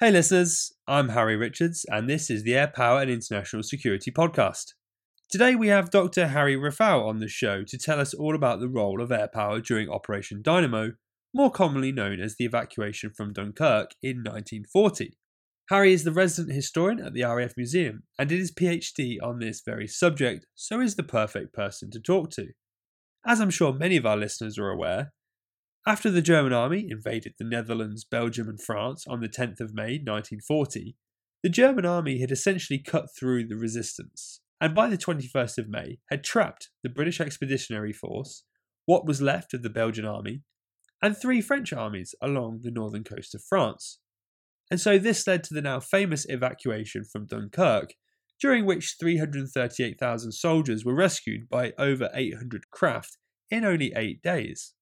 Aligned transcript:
Hey, 0.00 0.10
listeners, 0.10 0.72
I'm 0.88 1.10
Harry 1.10 1.36
Richards, 1.36 1.86
and 1.88 2.10
this 2.10 2.28
is 2.28 2.42
the 2.42 2.56
Air 2.56 2.66
Power 2.66 3.02
and 3.02 3.10
International 3.12 3.62
Security 3.62 4.10
Podcast. 4.10 4.72
Today, 5.30 5.54
we 5.54 5.68
have 5.68 5.92
Dr. 5.92 6.26
Harry 6.26 6.56
Raffal 6.56 7.06
on 7.06 7.20
the 7.20 7.28
show 7.28 7.62
to 7.62 7.78
tell 7.78 8.00
us 8.00 8.12
all 8.12 8.34
about 8.34 8.58
the 8.58 8.68
role 8.68 9.00
of 9.00 9.12
air 9.12 9.28
power 9.32 9.60
during 9.60 9.88
Operation 9.88 10.42
Dynamo, 10.42 10.94
more 11.32 11.52
commonly 11.52 11.92
known 11.92 12.18
as 12.18 12.34
the 12.34 12.44
evacuation 12.44 13.12
from 13.16 13.32
Dunkirk 13.32 13.92
in 14.02 14.16
1940. 14.16 15.16
Harry 15.68 15.92
is 15.92 16.02
the 16.02 16.10
resident 16.10 16.52
historian 16.52 16.98
at 16.98 17.14
the 17.14 17.22
RAF 17.22 17.52
Museum 17.56 18.02
and 18.18 18.28
did 18.28 18.40
his 18.40 18.50
PhD 18.50 19.18
on 19.22 19.38
this 19.38 19.62
very 19.64 19.86
subject, 19.86 20.44
so 20.56 20.80
is 20.80 20.96
the 20.96 21.04
perfect 21.04 21.54
person 21.54 21.92
to 21.92 22.00
talk 22.00 22.30
to. 22.30 22.48
As 23.24 23.40
I'm 23.40 23.48
sure 23.48 23.72
many 23.72 23.96
of 23.96 24.06
our 24.06 24.16
listeners 24.16 24.58
are 24.58 24.70
aware, 24.70 25.12
after 25.86 26.10
the 26.10 26.22
German 26.22 26.52
army 26.52 26.86
invaded 26.88 27.34
the 27.38 27.44
Netherlands, 27.44 28.04
Belgium, 28.04 28.48
and 28.48 28.60
France 28.60 29.04
on 29.06 29.20
the 29.20 29.28
10th 29.28 29.60
of 29.60 29.74
May 29.74 29.98
1940, 29.98 30.96
the 31.42 31.50
German 31.50 31.84
army 31.84 32.20
had 32.20 32.30
essentially 32.30 32.78
cut 32.78 33.08
through 33.14 33.46
the 33.46 33.56
resistance, 33.56 34.40
and 34.62 34.74
by 34.74 34.88
the 34.88 34.96
21st 34.96 35.58
of 35.58 35.68
May 35.68 35.98
had 36.10 36.24
trapped 36.24 36.70
the 36.82 36.88
British 36.88 37.20
Expeditionary 37.20 37.92
Force, 37.92 38.44
what 38.86 39.06
was 39.06 39.20
left 39.20 39.52
of 39.52 39.62
the 39.62 39.68
Belgian 39.68 40.06
army, 40.06 40.40
and 41.02 41.14
three 41.14 41.42
French 41.42 41.70
armies 41.70 42.14
along 42.22 42.60
the 42.62 42.70
northern 42.70 43.04
coast 43.04 43.34
of 43.34 43.44
France. 43.44 43.98
And 44.70 44.80
so 44.80 44.96
this 44.96 45.26
led 45.26 45.44
to 45.44 45.54
the 45.54 45.60
now 45.60 45.80
famous 45.80 46.24
evacuation 46.30 47.04
from 47.04 47.26
Dunkirk, 47.26 47.92
during 48.40 48.64
which 48.64 48.96
338,000 48.98 50.32
soldiers 50.32 50.82
were 50.82 50.94
rescued 50.94 51.48
by 51.50 51.74
over 51.78 52.08
800 52.14 52.70
craft 52.70 53.18
in 53.50 53.66
only 53.66 53.92
eight 53.94 54.22
days. 54.22 54.72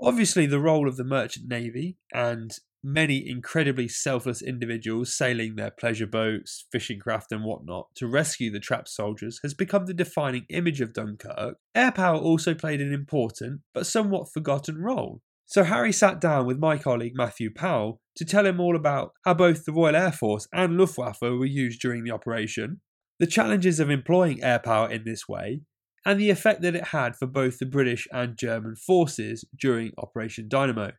Obviously, 0.00 0.46
the 0.46 0.60
role 0.60 0.88
of 0.88 0.96
the 0.96 1.04
merchant 1.04 1.48
navy 1.48 1.96
and 2.12 2.56
many 2.82 3.28
incredibly 3.28 3.88
selfless 3.88 4.40
individuals 4.40 5.12
sailing 5.14 5.56
their 5.56 5.70
pleasure 5.70 6.06
boats, 6.06 6.66
fishing 6.70 7.00
craft, 7.00 7.32
and 7.32 7.44
whatnot 7.44 7.88
to 7.96 8.06
rescue 8.06 8.50
the 8.50 8.60
trapped 8.60 8.88
soldiers 8.88 9.40
has 9.42 9.54
become 9.54 9.86
the 9.86 9.94
defining 9.94 10.46
image 10.50 10.80
of 10.80 10.92
Dunkirk. 10.92 11.56
Air 11.74 11.92
power 11.92 12.16
also 12.16 12.54
played 12.54 12.80
an 12.80 12.92
important 12.92 13.62
but 13.74 13.86
somewhat 13.86 14.32
forgotten 14.32 14.78
role. 14.78 15.20
So 15.46 15.64
Harry 15.64 15.92
sat 15.92 16.20
down 16.20 16.46
with 16.46 16.58
my 16.58 16.76
colleague 16.76 17.14
Matthew 17.16 17.50
Powell 17.52 18.00
to 18.16 18.24
tell 18.24 18.46
him 18.46 18.60
all 18.60 18.76
about 18.76 19.12
how 19.24 19.34
both 19.34 19.64
the 19.64 19.72
Royal 19.72 19.96
Air 19.96 20.12
Force 20.12 20.46
and 20.52 20.76
Luftwaffe 20.76 21.22
were 21.22 21.46
used 21.46 21.80
during 21.80 22.04
the 22.04 22.10
operation, 22.10 22.80
the 23.18 23.26
challenges 23.26 23.80
of 23.80 23.90
employing 23.90 24.42
air 24.44 24.58
power 24.58 24.90
in 24.90 25.04
this 25.04 25.26
way, 25.26 25.62
and 26.08 26.18
the 26.18 26.30
effect 26.30 26.62
that 26.62 26.74
it 26.74 26.86
had 26.86 27.14
for 27.14 27.26
both 27.26 27.58
the 27.58 27.66
British 27.66 28.08
and 28.10 28.34
German 28.34 28.74
forces 28.74 29.44
during 29.60 29.92
Operation 29.98 30.48
Dynamo. 30.48 30.92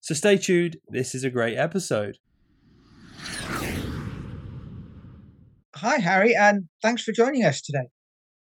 So 0.00 0.14
stay 0.14 0.38
tuned, 0.38 0.78
this 0.88 1.14
is 1.14 1.22
a 1.22 1.28
great 1.28 1.58
episode. 1.58 2.16
Hi, 5.74 5.98
Harry, 5.98 6.34
and 6.34 6.64
thanks 6.80 7.02
for 7.02 7.12
joining 7.12 7.44
us 7.44 7.60
today. 7.60 7.88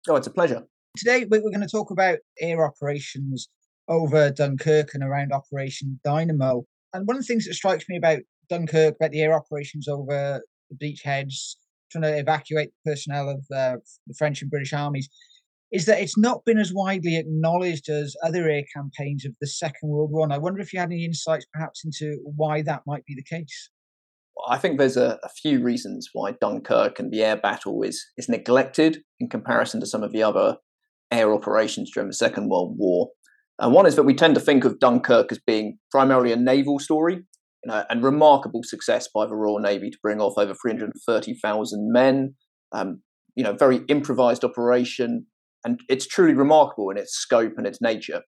Oh, 0.08 0.16
it's 0.16 0.28
a 0.28 0.32
pleasure. 0.32 0.62
Today, 0.96 1.26
we're 1.26 1.42
going 1.42 1.62
to 1.62 1.68
talk 1.68 1.90
about 1.90 2.20
air 2.40 2.64
operations 2.64 3.50
over 3.88 4.30
Dunkirk 4.30 4.94
and 4.94 5.04
around 5.04 5.34
Operation 5.34 6.00
Dynamo. 6.04 6.66
And 6.94 7.08
one 7.08 7.16
of 7.16 7.24
the 7.24 7.26
things 7.26 7.48
that 7.48 7.56
strikes 7.56 7.86
me 7.90 7.98
about 7.98 8.20
Dunkirk, 8.48 8.98
about 8.98 9.10
the 9.10 9.22
air 9.22 9.34
operations 9.34 9.88
over 9.88 10.40
the 10.70 10.76
beachheads, 10.76 11.56
trying 11.92 12.04
to 12.04 12.16
evacuate 12.16 12.70
the 12.70 12.92
personnel 12.92 13.30
of 13.30 13.40
uh, 13.52 13.78
the 14.06 14.14
French 14.16 14.44
and 14.44 14.52
British 14.52 14.74
armies, 14.74 15.10
is 15.74 15.88
that 15.88 16.00
it's 16.00 16.18
not 16.18 16.46
been 16.46 16.60
as 16.60 16.72
widely 16.72 17.18
acknowledged 17.18 17.90
as 17.90 18.16
other 18.24 18.48
air 18.48 18.64
campaigns 18.74 19.26
of 19.26 19.34
the 19.42 19.48
Second 19.48 19.90
World 19.90 20.12
War. 20.12 20.24
And 20.24 20.32
I 20.32 20.38
wonder 20.38 20.62
if 20.62 20.72
you 20.72 20.80
had 20.80 20.92
any 20.92 21.04
insights 21.04 21.48
perhaps 21.52 21.84
into 21.84 22.20
why 22.24 22.62
that 22.62 22.84
might 22.86 23.04
be 23.06 23.16
the 23.16 23.24
case. 23.24 23.70
I 24.48 24.58
think 24.60 24.78
there's 24.78 24.98
a, 24.98 25.20
a, 25.24 25.30
few 25.30 25.64
reasons 25.64 26.10
why 26.14 26.34
Dunkirk 26.40 27.00
and 27.00 27.12
the 27.12 27.24
air 27.24 27.38
battle 27.38 27.82
is, 27.82 28.04
is 28.18 28.30
neglected 28.30 29.04
in 29.20 29.30
comparison 29.30 29.80
to 29.80 29.86
some 29.86 30.04
of 30.04 30.12
the 30.12 30.24
other 30.24 30.58
air 31.12 31.34
operations 31.34 31.92
during 31.92 32.10
the 32.10 32.16
Second 32.16 32.50
World 32.50 32.76
War. 32.78 33.10
And 33.60 33.74
one 33.74 33.86
is 33.86 33.96
that 33.96 34.04
we 34.04 34.16
tend 34.16 34.36
to 34.36 34.42
think 34.42 34.66
of 34.66 34.80
Dunkirk 34.80 35.32
as 35.32 35.40
being 35.40 35.78
primarily 35.92 36.32
a 36.32 36.36
naval 36.36 36.80
story, 36.80 37.16
you 37.16 37.72
know, 37.72 37.84
and 37.90 38.04
remarkable 38.04 38.62
success 38.64 39.08
by 39.14 39.26
the 39.26 39.36
Royal 39.36 39.60
Navy 39.60 39.90
to 39.90 39.98
bring 40.02 40.20
off 40.20 40.38
over 40.38 40.54
330,000 40.54 41.92
men. 41.92 42.36
Um, 42.72 43.02
you 43.36 43.44
know, 43.44 43.54
very 43.54 43.82
improvised 43.88 44.44
operation, 44.44 45.26
and 45.66 45.80
it's 45.90 46.08
truly 46.08 46.34
remarkable 46.34 46.90
in 46.90 46.98
its 46.98 47.14
scope 47.14 47.54
and 47.58 47.68
its 47.68 47.82
nature. 47.82 48.22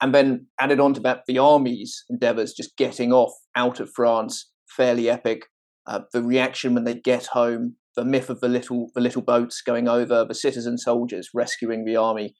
And 0.00 0.14
then 0.14 0.46
added 0.60 0.80
on 0.80 0.94
to 0.94 1.00
that, 1.00 1.20
the 1.26 1.38
army's 1.38 2.04
endeavours 2.10 2.54
just 2.54 2.76
getting 2.76 3.12
off 3.12 3.32
out 3.54 3.78
of 3.78 3.90
France, 3.94 4.50
fairly 4.68 5.08
epic. 5.08 5.46
Uh, 5.86 6.00
the 6.12 6.22
reaction 6.22 6.74
when 6.74 6.84
they 6.84 6.94
get 6.94 7.26
home, 7.26 7.76
the 7.96 8.04
myth 8.04 8.30
of 8.30 8.40
the 8.40 8.48
little 8.48 8.88
the 8.94 9.00
little 9.00 9.22
boats 9.22 9.62
going 9.62 9.88
over, 9.88 10.24
the 10.24 10.34
citizen 10.34 10.78
soldiers 10.78 11.28
rescuing 11.34 11.84
the 11.84 11.96
army, 11.96 12.34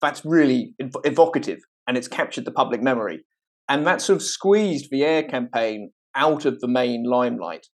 that's 0.00 0.24
really 0.24 0.74
ev- 0.80 0.96
evocative, 1.04 1.60
and 1.86 1.96
it's 1.96 2.08
captured 2.08 2.44
the 2.44 2.52
public 2.52 2.82
memory. 2.82 3.24
And 3.68 3.86
that 3.86 4.00
sort 4.00 4.16
of 4.16 4.22
squeezed 4.22 4.90
the 4.90 5.04
air 5.04 5.22
campaign 5.22 5.92
out 6.14 6.44
of 6.44 6.60
the 6.60 6.68
main 6.68 7.04
limelight. 7.04 7.66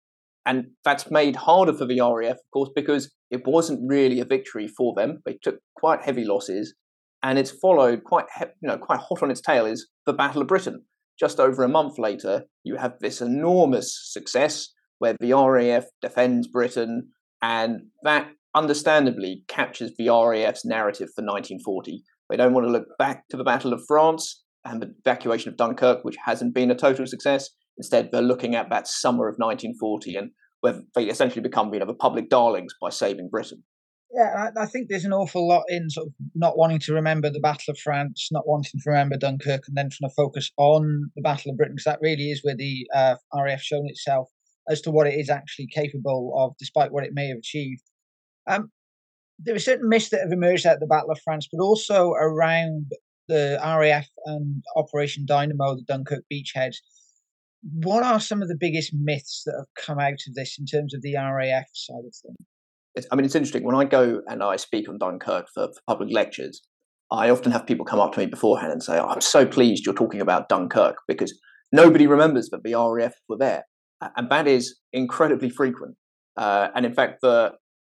And 0.46 0.68
that's 0.84 1.10
made 1.10 1.36
harder 1.36 1.72
for 1.72 1.86
the 1.86 2.00
RAF, 2.00 2.36
of 2.36 2.50
course, 2.52 2.70
because 2.74 3.12
it 3.30 3.46
wasn't 3.46 3.80
really 3.88 4.20
a 4.20 4.24
victory 4.24 4.68
for 4.68 4.94
them. 4.94 5.22
They 5.24 5.38
took 5.42 5.58
quite 5.76 6.02
heavy 6.02 6.24
losses, 6.24 6.74
and 7.22 7.38
it's 7.38 7.50
followed 7.50 8.04
quite, 8.04 8.26
he- 8.38 8.46
you 8.62 8.68
know, 8.68 8.78
quite 8.78 9.00
hot 9.00 9.22
on 9.22 9.30
its 9.30 9.40
tail 9.40 9.66
is 9.66 9.88
the 10.06 10.12
Battle 10.12 10.42
of 10.42 10.48
Britain. 10.48 10.84
Just 11.18 11.38
over 11.38 11.62
a 11.62 11.68
month 11.68 11.98
later, 11.98 12.46
you 12.64 12.76
have 12.76 12.98
this 13.00 13.20
enormous 13.20 13.98
success 14.12 14.72
where 14.98 15.16
the 15.20 15.32
RAF 15.32 15.84
defends 16.00 16.48
Britain, 16.48 17.10
and 17.42 17.82
that 18.02 18.28
understandably 18.54 19.44
captures 19.48 19.92
the 19.96 20.08
RAF's 20.08 20.64
narrative 20.64 21.08
for 21.14 21.22
1940. 21.22 22.02
They 22.28 22.36
don't 22.36 22.52
want 22.52 22.66
to 22.66 22.72
look 22.72 22.86
back 22.98 23.28
to 23.28 23.36
the 23.36 23.44
Battle 23.44 23.72
of 23.72 23.82
France 23.86 24.42
and 24.64 24.82
the 24.82 24.94
evacuation 25.04 25.50
of 25.50 25.56
Dunkirk, 25.56 26.04
which 26.04 26.16
hasn't 26.24 26.54
been 26.54 26.70
a 26.70 26.74
total 26.74 27.06
success. 27.06 27.50
Instead, 27.78 28.10
they're 28.12 28.22
looking 28.22 28.54
at 28.54 28.68
that 28.70 28.86
summer 28.86 29.28
of 29.28 29.36
1940 29.38 30.16
and 30.16 30.30
where 30.60 30.82
they 30.94 31.04
essentially 31.04 31.42
become, 31.42 31.72
you 31.72 31.80
know, 31.80 31.86
the 31.86 31.94
public 31.94 32.28
darlings 32.28 32.74
by 32.80 32.90
saving 32.90 33.28
Britain. 33.28 33.62
Yeah, 34.12 34.50
I, 34.56 34.62
I, 34.62 34.66
think 34.66 34.88
there's 34.88 35.04
an 35.04 35.12
awful 35.12 35.46
lot 35.46 35.62
in 35.68 35.88
sort 35.88 36.08
of 36.08 36.12
not 36.34 36.58
wanting 36.58 36.80
to 36.80 36.92
remember 36.92 37.30
the 37.30 37.38
Battle 37.38 37.70
of 37.70 37.78
France, 37.78 38.28
not 38.32 38.46
wanting 38.46 38.80
to 38.80 38.90
remember 38.90 39.16
Dunkirk, 39.16 39.68
and 39.68 39.76
then 39.76 39.88
trying 39.88 40.10
to 40.10 40.14
focus 40.14 40.50
on 40.56 41.10
the 41.14 41.22
Battle 41.22 41.52
of 41.52 41.56
Britain, 41.56 41.76
because 41.76 41.84
that 41.84 42.00
really 42.02 42.30
is 42.30 42.42
where 42.42 42.56
the 42.56 42.88
uh, 42.92 43.14
RAF 43.32 43.62
shown 43.62 43.86
itself 43.88 44.28
as 44.68 44.80
to 44.82 44.90
what 44.90 45.06
it 45.06 45.14
is 45.14 45.30
actually 45.30 45.68
capable 45.68 46.34
of, 46.36 46.56
despite 46.58 46.90
what 46.90 47.04
it 47.04 47.14
may 47.14 47.28
have 47.28 47.38
achieved. 47.38 47.82
Um, 48.48 48.72
there 49.38 49.54
are 49.54 49.60
certain 49.60 49.88
myths 49.88 50.10
that 50.10 50.20
have 50.20 50.32
emerged 50.32 50.66
out 50.66 50.74
of 50.74 50.80
the 50.80 50.86
Battle 50.86 51.12
of 51.12 51.20
France, 51.22 51.48
but 51.50 51.62
also 51.62 52.10
around 52.10 52.90
the 53.28 53.60
RAF 53.62 54.08
and 54.26 54.62
Operation 54.74 55.24
Dynamo, 55.24 55.76
the 55.76 55.82
Dunkirk 55.82 56.24
beachheads 56.30 56.78
what 57.62 58.02
are 58.02 58.20
some 58.20 58.42
of 58.42 58.48
the 58.48 58.56
biggest 58.58 58.92
myths 58.94 59.42
that 59.44 59.54
have 59.56 59.86
come 59.86 59.98
out 59.98 60.20
of 60.26 60.34
this 60.34 60.56
in 60.58 60.66
terms 60.66 60.94
of 60.94 61.02
the 61.02 61.14
RAF 61.14 61.66
side 61.74 62.04
of 62.06 62.14
things? 62.14 62.48
It's, 62.94 63.06
I 63.10 63.16
mean, 63.16 63.24
it's 63.24 63.34
interesting. 63.34 63.64
When 63.64 63.76
I 63.76 63.84
go 63.84 64.22
and 64.26 64.42
I 64.42 64.56
speak 64.56 64.88
on 64.88 64.98
Dunkirk 64.98 65.46
for, 65.52 65.68
for, 65.68 65.80
public 65.86 66.12
lectures, 66.12 66.62
I 67.12 67.30
often 67.30 67.52
have 67.52 67.66
people 67.66 67.84
come 67.84 68.00
up 68.00 68.12
to 68.14 68.20
me 68.20 68.26
beforehand 68.26 68.72
and 68.72 68.82
say, 68.82 68.98
oh, 68.98 69.06
I'm 69.06 69.20
so 69.20 69.46
pleased 69.46 69.84
you're 69.84 69.94
talking 69.94 70.20
about 70.20 70.48
Dunkirk 70.48 70.96
because 71.06 71.38
nobody 71.72 72.06
remembers 72.06 72.48
that 72.50 72.62
the 72.64 72.74
RAF 72.74 73.14
were 73.28 73.38
there. 73.38 73.64
And 74.16 74.30
that 74.30 74.48
is 74.48 74.78
incredibly 74.92 75.50
frequent. 75.50 75.96
Uh, 76.36 76.68
and 76.74 76.86
in 76.86 76.94
fact, 76.94 77.18
the, 77.22 77.52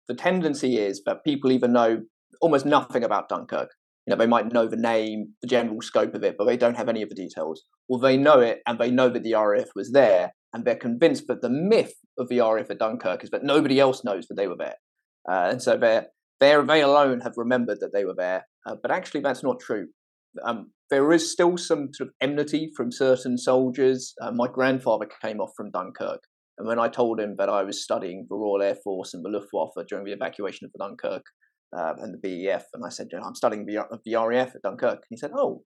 the 0.08 0.14
tendency 0.14 0.78
is 0.78 1.02
that 1.06 1.24
people 1.26 1.52
even 1.52 1.74
know 1.74 2.02
almost 2.42 2.66
nothing 2.66 3.04
about 3.04 3.28
Dunkirk. 3.28 3.70
You 4.06 4.12
know, 4.12 4.18
they 4.18 4.28
might 4.28 4.52
know 4.52 4.68
the 4.68 4.76
name, 4.76 5.34
the 5.42 5.48
general 5.48 5.82
scope 5.82 6.14
of 6.14 6.24
it, 6.24 6.36
but 6.38 6.46
they 6.46 6.58
don't 6.58 6.78
have 6.78 6.90
any 6.90 7.02
of 7.02 7.10
the 7.10 7.16
details. 7.16 7.64
Well, 7.88 8.00
they 8.00 8.18
know 8.18 8.40
it, 8.40 8.62
and 8.68 8.78
they 8.78 8.92
know 8.92 9.10
that 9.10 9.24
the 9.24 9.34
RAF 9.34 9.70
was 9.76 9.92
there, 9.92 10.34
and 10.54 10.64
they're 10.64 10.76
convinced 10.76 11.26
that 11.28 11.42
the 11.42 11.50
myth 11.50 11.94
of 12.20 12.30
the 12.30 12.40
RAF 12.40 12.70
at 12.70 12.80
Dunkirk 12.80 13.24
is 13.24 13.32
that 13.32 13.44
nobody 13.44 13.80
else 13.80 14.04
knows 14.04 14.28
that 14.28 14.36
they 14.36 14.48
were 14.48 14.58
there, 14.58 14.76
uh, 15.30 15.50
and 15.50 15.62
so 15.62 15.76
they 15.78 16.02
they 16.40 16.56
they 16.68 16.82
alone 16.82 17.22
have 17.22 17.34
remembered 17.36 17.80
that 17.82 17.94
they 17.94 18.06
were 18.06 18.16
there. 18.16 18.46
Uh, 18.68 18.76
but 18.82 18.92
actually, 18.92 19.22
that's 19.22 19.44
not 19.44 19.60
true. 19.60 19.88
Um, 20.44 20.72
there 20.92 21.12
is 21.12 21.32
still 21.32 21.58
some 21.58 21.90
sort 21.94 22.10
of 22.10 22.16
enmity 22.22 22.72
from 22.76 22.92
certain 22.92 23.38
soldiers. 23.38 24.14
Uh, 24.22 24.32
my 24.32 24.48
grandfather 24.48 25.08
came 25.22 25.40
off 25.40 25.52
from 25.58 25.72
Dunkirk, 25.72 26.22
and 26.58 26.68
when 26.68 26.80
I 26.80 26.90
told 26.90 27.20
him 27.20 27.36
that 27.38 27.50
I 27.50 27.64
was 27.64 27.84
studying 27.84 28.28
the 28.30 28.36
Royal 28.36 28.62
Air 28.62 28.78
Force 28.84 29.16
and 29.16 29.26
the 29.26 29.30
Luftwaffe 29.30 29.88
during 29.88 30.06
the 30.06 30.14
evacuation 30.14 30.66
of 30.66 30.72
Dunkirk, 30.80 31.24
uh, 31.76 31.94
and 31.98 32.14
the 32.14 32.18
BEF, 32.18 32.66
and 32.74 32.84
I 32.86 32.90
said, 32.90 33.08
I'm 33.14 33.36
studying 33.36 33.66
the, 33.66 34.18
RAF 34.18 34.56
at 34.56 34.62
Dunkirk. 34.62 34.94
And 34.94 35.04
he 35.10 35.18
said, 35.18 35.32
Oh, 35.36 35.64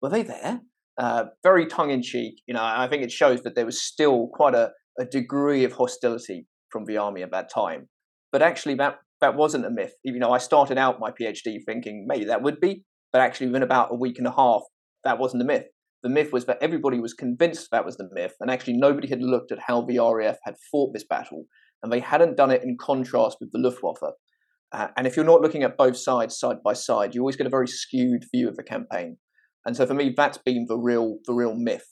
were 0.00 0.08
they 0.08 0.22
there? 0.22 0.60
Uh, 0.98 1.24
very 1.42 1.66
tongue 1.66 1.90
in 1.90 2.02
cheek. 2.02 2.42
You 2.46 2.54
know, 2.54 2.62
I 2.62 2.86
think 2.88 3.02
it 3.02 3.10
shows 3.10 3.42
that 3.42 3.54
there 3.54 3.66
was 3.66 3.82
still 3.82 4.28
quite 4.32 4.54
a, 4.54 4.72
a 4.98 5.04
degree 5.04 5.64
of 5.64 5.72
hostility 5.72 6.46
from 6.70 6.84
the 6.84 6.96
army 6.96 7.22
at 7.22 7.32
that 7.32 7.50
time. 7.52 7.88
But 8.30 8.42
actually, 8.42 8.74
that 8.76 8.96
that 9.20 9.36
wasn't 9.36 9.66
a 9.66 9.70
myth. 9.70 9.94
You 10.02 10.18
know, 10.18 10.32
I 10.32 10.38
started 10.38 10.78
out 10.78 11.00
my 11.00 11.10
PhD 11.10 11.58
thinking 11.64 12.06
maybe 12.08 12.24
that 12.26 12.42
would 12.42 12.60
be, 12.60 12.84
but 13.12 13.20
actually, 13.20 13.46
within 13.48 13.62
about 13.62 13.92
a 13.92 13.96
week 13.96 14.18
and 14.18 14.26
a 14.26 14.32
half, 14.32 14.62
that 15.04 15.18
wasn't 15.18 15.42
a 15.42 15.46
myth. 15.46 15.66
the 16.02 16.08
myth 16.08 16.32
was 16.32 16.46
that 16.46 16.58
everybody 16.60 16.98
was 16.98 17.14
convinced 17.14 17.68
that 17.70 17.84
was 17.84 17.96
the 17.96 18.08
myth, 18.12 18.34
and 18.40 18.50
actually 18.50 18.76
nobody 18.76 19.08
had 19.08 19.22
looked 19.22 19.52
at 19.52 19.60
how 19.60 19.82
the 19.82 19.98
RAF 19.98 20.38
had 20.44 20.56
fought 20.70 20.92
this 20.92 21.06
battle, 21.08 21.44
and 21.82 21.92
they 21.92 22.00
hadn't 22.00 22.36
done 22.36 22.50
it 22.50 22.62
in 22.64 22.76
contrast 22.80 23.36
with 23.40 23.52
the 23.52 23.58
Luftwaffe. 23.58 24.14
Uh, 24.72 24.88
and 24.96 25.06
if 25.06 25.16
you're 25.16 25.24
not 25.24 25.40
looking 25.40 25.62
at 25.62 25.76
both 25.76 25.96
sides 25.96 26.38
side 26.38 26.62
by 26.64 26.72
side, 26.72 27.14
you 27.14 27.20
always 27.20 27.36
get 27.36 27.46
a 27.46 27.50
very 27.50 27.68
skewed 27.68 28.24
view 28.34 28.48
of 28.48 28.56
the 28.56 28.62
campaign. 28.62 29.18
And 29.66 29.76
so 29.76 29.86
for 29.86 29.94
me, 29.94 30.12
that's 30.16 30.38
been 30.38 30.66
the 30.68 30.78
real 30.78 31.18
the 31.26 31.34
real 31.34 31.54
myth. 31.54 31.86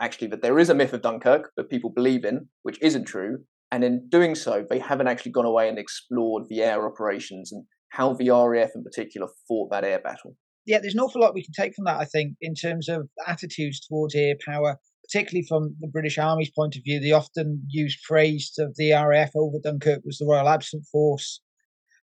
Actually, 0.00 0.28
that 0.28 0.42
there 0.42 0.58
is 0.58 0.68
a 0.68 0.74
myth 0.74 0.92
of 0.92 1.02
Dunkirk 1.02 1.52
that 1.56 1.70
people 1.70 1.90
believe 1.90 2.24
in, 2.24 2.48
which 2.62 2.78
isn't 2.82 3.04
true. 3.04 3.38
And 3.70 3.84
in 3.84 4.08
doing 4.08 4.34
so, 4.34 4.64
they 4.68 4.78
haven't 4.78 5.06
actually 5.06 5.32
gone 5.32 5.46
away 5.46 5.68
and 5.68 5.78
explored 5.78 6.44
the 6.48 6.62
air 6.62 6.86
operations 6.86 7.52
and 7.52 7.64
how 7.90 8.12
the 8.12 8.30
RAF 8.30 8.70
in 8.74 8.82
particular 8.82 9.28
fought 9.48 9.70
that 9.70 9.84
air 9.84 10.00
battle 10.00 10.36
yeah, 10.66 10.78
there's 10.80 10.94
an 10.94 11.00
awful 11.00 11.20
lot 11.20 11.34
we 11.34 11.44
can 11.44 11.52
take 11.52 11.74
from 11.74 11.84
that, 11.84 12.00
I 12.00 12.04
think, 12.04 12.36
in 12.40 12.54
terms 12.54 12.88
of 12.88 13.08
attitudes 13.26 13.80
towards 13.80 14.14
air 14.14 14.34
power, 14.46 14.78
particularly 15.04 15.46
from 15.46 15.76
the 15.80 15.88
British 15.88 16.18
Army's 16.18 16.50
point 16.50 16.76
of 16.76 16.82
view. 16.84 17.00
The 17.00 17.12
often 17.12 17.62
used 17.68 18.00
phrase 18.06 18.52
of 18.58 18.74
the 18.76 18.92
RAF 18.92 19.30
over 19.36 19.58
Dunkirk 19.62 20.02
was 20.04 20.18
the 20.18 20.26
Royal 20.26 20.48
Absent 20.48 20.84
Force. 20.90 21.40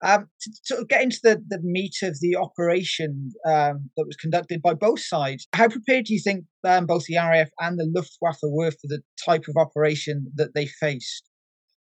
Um, 0.03 0.29
to 0.67 0.79
of 0.79 0.89
get 0.89 1.03
into 1.03 1.19
the, 1.23 1.43
the 1.49 1.61
meat 1.63 1.95
of 2.03 2.19
the 2.21 2.37
operation 2.37 3.31
um, 3.47 3.91
that 3.97 4.07
was 4.07 4.17
conducted 4.17 4.61
by 4.61 4.75
both 4.75 5.01
sides, 5.01 5.47
how 5.55 5.69
prepared 5.69 6.07
do 6.07 6.15
you 6.15 6.21
think 6.21 6.45
um, 6.65 6.85
both 6.85 7.05
the 7.05 7.17
RAF 7.17 7.49
and 7.61 7.79
the 7.79 7.91
Luftwaffe 7.95 8.41
were 8.43 8.71
for 8.71 8.87
the 8.89 9.01
type 9.25 9.45
of 9.49 9.57
operation 9.57 10.31
that 10.35 10.55
they 10.55 10.67
faced? 10.67 11.25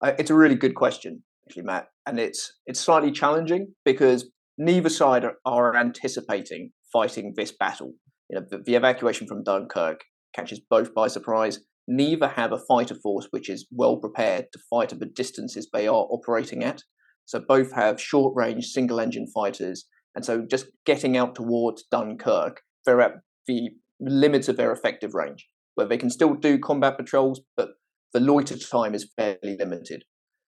Uh, 0.01 0.13
it's 0.17 0.29
a 0.29 0.35
really 0.35 0.55
good 0.55 0.75
question, 0.75 1.23
actually, 1.47 1.63
Matt, 1.63 1.87
and 2.05 2.19
it's 2.19 2.53
it's 2.65 2.79
slightly 2.79 3.11
challenging 3.11 3.73
because 3.85 4.29
neither 4.57 4.89
side 4.89 5.23
are, 5.23 5.37
are 5.45 5.75
anticipating 5.75 6.71
fighting 6.91 7.33
this 7.35 7.51
battle. 7.51 7.93
You 8.29 8.39
know, 8.39 8.45
the, 8.49 8.59
the 8.65 8.75
evacuation 8.75 9.27
from 9.27 9.43
Dunkirk 9.43 10.01
catches 10.35 10.59
both 10.59 10.93
by 10.93 11.07
surprise. 11.07 11.59
Neither 11.87 12.27
have 12.27 12.51
a 12.51 12.59
fighter 12.67 12.95
force 12.95 13.27
which 13.31 13.49
is 13.49 13.67
well 13.71 13.97
prepared 13.97 14.45
to 14.53 14.59
fight 14.69 14.93
at 14.93 14.99
the 14.99 15.05
distances 15.07 15.67
they 15.71 15.87
are 15.87 16.07
operating 16.11 16.63
at. 16.63 16.83
So 17.29 17.39
both 17.39 17.73
have 17.73 18.01
short 18.01 18.35
range 18.35 18.65
single 18.65 18.99
engine 18.99 19.27
fighters. 19.27 19.85
And 20.15 20.25
so 20.25 20.47
just 20.49 20.65
getting 20.87 21.15
out 21.15 21.35
towards 21.35 21.83
Dunkirk, 21.91 22.61
they're 22.87 23.01
at 23.01 23.17
the 23.45 23.69
limits 23.99 24.49
of 24.49 24.57
their 24.57 24.71
effective 24.71 25.13
range, 25.13 25.47
where 25.75 25.85
they 25.85 25.97
can 25.97 26.09
still 26.09 26.33
do 26.33 26.57
combat 26.57 26.97
patrols, 26.97 27.41
but 27.55 27.69
the 28.13 28.19
loiter 28.19 28.57
time 28.57 28.95
is 28.95 29.11
fairly 29.15 29.55
limited. 29.59 30.05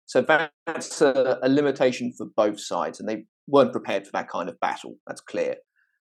So 0.04 0.20
that's 0.66 1.00
a, 1.00 1.38
a, 1.42 1.48
limitation 1.48 2.12
for 2.14 2.26
both 2.36 2.60
sides, 2.60 3.00
and 3.00 3.08
they 3.08 3.24
weren't 3.48 3.72
prepared 3.72 4.04
for 4.04 4.12
that 4.12 4.28
kind 4.28 4.50
of 4.50 4.60
battle. 4.60 4.96
That's 5.06 5.22
clear. 5.22 5.54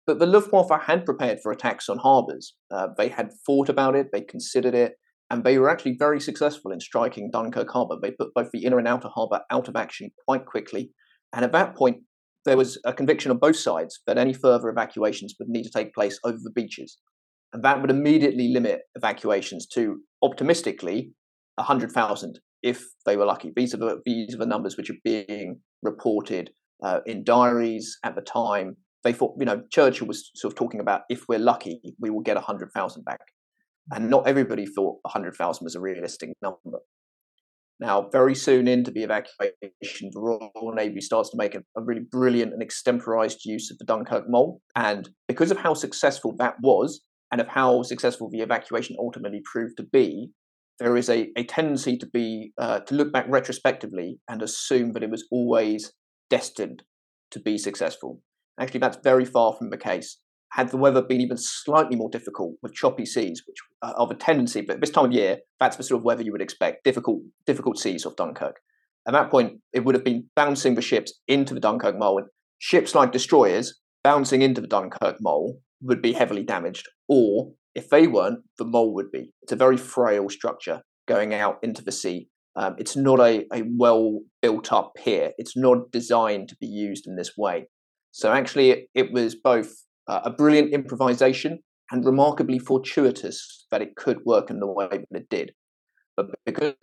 But 0.06 0.20
the 0.20 0.26
Luftwaffe 0.26 0.82
had 0.82 1.06
prepared 1.06 1.40
for 1.42 1.54
attacks 1.54 1.88
on 1.88 2.00
harbours. 2.00 2.54
Uh, 2.70 2.88
they 2.98 3.08
had 3.08 3.30
thought 3.46 3.70
about 3.70 3.96
it, 3.96 4.08
they 4.12 4.22
considered 4.22 4.76
it, 4.76 4.96
and 5.30 5.44
they 5.44 5.58
were 5.58 5.70
actually 5.70 5.96
very 5.98 6.20
successful 6.20 6.72
in 6.72 6.80
striking 6.80 7.30
Dunkirk 7.32 7.70
harbour. 7.70 7.96
They 8.02 8.12
put 8.12 8.34
both 8.34 8.50
the 8.52 8.66
inner 8.66 8.80
and 8.80 8.88
outer 8.88 9.10
harbour 9.10 9.42
out 9.52 9.68
of 9.68 9.76
action 9.76 10.10
quite 10.28 10.46
quickly. 10.46 10.92
And 11.34 11.46
at 11.46 11.52
that 11.52 11.76
point, 11.76 11.98
there 12.46 12.58
was 12.58 12.80
a 12.86 12.94
conviction 12.94 13.32
on 13.32 13.38
both 13.38 13.58
sides 13.58 14.00
that 14.08 14.18
any 14.18 14.34
further 14.34 14.70
evacuations 14.70 15.36
would 15.40 15.50
need 15.50 15.64
to 15.64 15.70
take 15.70 15.94
place 15.94 16.20
over 16.24 16.38
the 16.42 16.52
beaches. 16.52 16.98
And 17.54 17.64
that 17.64 17.82
would 17.82 17.92
immediately 17.92 18.50
limit 18.50 18.82
evacuations 18.96 19.68
to, 19.74 20.00
optimistically, 20.24 21.12
100,000 21.56 22.40
if 22.64 22.84
they 23.06 23.18
were 23.18 23.26
lucky. 23.26 23.52
These 23.56 23.74
are 23.74 23.78
the, 23.78 24.02
these 24.06 24.34
are 24.34 24.40
the 24.40 24.46
numbers 24.46 24.78
which 24.78 24.90
are 24.90 24.96
being 25.04 25.60
reported 25.84 26.52
uh, 26.84 27.00
in 27.06 27.24
diaries 27.24 27.98
at 28.04 28.16
the 28.16 28.22
time. 28.22 28.78
They 29.04 29.14
thought, 29.14 29.36
you 29.40 29.46
know, 29.46 29.62
Churchill 29.72 30.08
was 30.08 30.32
sort 30.36 30.54
of 30.54 30.58
talking 30.58 30.80
about 30.80 31.02
if 31.10 31.26
we're 31.28 31.40
lucky, 31.40 31.80
we 32.00 32.10
will 32.10 32.22
get 32.22 32.36
100,000 32.36 33.06
back. 33.06 33.20
And 33.92 34.10
not 34.10 34.28
everybody 34.28 34.66
thought 34.66 34.98
100,000 35.04 35.64
was 35.64 35.76
a 35.76 35.80
realistic 35.80 36.30
number. 36.42 36.80
Now, 37.80 38.10
very 38.12 38.36
soon 38.36 38.68
into 38.68 38.92
the 38.92 39.04
evacuation, 39.04 40.12
the 40.12 40.20
Royal 40.20 40.74
Navy 40.76 41.00
starts 41.00 41.30
to 41.30 41.38
make 41.38 41.56
a, 41.56 41.60
a 41.78 41.82
really 41.82 42.02
brilliant 42.12 42.52
and 42.52 42.62
extemporized 42.62 43.46
use 43.46 43.72
of 43.72 43.78
the 43.78 43.86
Dunkirk 43.86 44.26
Mole. 44.28 44.62
And 44.76 45.10
because 45.28 45.50
of 45.50 45.58
how 45.58 45.74
successful 45.74 46.36
that 46.38 46.56
was, 46.62 47.02
and 47.32 47.42
of 47.42 47.48
how 47.48 47.84
successful 47.84 48.30
the 48.30 48.40
evacuation 48.40 48.96
ultimately 49.00 49.42
proved 49.46 49.78
to 49.78 49.84
be, 49.84 50.32
there 50.80 50.96
is 50.96 51.10
a, 51.10 51.30
a 51.38 51.44
tendency 51.44 51.98
to 51.98 52.08
be 52.08 52.54
uh, 52.58 52.80
to 52.80 52.96
look 52.96 53.12
back 53.12 53.26
retrospectively 53.28 54.20
and 54.30 54.42
assume 54.42 54.94
that 54.94 55.04
it 55.04 55.10
was 55.10 55.28
always 55.32 55.94
destined 56.30 56.84
to 57.32 57.40
be 57.40 57.58
successful. 57.58 58.22
Actually, 58.60 58.80
that's 58.80 58.98
very 59.04 59.26
far 59.26 59.54
from 59.58 59.70
the 59.70 59.78
case. 59.78 60.20
Had 60.52 60.70
the 60.70 60.78
weather 60.78 61.02
been 61.02 61.22
even 61.22 61.38
slightly 61.38 61.96
more 61.96 62.10
difficult 62.10 62.56
with 62.62 62.74
choppy 62.74 63.06
seas, 63.06 63.44
which 63.46 63.58
are 63.82 63.94
of 63.94 64.12
a 64.12 64.16
tendency, 64.16 64.62
but 64.62 64.82
this 64.82 64.90
time 64.90 65.06
of 65.06 65.12
year, 65.12 65.40
that's 65.60 65.78
the 65.78 65.84
sort 65.84 66.00
of 66.00 66.06
weather 66.06 66.24
you 66.24 66.32
would 66.32 66.42
expect 66.42 66.84
difficult, 66.84 67.22
difficult 67.46 67.78
seas 67.78 68.06
off 68.06 68.16
Dunkirk. 68.16 68.58
At 69.08 69.14
that 69.14 69.32
point, 69.32 69.60
it 69.74 69.86
would 69.86 69.96
have 69.96 70.04
been 70.04 70.30
bouncing 70.36 70.76
the 70.76 70.82
ships 70.82 71.14
into 71.28 71.54
the 71.54 71.60
Dunkirk 71.60 71.98
mole. 71.98 72.20
And 72.20 72.28
ships 72.58 72.96
like 72.96 73.12
destroyers 73.12 73.80
bouncing 74.04 74.42
into 74.42 74.62
the 74.62 74.68
Dunkirk 74.68 75.18
mole 75.22 75.60
would 75.82 76.02
be 76.02 76.14
heavily 76.14 76.44
damaged, 76.44 76.88
or 77.08 77.54
if 77.76 77.90
they 77.90 78.08
weren't, 78.08 78.40
the 78.58 78.66
mole 78.66 78.94
would 78.96 79.12
be. 79.12 79.32
It's 79.42 79.52
a 79.52 79.56
very 79.56 79.78
frail 79.78 80.30
structure 80.30 80.82
going 81.08 81.34
out 81.34 81.58
into 81.64 81.84
the 81.84 81.92
sea. 81.92 82.28
Um, 82.56 82.76
it's 82.78 82.96
not 82.96 83.20
a, 83.20 83.46
a 83.54 83.64
well 83.78 84.20
built 84.42 84.74
up 84.74 84.94
pier. 84.98 85.32
It's 85.38 85.56
not 85.56 85.92
designed 85.92 86.50
to 86.50 86.58
be 86.60 86.68
used 86.68 87.08
in 87.08 87.16
this 87.16 87.38
way. 87.38 87.68
So 88.12 88.32
actually, 88.32 88.72
it, 88.72 88.88
it 88.94 89.12
was 89.12 89.36
both 89.36 89.72
uh, 90.10 90.22
a 90.26 90.32
brilliant 90.32 90.74
improvisation 90.74 91.60
and 91.92 92.06
remarkably 92.06 92.60
fortuitous 92.60 93.66
that 93.72 93.82
it 93.82 93.96
could 93.96 94.20
work 94.26 94.50
in 94.50 94.60
the 94.60 94.68
way 94.68 94.88
that 94.90 95.06
it 95.12 95.30
did. 95.30 95.52
But 96.18 96.28
because 96.46 96.74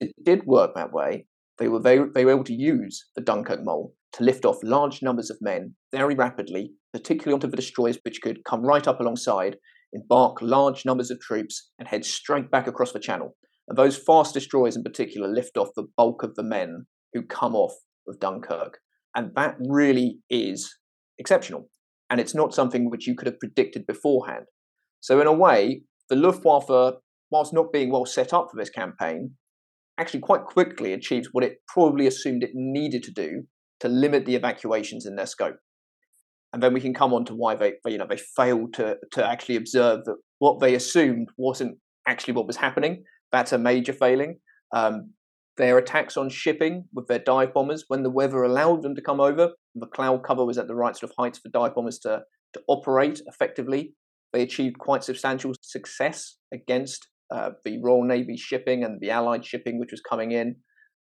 it 0.00 0.14
did 0.24 0.46
work 0.46 0.74
that 0.74 0.92
way, 0.92 1.26
they 1.58 1.68
were, 1.68 1.80
they, 1.80 1.98
they 2.14 2.24
were 2.24 2.30
able 2.32 2.44
to 2.44 2.54
use 2.54 3.04
the 3.14 3.22
Dunkirk 3.22 3.60
mole 3.62 3.92
to 4.14 4.24
lift 4.24 4.44
off 4.44 4.56
large 4.62 5.02
numbers 5.02 5.30
of 5.30 5.36
men 5.40 5.74
very 5.92 6.14
rapidly, 6.14 6.72
particularly 6.92 7.34
onto 7.34 7.48
the 7.48 7.56
destroyers, 7.56 7.98
which 8.04 8.22
could 8.22 8.44
come 8.44 8.62
right 8.62 8.88
up 8.88 9.00
alongside 9.00 9.56
embark 9.92 10.40
large 10.40 10.84
numbers 10.84 11.10
of 11.10 11.20
troops, 11.20 11.70
and 11.78 11.88
head 11.88 12.04
straight 12.04 12.50
back 12.50 12.66
across 12.66 12.92
the 12.92 13.00
channel. 13.00 13.36
And 13.68 13.76
those 13.76 13.96
fast 13.96 14.34
destroyers 14.34 14.76
in 14.76 14.82
particular 14.82 15.28
lift 15.28 15.56
off 15.56 15.68
the 15.74 15.86
bulk 15.96 16.22
of 16.22 16.34
the 16.36 16.42
men 16.42 16.86
who 17.12 17.22
come 17.22 17.54
off 17.54 17.74
of 18.08 18.20
Dunkirk. 18.20 18.78
And 19.14 19.32
that 19.34 19.56
really 19.58 20.20
is 20.30 20.72
exceptional. 21.18 21.68
And 22.10 22.20
it's 22.20 22.34
not 22.34 22.54
something 22.54 22.90
which 22.90 23.06
you 23.06 23.14
could 23.14 23.26
have 23.26 23.38
predicted 23.38 23.86
beforehand. 23.86 24.46
So, 25.00 25.20
in 25.20 25.26
a 25.26 25.32
way, 25.32 25.82
the 26.08 26.16
Luftwaffe, 26.16 26.98
whilst 27.30 27.54
not 27.54 27.72
being 27.72 27.90
well 27.90 28.04
set 28.04 28.32
up 28.32 28.48
for 28.50 28.56
this 28.58 28.70
campaign, 28.70 29.36
actually 29.96 30.20
quite 30.20 30.44
quickly 30.44 30.92
achieved 30.92 31.28
what 31.32 31.44
it 31.44 31.58
probably 31.68 32.06
assumed 32.06 32.42
it 32.42 32.50
needed 32.54 33.02
to 33.04 33.12
do 33.12 33.44
to 33.78 33.88
limit 33.88 34.26
the 34.26 34.34
evacuations 34.34 35.06
in 35.06 35.16
their 35.16 35.26
scope 35.26 35.56
and 36.52 36.62
then 36.62 36.72
we 36.72 36.80
can 36.80 36.94
come 36.94 37.12
on 37.12 37.24
to 37.26 37.34
why 37.34 37.54
they, 37.54 37.74
you 37.86 37.98
know 37.98 38.06
they 38.08 38.16
failed 38.16 38.74
to 38.74 38.96
to 39.12 39.24
actually 39.24 39.56
observe 39.56 40.04
that 40.04 40.16
what 40.38 40.60
they 40.60 40.74
assumed 40.74 41.28
wasn't 41.36 41.76
actually 42.08 42.34
what 42.34 42.46
was 42.46 42.56
happening. 42.56 43.04
That's 43.30 43.52
a 43.52 43.58
major 43.58 43.92
failing. 43.92 44.38
Um, 44.74 45.12
their 45.56 45.78
attacks 45.78 46.16
on 46.16 46.30
shipping 46.30 46.84
with 46.94 47.06
their 47.06 47.18
dive 47.18 47.52
bombers, 47.52 47.84
when 47.88 48.02
the 48.02 48.10
weather 48.10 48.42
allowed 48.42 48.82
them 48.82 48.94
to 48.94 49.02
come 49.02 49.20
over, 49.20 49.50
the 49.74 49.86
cloud 49.86 50.22
cover 50.24 50.44
was 50.44 50.58
at 50.58 50.66
the 50.66 50.74
right 50.74 50.96
sort 50.96 51.10
of 51.10 51.16
heights 51.18 51.38
for 51.38 51.48
dive 51.48 51.74
bombers 51.74 51.98
to 52.00 52.22
to 52.52 52.62
operate 52.66 53.20
effectively. 53.26 53.94
They 54.32 54.42
achieved 54.42 54.78
quite 54.78 55.04
substantial 55.04 55.52
success 55.60 56.36
against 56.52 57.08
uh, 57.32 57.50
the 57.64 57.80
Royal 57.82 58.04
Navy 58.04 58.36
shipping 58.36 58.82
and 58.84 59.00
the 59.00 59.10
Allied 59.10 59.44
shipping 59.44 59.78
which 59.78 59.92
was 59.92 60.00
coming 60.00 60.32
in. 60.32 60.56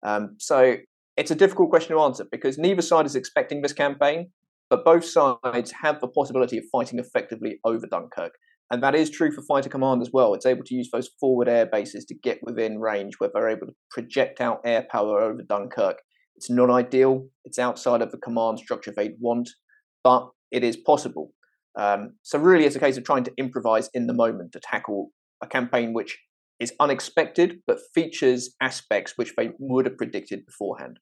Um, 0.04 0.36
so 0.38 0.76
it's 1.16 1.30
a 1.30 1.34
difficult 1.34 1.70
question 1.70 1.94
to 1.94 2.02
answer 2.02 2.24
because 2.30 2.58
neither 2.58 2.82
side 2.82 3.06
is 3.06 3.14
expecting 3.14 3.62
this 3.62 3.72
campaign. 3.72 4.30
But 4.70 4.84
both 4.84 5.04
sides 5.04 5.72
have 5.82 6.00
the 6.00 6.08
possibility 6.08 6.58
of 6.58 6.64
fighting 6.72 6.98
effectively 6.98 7.60
over 7.64 7.86
Dunkirk. 7.86 8.32
And 8.70 8.82
that 8.82 8.94
is 8.94 9.10
true 9.10 9.30
for 9.30 9.42
Fighter 9.42 9.68
Command 9.68 10.00
as 10.00 10.10
well. 10.12 10.32
It's 10.34 10.46
able 10.46 10.64
to 10.64 10.74
use 10.74 10.88
those 10.90 11.10
forward 11.20 11.48
air 11.48 11.66
bases 11.66 12.06
to 12.06 12.14
get 12.14 12.40
within 12.42 12.80
range 12.80 13.14
where 13.18 13.30
they're 13.32 13.50
able 13.50 13.66
to 13.66 13.74
project 13.90 14.40
out 14.40 14.60
air 14.64 14.86
power 14.90 15.20
over 15.20 15.42
Dunkirk. 15.42 15.98
It's 16.36 16.50
not 16.50 16.70
ideal, 16.70 17.28
it's 17.44 17.58
outside 17.58 18.02
of 18.02 18.10
the 18.10 18.18
command 18.18 18.58
structure 18.58 18.92
they'd 18.94 19.16
want, 19.20 19.50
but 20.02 20.30
it 20.50 20.64
is 20.64 20.76
possible. 20.76 21.32
Um, 21.76 22.14
so, 22.22 22.38
really, 22.38 22.64
it's 22.64 22.76
a 22.76 22.80
case 22.80 22.96
of 22.96 23.04
trying 23.04 23.24
to 23.24 23.32
improvise 23.36 23.90
in 23.94 24.06
the 24.06 24.14
moment 24.14 24.52
to 24.52 24.60
tackle 24.60 25.10
a 25.42 25.46
campaign 25.46 25.92
which 25.92 26.18
is 26.60 26.72
unexpected 26.78 27.58
but 27.66 27.78
features 27.94 28.54
aspects 28.60 29.14
which 29.16 29.34
they 29.36 29.50
would 29.58 29.86
have 29.86 29.96
predicted 29.96 30.46
beforehand. 30.46 30.98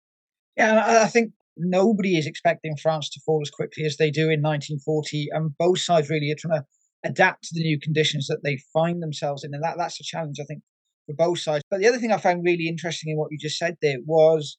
Yeah, 0.56 1.02
I 1.02 1.06
think 1.06 1.32
nobody 1.56 2.16
is 2.16 2.26
expecting 2.26 2.76
France 2.76 3.10
to 3.10 3.20
fall 3.24 3.40
as 3.42 3.50
quickly 3.50 3.84
as 3.84 3.96
they 3.96 4.10
do 4.10 4.30
in 4.30 4.40
1940, 4.42 5.28
and 5.32 5.56
both 5.58 5.78
sides 5.78 6.10
really 6.10 6.30
are 6.30 6.36
trying 6.38 6.60
to 6.60 6.66
adapt 7.04 7.44
to 7.44 7.54
the 7.54 7.62
new 7.62 7.78
conditions 7.80 8.26
that 8.28 8.42
they 8.44 8.58
find 8.72 9.02
themselves 9.02 9.44
in, 9.44 9.54
and 9.54 9.62
that 9.62 9.76
that's 9.76 10.00
a 10.00 10.04
challenge 10.04 10.38
I 10.40 10.44
think 10.44 10.62
for 11.06 11.14
both 11.14 11.40
sides. 11.40 11.64
But 11.70 11.80
the 11.80 11.88
other 11.88 11.98
thing 11.98 12.12
I 12.12 12.18
found 12.18 12.44
really 12.44 12.68
interesting 12.68 13.12
in 13.12 13.18
what 13.18 13.28
you 13.30 13.38
just 13.38 13.58
said 13.58 13.76
there 13.82 13.98
was 14.06 14.56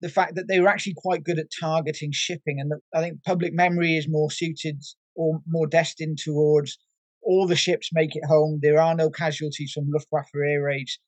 the 0.00 0.08
fact 0.08 0.34
that 0.34 0.48
they 0.48 0.60
were 0.60 0.68
actually 0.68 0.94
quite 0.96 1.24
good 1.24 1.38
at 1.38 1.46
targeting 1.58 2.10
shipping, 2.12 2.58
and 2.60 2.72
I 2.94 3.00
think 3.00 3.22
public 3.24 3.52
memory 3.54 3.96
is 3.96 4.06
more 4.08 4.30
suited 4.30 4.82
or 5.14 5.40
more 5.46 5.66
destined 5.66 6.18
towards 6.18 6.78
all 7.22 7.46
the 7.46 7.56
ships 7.56 7.90
make 7.92 8.14
it 8.14 8.24
home. 8.26 8.60
There 8.62 8.80
are 8.80 8.94
no 8.94 9.10
casualties 9.10 9.72
from 9.72 9.88
Luftwaffe 9.88 10.28
air 10.34 10.62
raids. 10.62 10.98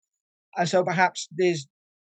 And 0.57 0.69
so 0.69 0.83
perhaps 0.83 1.29
there's 1.37 1.67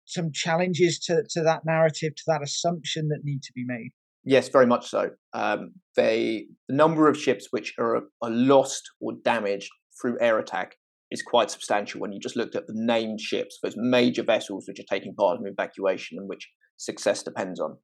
some 0.06 0.32
challenges 0.34 1.00
to, 1.00 1.24
to 1.30 1.42
that 1.44 1.62
narrative, 1.65 2.15
to 2.15 2.24
that 2.27 2.44
assumption 2.44 3.08
that 3.10 3.22
need 3.24 3.42
to 3.44 3.53
be 3.56 3.63
made. 3.65 3.92
Yes, 4.25 4.50
very 4.50 4.65
much 4.65 4.89
so. 4.89 5.12
Um, 5.34 5.74
they, 5.96 6.48
the 6.68 6.75
number 6.75 7.08
of 7.08 7.18
ships 7.18 7.48
which 7.51 7.74
are, 7.77 8.03
are 8.22 8.30
lost 8.30 8.84
or 9.00 9.13
damaged 9.24 9.70
through 10.01 10.18
air 10.20 10.39
attack 10.39 10.75
is 11.12 11.22
quite 11.22 11.51
substantial 11.51 12.01
when 12.01 12.12
you 12.12 12.20
just 12.20 12.36
looked 12.36 12.56
at 12.56 12.68
the 12.68 12.74
named 12.75 13.22
ships, 13.22 13.60
those 13.62 13.75
major 13.77 14.24
vessels 14.24 14.65
which 14.68 14.80
are 14.80 14.89
taking 14.89 15.13
part 15.13 15.39
in 15.39 15.46
evacuation 15.46 16.18
and 16.18 16.27
which 16.27 16.50
success 16.77 17.24
depends 17.24 17.60
on. 17.60 17.77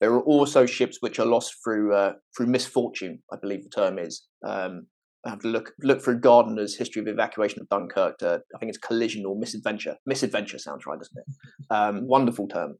There 0.00 0.12
are 0.12 0.22
also 0.22 0.66
ships 0.66 0.98
which 1.00 1.18
are 1.18 1.26
lost 1.26 1.54
through 1.62 1.94
uh, 1.94 2.12
through 2.36 2.48
misfortune, 2.48 3.20
I 3.32 3.36
believe 3.40 3.62
the 3.62 3.70
term 3.70 3.98
is. 3.98 4.26
Um, 4.46 4.86
I 5.24 5.30
have 5.30 5.40
to 5.40 5.48
look 5.48 5.72
look 5.82 6.02
through 6.02 6.20
Gardner's 6.20 6.76
history 6.76 7.00
of 7.00 7.08
evacuation 7.08 7.60
of 7.60 7.68
Dunkirk. 7.68 8.18
To, 8.18 8.40
I 8.54 8.58
think 8.58 8.68
it's 8.68 8.78
collision 8.78 9.24
or 9.24 9.36
misadventure. 9.38 9.96
Misadventure 10.06 10.58
sounds 10.58 10.84
right, 10.86 10.98
doesn't 10.98 11.16
it? 11.16 11.74
Um, 11.74 12.06
wonderful 12.06 12.48
term. 12.48 12.74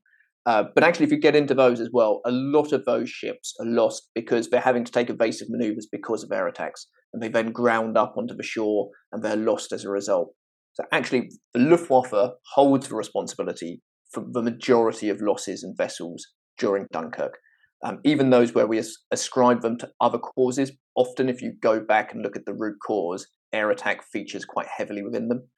Uh, 0.47 0.65
but 0.75 0.85
actually, 0.85 1.07
if 1.07 1.13
you 1.13 1.19
get 1.19 1.35
into 1.35 1.55
those 1.55 1.81
as 1.81 1.89
well, 1.91 2.21
a 2.27 2.31
lot 2.31 2.73
of 2.73 2.85
those 2.85 3.09
ships 3.09 3.55
are 3.61 3.67
lost 3.67 4.11
because 4.15 4.51
they're 4.51 4.61
having 4.61 4.85
to 4.85 4.93
take 4.93 5.09
evasive 5.09 5.49
maneuvers 5.49 5.89
because 5.91 6.23
of 6.23 6.31
air 6.31 6.47
attacks, 6.47 6.87
and 7.13 7.23
they 7.23 7.29
then 7.29 7.51
ground 7.51 7.97
up 7.97 8.15
onto 8.19 8.35
the 8.35 8.43
shore 8.43 8.91
and 9.13 9.23
they're 9.23 9.37
lost 9.37 9.73
as 9.73 9.85
a 9.85 9.89
result. 9.91 10.35
So 10.75 10.85
actually, 10.93 11.31
the 11.55 11.61
Luftwaffe 11.61 12.35
holds 12.55 12.89
the 12.89 12.97
responsibility 12.97 13.81
for 14.15 14.25
the 14.31 14.43
majority 14.43 15.09
of 15.09 15.21
losses 15.21 15.63
and 15.63 15.77
vessels 15.77 16.27
during 16.59 16.87
Dunkirk. 16.93 17.39
Um, 17.85 17.99
even 18.05 18.31
those 18.31 18.55
where 18.55 18.67
we 18.67 18.79
as- 18.79 18.97
ascribe 19.11 19.61
them 19.61 19.77
to 19.79 19.91
other 20.01 20.19
causes, 20.19 20.73
often 20.97 21.29
if 21.29 21.43
you 21.43 21.53
go 21.61 21.81
back 21.81 22.15
and 22.15 22.23
look 22.23 22.37
at 22.37 22.47
the 22.47 22.55
root 22.55 22.77
cause, 22.87 23.27
air 23.53 23.71
attack 23.71 24.05
features 24.11 24.45
quite 24.45 24.67
heavily 24.67 25.03
within 25.03 25.29
them. 25.29 25.49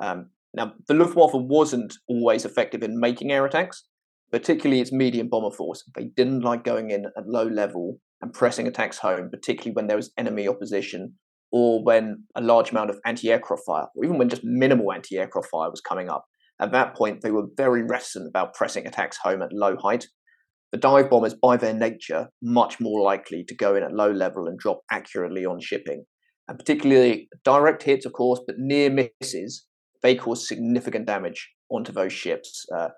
Um, 0.00 0.30
now, 0.54 0.72
the 0.88 0.94
Luftwaffe 0.94 1.34
wasn't 1.34 1.94
always 2.08 2.44
effective 2.44 2.82
in 2.82 2.98
making 2.98 3.32
air 3.32 3.44
attacks, 3.44 3.84
particularly 4.30 4.80
its 4.80 4.92
medium 4.92 5.28
bomber 5.28 5.50
force. 5.50 5.84
They 5.94 6.04
didn't 6.16 6.40
like 6.40 6.64
going 6.64 6.90
in 6.90 7.06
at 7.16 7.28
low 7.28 7.46
level 7.46 7.98
and 8.22 8.32
pressing 8.32 8.66
attacks 8.66 8.98
home, 8.98 9.28
particularly 9.30 9.74
when 9.74 9.88
there 9.88 9.96
was 9.96 10.12
enemy 10.16 10.48
opposition 10.48 11.14
or 11.52 11.84
when 11.84 12.24
a 12.34 12.40
large 12.40 12.70
amount 12.70 12.90
of 12.90 12.98
anti 13.04 13.30
aircraft 13.30 13.62
fire, 13.66 13.86
or 13.94 14.04
even 14.04 14.18
when 14.18 14.28
just 14.28 14.42
minimal 14.44 14.92
anti 14.92 15.16
aircraft 15.16 15.48
fire 15.50 15.70
was 15.70 15.80
coming 15.80 16.08
up. 16.08 16.24
At 16.64 16.72
that 16.72 16.96
point, 16.96 17.20
they 17.20 17.30
were 17.30 17.46
very 17.56 17.82
reticent 17.82 18.26
about 18.26 18.54
pressing 18.54 18.86
attacks 18.86 19.18
home 19.22 19.42
at 19.42 19.52
low 19.52 19.76
height 19.76 20.06
the 20.74 20.80
dive 20.80 21.08
bombers, 21.08 21.34
by 21.40 21.56
their 21.56 21.72
nature, 21.72 22.30
much 22.42 22.80
more 22.80 23.00
likely 23.00 23.44
to 23.44 23.54
go 23.54 23.76
in 23.76 23.84
at 23.84 23.92
low 23.92 24.10
level 24.10 24.48
and 24.48 24.58
drop 24.58 24.80
accurately 24.90 25.46
on 25.46 25.60
shipping. 25.60 26.04
And 26.48 26.58
particularly 26.58 27.28
direct 27.44 27.84
hits, 27.84 28.04
of 28.04 28.12
course, 28.12 28.40
but 28.44 28.56
near 28.58 28.90
misses, 28.90 29.68
they 30.02 30.16
cause 30.16 30.48
significant 30.48 31.06
damage 31.06 31.48
onto 31.70 31.92
those 31.92 32.12
ships. 32.12 32.66
Uh, 32.76 32.88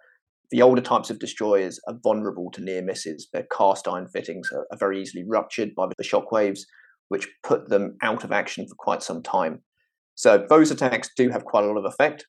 the 0.50 0.62
older 0.62 0.80
types 0.80 1.10
of 1.10 1.18
destroyers 1.18 1.78
are 1.86 1.98
vulnerable 2.02 2.50
to 2.52 2.64
near 2.64 2.80
misses. 2.80 3.28
Their 3.34 3.46
cast 3.54 3.86
iron 3.86 4.08
fittings 4.08 4.48
are, 4.54 4.66
are 4.72 4.78
very 4.78 5.02
easily 5.02 5.26
ruptured 5.28 5.74
by 5.76 5.88
the 5.98 6.02
shock 6.02 6.32
waves, 6.32 6.64
which 7.08 7.28
put 7.42 7.68
them 7.68 7.98
out 8.00 8.24
of 8.24 8.32
action 8.32 8.66
for 8.66 8.74
quite 8.78 9.02
some 9.02 9.22
time. 9.22 9.60
So 10.14 10.46
those 10.48 10.70
attacks 10.70 11.10
do 11.14 11.28
have 11.28 11.44
quite 11.44 11.64
a 11.64 11.66
lot 11.66 11.76
of 11.76 11.84
effect. 11.84 12.24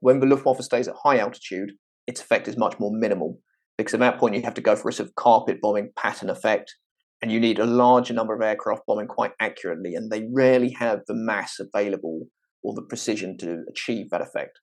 When 0.00 0.20
the 0.20 0.26
Luftwaffe 0.26 0.62
stays 0.62 0.88
at 0.88 0.96
high 1.02 1.18
altitude, 1.18 1.72
its 2.06 2.20
effect 2.20 2.48
is 2.48 2.56
much 2.56 2.78
more 2.78 2.90
minimal 2.92 3.38
because 3.78 3.94
at 3.94 4.00
that 4.00 4.18
point 4.18 4.34
you 4.34 4.42
have 4.42 4.54
to 4.54 4.60
go 4.60 4.76
for 4.76 4.88
a 4.88 4.92
sort 4.92 5.08
of 5.08 5.14
carpet 5.14 5.58
bombing 5.60 5.90
pattern 5.96 6.28
effect 6.28 6.74
and 7.22 7.30
you 7.30 7.38
need 7.38 7.58
a 7.58 7.66
larger 7.66 8.14
number 8.14 8.34
of 8.34 8.40
aircraft 8.40 8.82
bombing 8.86 9.06
quite 9.06 9.32
accurately 9.40 9.94
and 9.94 10.10
they 10.10 10.26
rarely 10.32 10.70
have 10.78 11.00
the 11.06 11.14
mass 11.14 11.58
available 11.60 12.26
or 12.62 12.74
the 12.74 12.82
precision 12.82 13.36
to 13.38 13.62
achieve 13.68 14.10
that 14.10 14.20
effect. 14.20 14.58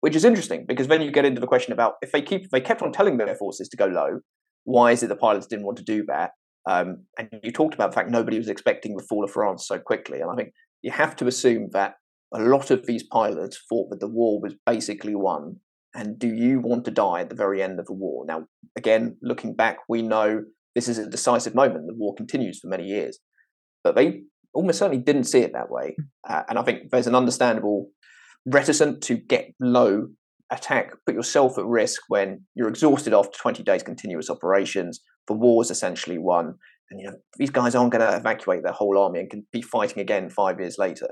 Which 0.00 0.16
is 0.16 0.24
interesting 0.24 0.64
because 0.66 0.88
then 0.88 1.02
you 1.02 1.10
get 1.10 1.26
into 1.26 1.40
the 1.40 1.46
question 1.46 1.72
about 1.72 1.94
if 2.02 2.12
they 2.12 2.22
keep 2.22 2.44
if 2.44 2.50
they 2.50 2.60
kept 2.60 2.82
on 2.82 2.92
telling 2.92 3.18
their 3.18 3.34
forces 3.34 3.68
to 3.68 3.76
go 3.76 3.86
low 3.86 4.20
why 4.64 4.92
is 4.92 5.02
it 5.02 5.08
the 5.08 5.16
pilots 5.16 5.46
didn't 5.46 5.64
want 5.64 5.78
to 5.78 5.84
do 5.84 6.04
that? 6.06 6.32
Um, 6.68 7.06
and 7.18 7.28
you 7.42 7.50
talked 7.50 7.74
about 7.74 7.90
the 7.90 7.94
fact 7.94 8.10
nobody 8.10 8.36
was 8.36 8.48
expecting 8.48 8.94
the 8.94 9.06
fall 9.08 9.24
of 9.24 9.30
france 9.30 9.66
so 9.66 9.78
quickly 9.78 10.20
and 10.20 10.30
i 10.30 10.34
think 10.34 10.52
you 10.82 10.90
have 10.90 11.16
to 11.16 11.26
assume 11.26 11.68
that 11.72 11.94
a 12.32 12.40
lot 12.40 12.70
of 12.70 12.86
these 12.86 13.02
pilots 13.02 13.60
thought 13.68 13.90
that 13.90 14.00
the 14.00 14.08
war 14.08 14.40
was 14.40 14.54
basically 14.66 15.14
won 15.14 15.56
and 15.94 16.18
do 16.18 16.28
you 16.28 16.60
want 16.60 16.84
to 16.84 16.90
die 16.90 17.20
at 17.20 17.28
the 17.28 17.34
very 17.34 17.62
end 17.62 17.80
of 17.80 17.86
a 17.88 17.92
war? 17.92 18.24
Now, 18.26 18.46
again, 18.76 19.16
looking 19.22 19.54
back, 19.54 19.78
we 19.88 20.02
know 20.02 20.44
this 20.74 20.88
is 20.88 20.98
a 20.98 21.08
decisive 21.08 21.54
moment. 21.54 21.86
The 21.86 21.94
war 21.94 22.14
continues 22.14 22.60
for 22.60 22.68
many 22.68 22.84
years, 22.84 23.18
but 23.82 23.96
they 23.96 24.22
almost 24.54 24.78
certainly 24.78 25.02
didn't 25.02 25.24
see 25.24 25.40
it 25.40 25.52
that 25.52 25.70
way. 25.70 25.96
Uh, 26.28 26.42
and 26.48 26.58
I 26.58 26.62
think 26.62 26.90
there's 26.90 27.06
an 27.06 27.14
understandable 27.14 27.88
reticent 28.46 29.02
to 29.02 29.16
get 29.16 29.52
low, 29.60 30.08
attack, 30.50 30.92
put 31.06 31.14
yourself 31.14 31.58
at 31.58 31.66
risk 31.66 32.02
when 32.08 32.44
you're 32.54 32.68
exhausted 32.68 33.12
after 33.12 33.36
20 33.38 33.62
days 33.62 33.82
continuous 33.82 34.30
operations. 34.30 35.00
The 35.26 35.34
war 35.34 35.62
is 35.62 35.70
essentially 35.70 36.18
won, 36.18 36.54
and 36.90 37.00
you 37.00 37.06
know 37.06 37.16
these 37.36 37.50
guys 37.50 37.74
aren't 37.74 37.92
going 37.92 38.08
to 38.08 38.16
evacuate 38.16 38.62
their 38.62 38.72
whole 38.72 38.98
army 38.98 39.20
and 39.20 39.30
can 39.30 39.46
be 39.52 39.62
fighting 39.62 40.00
again 40.00 40.30
five 40.30 40.58
years 40.58 40.76
later. 40.78 41.08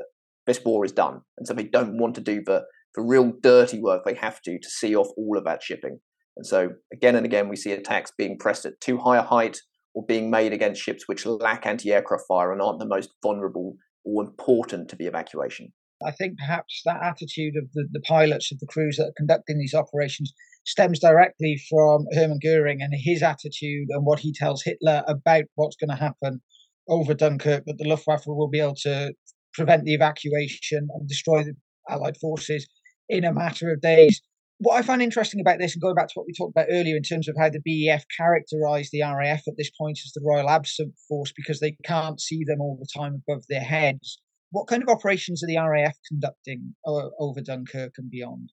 This 0.48 0.64
war 0.64 0.84
is 0.84 0.92
done, 0.92 1.20
and 1.36 1.46
so 1.46 1.54
they 1.54 1.64
don't 1.64 1.98
want 1.98 2.16
to 2.16 2.20
do 2.20 2.42
the 2.44 2.64
the 2.94 3.02
real 3.02 3.32
dirty 3.42 3.80
work 3.80 4.02
they 4.04 4.14
have 4.14 4.40
to 4.42 4.58
to 4.58 4.68
see 4.68 4.96
off 4.96 5.08
all 5.16 5.36
of 5.36 5.44
that 5.44 5.62
shipping. 5.62 6.00
And 6.36 6.46
so 6.46 6.70
again 6.92 7.14
and 7.14 7.26
again, 7.26 7.48
we 7.48 7.56
see 7.56 7.70
attacks 7.70 8.12
being 8.16 8.38
pressed 8.38 8.64
at 8.64 8.80
too 8.80 8.98
high 8.98 9.18
a 9.18 9.22
height 9.22 9.58
or 9.94 10.06
being 10.06 10.30
made 10.30 10.52
against 10.52 10.82
ships 10.82 11.06
which 11.06 11.26
lack 11.26 11.66
anti-aircraft 11.66 12.24
fire 12.26 12.50
and 12.50 12.62
aren't 12.62 12.78
the 12.78 12.86
most 12.86 13.10
vulnerable 13.22 13.76
or 14.04 14.24
important 14.24 14.88
to 14.88 14.96
the 14.96 15.06
evacuation. 15.06 15.72
I 16.04 16.12
think 16.12 16.38
perhaps 16.38 16.80
that 16.86 17.02
attitude 17.02 17.54
of 17.56 17.70
the, 17.74 17.86
the 17.92 18.00
pilots 18.00 18.52
of 18.52 18.58
the 18.60 18.66
crews 18.66 18.96
that 18.96 19.08
are 19.08 19.16
conducting 19.16 19.58
these 19.58 19.74
operations 19.74 20.32
stems 20.64 20.98
directly 20.98 21.60
from 21.68 22.06
Hermann 22.14 22.38
Goering 22.42 22.80
and 22.80 22.92
his 22.94 23.22
attitude 23.22 23.88
and 23.90 24.06
what 24.06 24.20
he 24.20 24.32
tells 24.32 24.62
Hitler 24.62 25.02
about 25.08 25.44
what's 25.56 25.76
going 25.76 25.90
to 25.90 25.96
happen 25.96 26.40
over 26.88 27.14
Dunkirk, 27.14 27.64
that 27.66 27.78
the 27.78 27.88
Luftwaffe 27.88 28.26
will 28.26 28.48
be 28.48 28.60
able 28.60 28.76
to 28.82 29.12
prevent 29.58 29.84
the 29.84 29.94
evacuation 29.94 30.88
and 30.94 31.08
destroy 31.08 31.44
the 31.44 31.54
Allied 31.90 32.16
forces 32.16 32.66
in 33.08 33.24
a 33.24 33.32
matter 33.32 33.70
of 33.72 33.80
days. 33.80 34.20
What 34.60 34.76
I 34.76 34.82
find 34.82 35.00
interesting 35.00 35.40
about 35.40 35.58
this, 35.58 35.74
and 35.74 35.82
going 35.82 35.94
back 35.94 36.08
to 36.08 36.14
what 36.14 36.26
we 36.26 36.32
talked 36.32 36.52
about 36.52 36.66
earlier 36.70 36.96
in 36.96 37.02
terms 37.02 37.28
of 37.28 37.36
how 37.38 37.48
the 37.48 37.60
BEF 37.64 38.04
characterised 38.16 38.90
the 38.92 39.02
RAF 39.02 39.42
at 39.46 39.54
this 39.56 39.70
point 39.78 40.00
as 40.04 40.12
the 40.12 40.24
Royal 40.24 40.50
Absent 40.50 40.94
Force 41.08 41.32
because 41.36 41.60
they 41.60 41.76
can't 41.84 42.20
see 42.20 42.42
them 42.44 42.60
all 42.60 42.76
the 42.78 42.88
time 42.98 43.22
above 43.28 43.44
their 43.48 43.60
heads. 43.60 44.20
What 44.50 44.66
kind 44.66 44.82
of 44.82 44.88
operations 44.88 45.44
are 45.44 45.46
the 45.46 45.58
RAF 45.58 45.96
conducting 46.08 46.74
uh, 46.86 47.08
over 47.20 47.40
Dunkirk 47.40 47.94
and 47.98 48.10
beyond? 48.10 48.50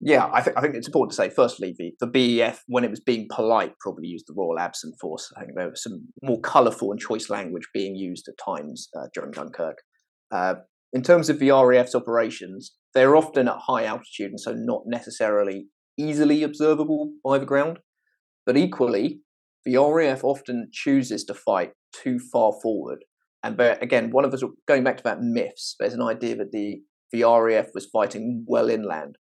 Yeah, 0.00 0.30
I 0.32 0.42
think 0.42 0.56
I 0.56 0.60
think 0.60 0.76
it's 0.76 0.86
important 0.86 1.10
to 1.10 1.16
say. 1.16 1.28
Firstly, 1.28 1.74
the, 1.76 1.92
the 1.98 2.06
BEF, 2.06 2.62
when 2.68 2.84
it 2.84 2.90
was 2.90 3.00
being 3.00 3.26
polite, 3.28 3.74
probably 3.80 4.06
used 4.06 4.26
the 4.28 4.34
Royal 4.34 4.60
Absent 4.60 4.94
Force. 5.00 5.32
I 5.36 5.40
think 5.40 5.56
there 5.56 5.70
was 5.70 5.82
some 5.82 6.06
more 6.22 6.40
colourful 6.40 6.92
and 6.92 7.00
choice 7.00 7.28
language 7.28 7.66
being 7.74 7.96
used 7.96 8.28
at 8.28 8.38
times 8.38 8.88
uh, 8.96 9.08
during 9.12 9.32
Dunkirk. 9.32 9.78
Uh, 10.30 10.54
in 10.92 11.02
terms 11.02 11.28
of 11.28 11.38
the 11.38 11.50
RAF's 11.50 11.94
operations, 11.94 12.74
they're 12.94 13.16
often 13.16 13.48
at 13.48 13.58
high 13.66 13.84
altitude 13.84 14.30
and 14.30 14.40
so 14.40 14.52
not 14.52 14.82
necessarily 14.86 15.66
easily 15.98 16.42
observable 16.42 17.12
by 17.24 17.38
the 17.38 17.46
ground. 17.46 17.78
But 18.46 18.56
equally, 18.56 19.20
the 19.64 19.76
RAF 19.76 20.24
often 20.24 20.68
chooses 20.72 21.24
to 21.24 21.34
fight 21.34 21.72
too 21.92 22.18
far 22.18 22.52
forward. 22.62 23.04
And 23.42 23.60
again, 23.60 24.10
one 24.10 24.24
of 24.24 24.32
us 24.32 24.42
going 24.66 24.84
back 24.84 24.96
to 24.98 25.04
that 25.04 25.20
myths, 25.20 25.76
there's 25.78 25.94
an 25.94 26.02
idea 26.02 26.36
that 26.36 26.52
the, 26.52 26.80
the 27.12 27.24
RAF 27.24 27.68
was 27.74 27.86
fighting 27.86 28.44
well 28.48 28.70
inland. 28.70 29.16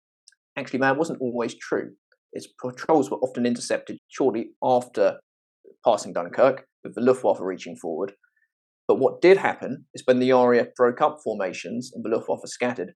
Actually, 0.57 0.79
that 0.79 0.97
wasn't 0.97 1.21
always 1.21 1.55
true. 1.55 1.91
Its 2.33 2.47
patrols 2.61 3.09
were 3.09 3.17
often 3.17 3.45
intercepted 3.45 3.97
shortly 4.09 4.51
after 4.61 5.19
passing 5.85 6.13
Dunkirk, 6.13 6.65
with 6.83 6.95
the 6.95 7.01
Luftwaffe 7.01 7.39
reaching 7.39 7.75
forward, 7.75 8.13
but 8.87 8.99
what 8.99 9.21
did 9.21 9.37
happen 9.37 9.85
is 9.93 10.03
when 10.05 10.19
the 10.19 10.31
RAF 10.31 10.67
broke 10.75 11.01
up 11.01 11.19
formations 11.23 11.91
and 11.93 12.03
the 12.03 12.09
Luftwaffe 12.09 12.47
scattered, 12.47 12.93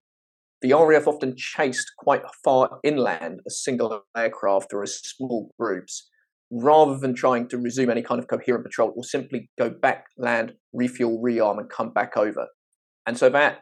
the 0.60 0.72
RAF 0.72 1.06
often 1.06 1.34
chased 1.36 1.92
quite 1.98 2.22
far 2.44 2.78
inland 2.82 3.40
as 3.46 3.62
single 3.62 4.02
aircraft 4.16 4.72
or 4.72 4.82
as 4.82 5.00
small 5.00 5.50
groups, 5.58 6.08
rather 6.50 6.98
than 6.98 7.14
trying 7.14 7.48
to 7.48 7.58
resume 7.58 7.90
any 7.90 8.02
kind 8.02 8.18
of 8.18 8.28
coherent 8.28 8.64
patrol 8.64 8.92
or 8.96 9.04
simply 9.04 9.50
go 9.58 9.70
back, 9.70 10.06
land, 10.16 10.54
refuel, 10.72 11.22
rearm, 11.22 11.58
and 11.58 11.70
come 11.70 11.92
back 11.92 12.16
over. 12.16 12.46
And 13.06 13.16
so 13.16 13.28
that 13.30 13.60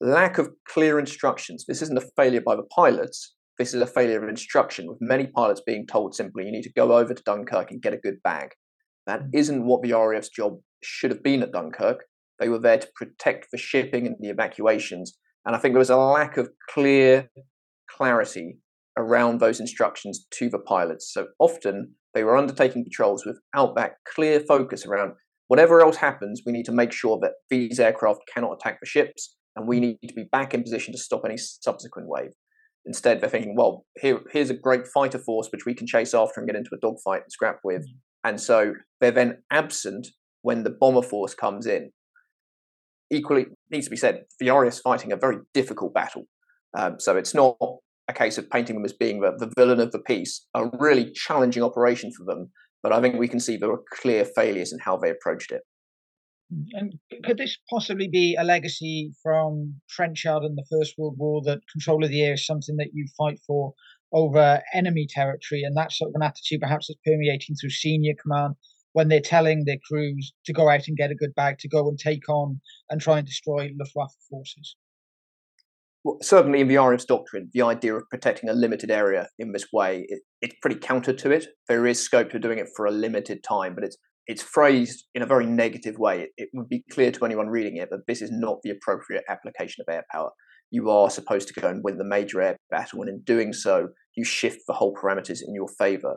lack 0.00 0.38
of 0.38 0.50
clear 0.68 0.98
instructions, 0.98 1.64
this 1.66 1.82
isn't 1.82 1.98
a 1.98 2.08
failure 2.16 2.40
by 2.40 2.56
the 2.56 2.64
pilots, 2.64 3.34
this 3.58 3.72
is 3.72 3.80
a 3.80 3.86
failure 3.86 4.22
of 4.22 4.28
instruction, 4.28 4.86
with 4.86 4.98
many 5.00 5.26
pilots 5.26 5.62
being 5.66 5.86
told 5.86 6.14
simply, 6.14 6.44
you 6.44 6.52
need 6.52 6.62
to 6.62 6.72
go 6.72 6.96
over 6.96 7.14
to 7.14 7.22
Dunkirk 7.22 7.70
and 7.70 7.80
get 7.80 7.94
a 7.94 7.98
good 7.98 8.22
bag. 8.22 8.50
That 9.06 9.22
mm. 9.22 9.30
isn't 9.32 9.64
what 9.64 9.82
the 9.82 9.92
RAF's 9.92 10.28
job 10.28 10.58
should 10.82 11.10
have 11.10 11.22
been 11.22 11.42
at 11.42 11.52
Dunkirk. 11.52 12.04
They 12.38 12.48
were 12.48 12.58
there 12.58 12.78
to 12.78 12.88
protect 12.94 13.48
the 13.50 13.58
shipping 13.58 14.06
and 14.06 14.16
the 14.20 14.28
evacuations. 14.28 15.16
And 15.44 15.54
I 15.54 15.58
think 15.58 15.74
there 15.74 15.78
was 15.78 15.90
a 15.90 15.96
lack 15.96 16.36
of 16.36 16.50
clear 16.70 17.30
clarity 17.88 18.58
around 18.98 19.40
those 19.40 19.60
instructions 19.60 20.26
to 20.32 20.48
the 20.48 20.58
pilots. 20.58 21.12
So 21.12 21.28
often 21.38 21.94
they 22.14 22.24
were 22.24 22.36
undertaking 22.36 22.84
patrols 22.84 23.24
without 23.26 23.76
that 23.76 23.94
clear 24.06 24.40
focus 24.40 24.86
around 24.86 25.12
whatever 25.48 25.80
else 25.80 25.96
happens, 25.96 26.42
we 26.44 26.52
need 26.52 26.64
to 26.64 26.72
make 26.72 26.92
sure 26.92 27.18
that 27.20 27.32
these 27.50 27.78
aircraft 27.78 28.20
cannot 28.32 28.54
attack 28.54 28.80
the 28.80 28.86
ships, 28.86 29.36
and 29.54 29.66
we 29.66 29.80
need 29.80 29.98
to 30.06 30.14
be 30.14 30.24
back 30.32 30.54
in 30.54 30.62
position 30.62 30.92
to 30.92 30.98
stop 30.98 31.22
any 31.24 31.36
subsequent 31.36 32.08
wave. 32.08 32.30
Instead, 32.84 33.20
they're 33.20 33.30
thinking, 33.30 33.56
well, 33.56 33.84
here, 34.00 34.20
here's 34.32 34.50
a 34.50 34.54
great 34.54 34.86
fighter 34.86 35.18
force 35.18 35.48
which 35.50 35.66
we 35.66 35.74
can 35.74 35.86
chase 35.86 36.14
after 36.14 36.40
and 36.40 36.48
get 36.48 36.56
into 36.56 36.70
a 36.72 36.78
dogfight 36.80 37.22
and 37.22 37.32
scrap 37.32 37.58
with. 37.64 37.82
Mm. 37.82 37.96
And 38.24 38.40
so 38.40 38.74
they're 39.00 39.10
then 39.10 39.42
absent 39.50 40.08
when 40.46 40.62
the 40.62 40.70
bomber 40.70 41.02
force 41.02 41.34
comes 41.34 41.66
in. 41.66 41.90
Equally, 43.10 43.46
needs 43.68 43.86
to 43.86 43.90
be 43.90 43.96
said, 43.96 44.26
the 44.38 44.48
RAF 44.48 44.78
fighting 44.78 45.10
a 45.10 45.16
very 45.16 45.38
difficult 45.52 45.92
battle. 45.92 46.28
Um, 46.78 47.00
so 47.00 47.16
it's 47.16 47.34
not 47.34 47.56
a 48.06 48.12
case 48.12 48.38
of 48.38 48.48
painting 48.48 48.76
them 48.76 48.84
as 48.84 48.92
being 48.92 49.20
the, 49.22 49.32
the 49.36 49.52
villain 49.58 49.80
of 49.80 49.90
the 49.90 49.98
piece, 49.98 50.46
a 50.54 50.66
really 50.78 51.10
challenging 51.10 51.64
operation 51.64 52.12
for 52.12 52.24
them. 52.24 52.52
But 52.80 52.92
I 52.92 53.00
think 53.00 53.16
we 53.16 53.26
can 53.26 53.40
see 53.40 53.56
there 53.56 53.70
were 53.70 53.82
clear 53.92 54.24
failures 54.24 54.72
in 54.72 54.78
how 54.78 54.96
they 54.96 55.10
approached 55.10 55.50
it. 55.50 55.62
Mm, 56.54 56.66
and 56.74 56.94
could 57.24 57.38
this 57.38 57.58
possibly 57.68 58.06
be 58.06 58.36
a 58.38 58.44
legacy 58.44 59.12
from 59.24 59.80
Trenchard 59.90 60.44
and 60.44 60.56
the 60.56 60.66
First 60.70 60.94
World 60.96 61.16
War 61.18 61.42
that 61.46 61.58
control 61.72 62.04
of 62.04 62.10
the 62.10 62.22
air 62.22 62.34
is 62.34 62.46
something 62.46 62.76
that 62.76 62.90
you 62.92 63.08
fight 63.18 63.40
for 63.44 63.74
over 64.12 64.62
enemy 64.72 65.08
territory, 65.10 65.64
and 65.64 65.76
that's 65.76 65.98
sort 65.98 66.10
of 66.10 66.14
an 66.14 66.22
attitude 66.22 66.60
perhaps 66.60 66.86
that's 66.86 67.00
permeating 67.04 67.56
through 67.56 67.70
senior 67.70 68.14
command 68.22 68.54
when 68.96 69.08
they're 69.08 69.20
telling 69.20 69.64
their 69.66 69.76
crews 69.86 70.32
to 70.46 70.54
go 70.54 70.70
out 70.70 70.88
and 70.88 70.96
get 70.96 71.10
a 71.10 71.14
good 71.14 71.34
bag, 71.34 71.58
to 71.58 71.68
go 71.68 71.86
and 71.86 71.98
take 71.98 72.26
on 72.30 72.58
and 72.88 72.98
try 72.98 73.18
and 73.18 73.26
destroy 73.26 73.70
Luftwaffe 73.78 74.16
forces? 74.30 74.74
Well, 76.02 76.16
certainly 76.22 76.62
in 76.62 76.68
the 76.68 76.78
RAF's 76.78 77.04
doctrine, 77.04 77.50
the 77.52 77.60
idea 77.60 77.94
of 77.94 78.08
protecting 78.08 78.48
a 78.48 78.54
limited 78.54 78.90
area 78.90 79.28
in 79.38 79.52
this 79.52 79.66
way, 79.70 80.06
it, 80.08 80.20
it's 80.40 80.54
pretty 80.62 80.80
counter 80.80 81.12
to 81.12 81.30
it. 81.30 81.46
There 81.68 81.86
is 81.86 82.00
scope 82.00 82.32
for 82.32 82.38
doing 82.38 82.58
it 82.58 82.68
for 82.74 82.86
a 82.86 82.90
limited 82.90 83.44
time, 83.46 83.74
but 83.74 83.84
it's 83.84 83.98
it's 84.26 84.42
phrased 84.42 85.04
in 85.14 85.20
a 85.20 85.26
very 85.26 85.44
negative 85.44 85.98
way. 85.98 86.22
It, 86.22 86.30
it 86.38 86.48
would 86.54 86.70
be 86.70 86.82
clear 86.90 87.12
to 87.12 87.24
anyone 87.26 87.48
reading 87.48 87.76
it 87.76 87.90
that 87.90 88.06
this 88.08 88.22
is 88.22 88.30
not 88.32 88.62
the 88.62 88.70
appropriate 88.70 89.24
application 89.28 89.84
of 89.86 89.92
air 89.94 90.06
power. 90.10 90.30
You 90.70 90.88
are 90.88 91.10
supposed 91.10 91.48
to 91.48 91.60
go 91.60 91.68
and 91.68 91.84
win 91.84 91.98
the 91.98 92.04
major 92.04 92.40
air 92.40 92.56
battle, 92.70 93.02
and 93.02 93.10
in 93.10 93.20
doing 93.24 93.52
so, 93.52 93.88
you 94.16 94.24
shift 94.24 94.60
the 94.66 94.72
whole 94.72 94.94
parameters 94.94 95.40
in 95.46 95.54
your 95.54 95.68
favour. 95.78 96.16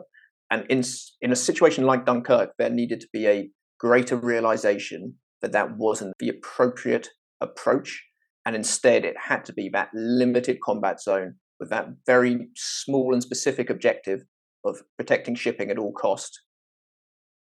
And 0.50 0.66
in 0.68 0.82
in 1.20 1.32
a 1.32 1.36
situation 1.36 1.84
like 1.84 2.06
Dunkirk, 2.06 2.50
there 2.58 2.70
needed 2.70 3.00
to 3.00 3.08
be 3.12 3.26
a 3.26 3.50
greater 3.78 4.16
realization 4.16 5.14
that 5.42 5.52
that 5.52 5.76
wasn't 5.76 6.14
the 6.18 6.28
appropriate 6.28 7.08
approach, 7.40 8.04
and 8.44 8.54
instead 8.54 9.04
it 9.04 9.16
had 9.16 9.44
to 9.46 9.52
be 9.52 9.68
that 9.72 9.88
limited 9.94 10.58
combat 10.64 11.00
zone 11.00 11.36
with 11.58 11.70
that 11.70 11.88
very 12.06 12.48
small 12.56 13.12
and 13.12 13.22
specific 13.22 13.70
objective 13.70 14.22
of 14.64 14.82
protecting 14.98 15.34
shipping 15.34 15.70
at 15.70 15.78
all 15.78 15.92
cost 15.92 16.40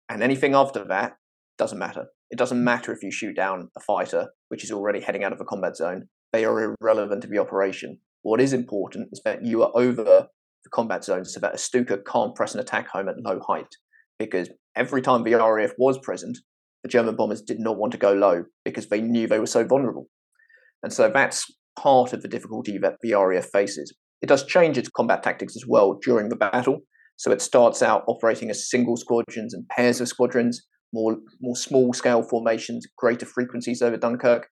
and 0.09 0.23
anything 0.23 0.55
after 0.55 0.83
that 0.85 1.17
doesn't 1.57 1.79
matter. 1.79 2.07
It 2.29 2.37
doesn't 2.37 2.63
matter 2.63 2.91
if 2.93 3.03
you 3.03 3.11
shoot 3.11 3.35
down 3.35 3.69
a 3.75 3.79
fighter, 3.79 4.29
which 4.49 4.63
is 4.63 4.71
already 4.71 5.01
heading 5.01 5.23
out 5.23 5.33
of 5.33 5.41
a 5.41 5.45
combat 5.45 5.75
zone. 5.75 6.07
They 6.33 6.45
are 6.45 6.75
irrelevant 6.81 7.21
to 7.23 7.27
the 7.27 7.39
operation. 7.39 7.99
What 8.21 8.41
is 8.41 8.53
important 8.53 9.09
is 9.11 9.21
that 9.23 9.45
you 9.45 9.63
are 9.63 9.71
over 9.73 10.27
the 10.63 10.69
combat 10.69 11.03
zone 11.03 11.25
so 11.25 11.39
that 11.39 11.55
a 11.55 11.57
Stuka 11.57 11.97
can't 12.05 12.35
press 12.35 12.53
an 12.53 12.59
attack 12.59 12.89
home 12.89 13.09
at 13.09 13.19
low 13.19 13.39
height. 13.47 13.67
Because 14.19 14.49
every 14.75 15.01
time 15.01 15.23
the 15.23 15.35
RAF 15.35 15.71
was 15.77 15.97
present, 15.99 16.37
the 16.83 16.89
German 16.89 17.15
bombers 17.15 17.41
did 17.41 17.59
not 17.59 17.77
want 17.77 17.91
to 17.91 17.97
go 17.97 18.13
low 18.13 18.45
because 18.65 18.87
they 18.87 19.01
knew 19.01 19.27
they 19.27 19.39
were 19.39 19.45
so 19.45 19.63
vulnerable. 19.65 20.07
And 20.83 20.93
so 20.93 21.09
that's 21.13 21.45
part 21.77 22.13
of 22.13 22.21
the 22.21 22.27
difficulty 22.27 22.77
that 22.79 22.95
the 23.01 23.13
RAF 23.13 23.49
faces. 23.51 23.95
It 24.21 24.29
does 24.29 24.45
change 24.45 24.77
its 24.77 24.89
combat 24.89 25.23
tactics 25.23 25.55
as 25.55 25.65
well 25.67 25.99
during 26.03 26.29
the 26.29 26.35
battle. 26.35 26.79
So 27.17 27.31
it 27.31 27.41
starts 27.41 27.81
out 27.81 28.03
operating 28.07 28.49
as 28.49 28.69
single 28.69 28.97
squadrons 28.97 29.53
and 29.53 29.67
pairs 29.69 30.01
of 30.01 30.07
squadrons, 30.07 30.65
more, 30.93 31.17
more 31.41 31.55
small 31.55 31.93
scale 31.93 32.23
formations, 32.23 32.85
greater 32.97 33.25
frequencies 33.25 33.81
over 33.81 33.97
Dunkirk. 33.97 34.47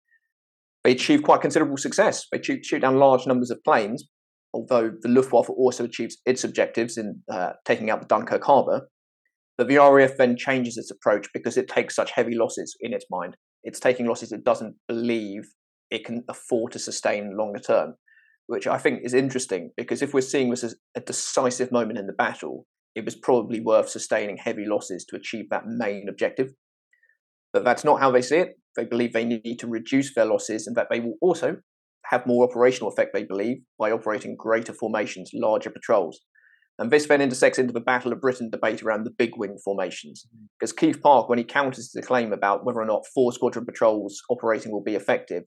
They 0.83 0.91
achieve 0.91 1.23
quite 1.23 1.41
considerable 1.41 1.77
success. 1.77 2.25
They 2.31 2.41
shoot, 2.41 2.65
shoot 2.65 2.79
down 2.79 2.97
large 2.97 3.25
numbers 3.25 3.51
of 3.51 3.63
planes, 3.63 4.05
although 4.53 4.91
the 5.01 5.09
Luftwaffe 5.09 5.49
also 5.49 5.85
achieves 5.85 6.17
its 6.25 6.43
objectives 6.43 6.97
in 6.97 7.21
uh, 7.31 7.53
taking 7.65 7.89
out 7.89 8.01
the 8.01 8.07
Dunkirk 8.07 8.43
harbour. 8.43 8.87
The 9.57 9.77
RAF 9.77 10.17
then 10.17 10.35
changes 10.35 10.77
its 10.77 10.91
approach 10.91 11.27
because 11.33 11.57
it 11.57 11.67
takes 11.67 11.95
such 11.95 12.11
heavy 12.11 12.35
losses 12.35 12.75
in 12.81 12.93
its 12.93 13.05
mind. 13.09 13.37
It's 13.63 13.79
taking 13.79 14.07
losses 14.07 14.31
it 14.31 14.43
doesn't 14.43 14.75
believe 14.87 15.43
it 15.91 16.03
can 16.03 16.23
afford 16.27 16.71
to 16.71 16.79
sustain 16.79 17.37
longer 17.37 17.59
term 17.59 17.93
which 18.47 18.67
I 18.67 18.77
think 18.77 19.01
is 19.03 19.13
interesting 19.13 19.71
because 19.77 20.01
if 20.01 20.13
we're 20.13 20.21
seeing 20.21 20.49
this 20.49 20.63
as 20.63 20.75
a 20.95 20.99
decisive 20.99 21.71
moment 21.71 21.99
in 21.99 22.07
the 22.07 22.13
battle, 22.13 22.65
it 22.95 23.05
was 23.05 23.15
probably 23.15 23.59
worth 23.59 23.89
sustaining 23.89 24.37
heavy 24.37 24.65
losses 24.65 25.05
to 25.05 25.15
achieve 25.15 25.49
that 25.49 25.65
main 25.65 26.07
objective. 26.09 26.51
But 27.51 27.63
that's 27.63 27.83
not 27.83 27.99
how 27.99 28.11
they 28.11 28.21
see 28.21 28.37
it. 28.37 28.49
They 28.75 28.85
believe 28.85 29.13
they 29.13 29.25
need 29.25 29.57
to 29.59 29.67
reduce 29.67 30.13
their 30.13 30.25
losses 30.25 30.67
and 30.67 30.75
that 30.75 30.87
they 30.89 30.99
will 30.99 31.15
also 31.21 31.57
have 32.05 32.27
more 32.27 32.47
operational 32.47 32.91
effect, 32.91 33.11
they 33.13 33.23
believe, 33.23 33.57
by 33.79 33.91
operating 33.91 34.35
greater 34.35 34.73
formations, 34.73 35.31
larger 35.33 35.69
patrols. 35.69 36.21
And 36.79 36.89
this 36.89 37.05
then 37.05 37.21
intersects 37.21 37.59
into 37.59 37.73
the 37.73 37.79
Battle 37.79 38.11
of 38.11 38.21
Britain 38.21 38.49
debate 38.49 38.81
around 38.81 39.03
the 39.03 39.11
big 39.11 39.37
wing 39.37 39.57
formations. 39.63 40.25
Because 40.59 40.73
mm-hmm. 40.73 40.87
Keith 40.87 41.01
Park, 41.01 41.29
when 41.29 41.37
he 41.37 41.43
counters 41.43 41.91
the 41.93 42.01
claim 42.01 42.33
about 42.33 42.65
whether 42.65 42.81
or 42.81 42.85
not 42.85 43.05
four 43.13 43.31
squadron 43.31 43.65
patrols 43.65 44.21
operating 44.29 44.71
will 44.71 44.83
be 44.83 44.95
effective, 44.95 45.43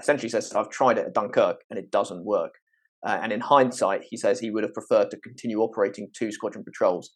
essentially 0.00 0.30
says, 0.30 0.52
I've 0.54 0.70
tried 0.70 0.98
it 0.98 1.06
at 1.06 1.14
Dunkirk 1.14 1.58
and 1.68 1.78
it 1.78 1.90
doesn't 1.90 2.24
work. 2.24 2.54
Uh, 3.06 3.18
and 3.22 3.32
in 3.32 3.40
hindsight, 3.40 4.02
he 4.08 4.16
says 4.16 4.40
he 4.40 4.50
would 4.50 4.62
have 4.62 4.74
preferred 4.74 5.10
to 5.10 5.20
continue 5.20 5.60
operating 5.60 6.08
two 6.16 6.32
squadron 6.32 6.64
patrols. 6.64 7.10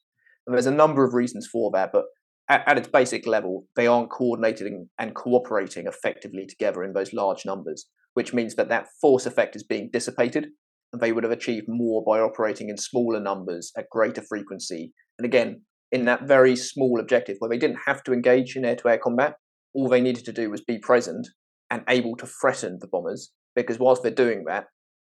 And 0.46 0.54
there's 0.54 0.66
a 0.66 0.70
number 0.70 1.04
of 1.04 1.14
reasons 1.14 1.48
for 1.50 1.70
that, 1.72 1.90
but 1.92 2.04
at, 2.48 2.66
at 2.66 2.78
its 2.78 2.88
basic 2.88 3.26
level, 3.26 3.66
they 3.76 3.86
aren't 3.86 4.10
coordinating 4.10 4.88
and 4.98 5.14
cooperating 5.14 5.86
effectively 5.86 6.46
together 6.46 6.82
in 6.82 6.92
those 6.92 7.12
large 7.12 7.44
numbers, 7.44 7.86
which 8.14 8.34
means 8.34 8.54
that 8.56 8.68
that 8.68 8.88
force 9.00 9.26
effect 9.26 9.56
is 9.56 9.62
being 9.62 9.90
dissipated. 9.92 10.48
And 10.92 11.00
they 11.00 11.12
would 11.12 11.24
have 11.24 11.32
achieved 11.32 11.66
more 11.68 12.04
by 12.04 12.20
operating 12.20 12.68
in 12.68 12.76
smaller 12.76 13.20
numbers 13.20 13.72
at 13.76 13.90
greater 13.90 14.22
frequency. 14.22 14.92
And 15.18 15.26
again, 15.26 15.62
in 15.90 16.04
that 16.04 16.28
very 16.28 16.54
small 16.54 17.00
objective 17.00 17.36
where 17.38 17.48
they 17.48 17.58
didn't 17.58 17.80
have 17.86 18.02
to 18.04 18.12
engage 18.12 18.56
in 18.56 18.64
air 18.64 18.76
to 18.76 18.88
air 18.88 18.98
combat, 18.98 19.34
all 19.74 19.88
they 19.88 20.00
needed 20.00 20.24
to 20.26 20.32
do 20.32 20.50
was 20.50 20.60
be 20.60 20.78
present 20.78 21.26
and 21.70 21.82
able 21.88 22.16
to 22.16 22.26
threaten 22.26 22.78
the 22.80 22.86
bombers 22.86 23.32
because 23.56 23.78
whilst 23.78 24.02
they're 24.02 24.10
doing 24.10 24.44
that, 24.46 24.66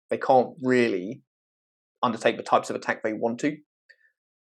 they 0.09 0.17
can't 0.17 0.49
really 0.63 1.21
undertake 2.01 2.37
the 2.37 2.43
types 2.43 2.69
of 2.69 2.75
attack 2.75 3.03
they 3.03 3.13
want 3.13 3.39
to. 3.39 3.57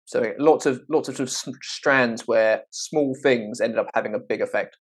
So 0.10 0.34
lots 0.40 0.66
of 0.66 0.82
lots 0.90 1.08
of, 1.08 1.18
sort 1.18 1.30
of 1.30 1.60
strands 1.62 2.24
where 2.26 2.64
small 2.72 3.16
things 3.22 3.62
ended 3.62 3.78
up 3.78 3.92
having 3.94 4.16
a 4.16 4.20
big 4.20 4.42
effect. 4.42 4.76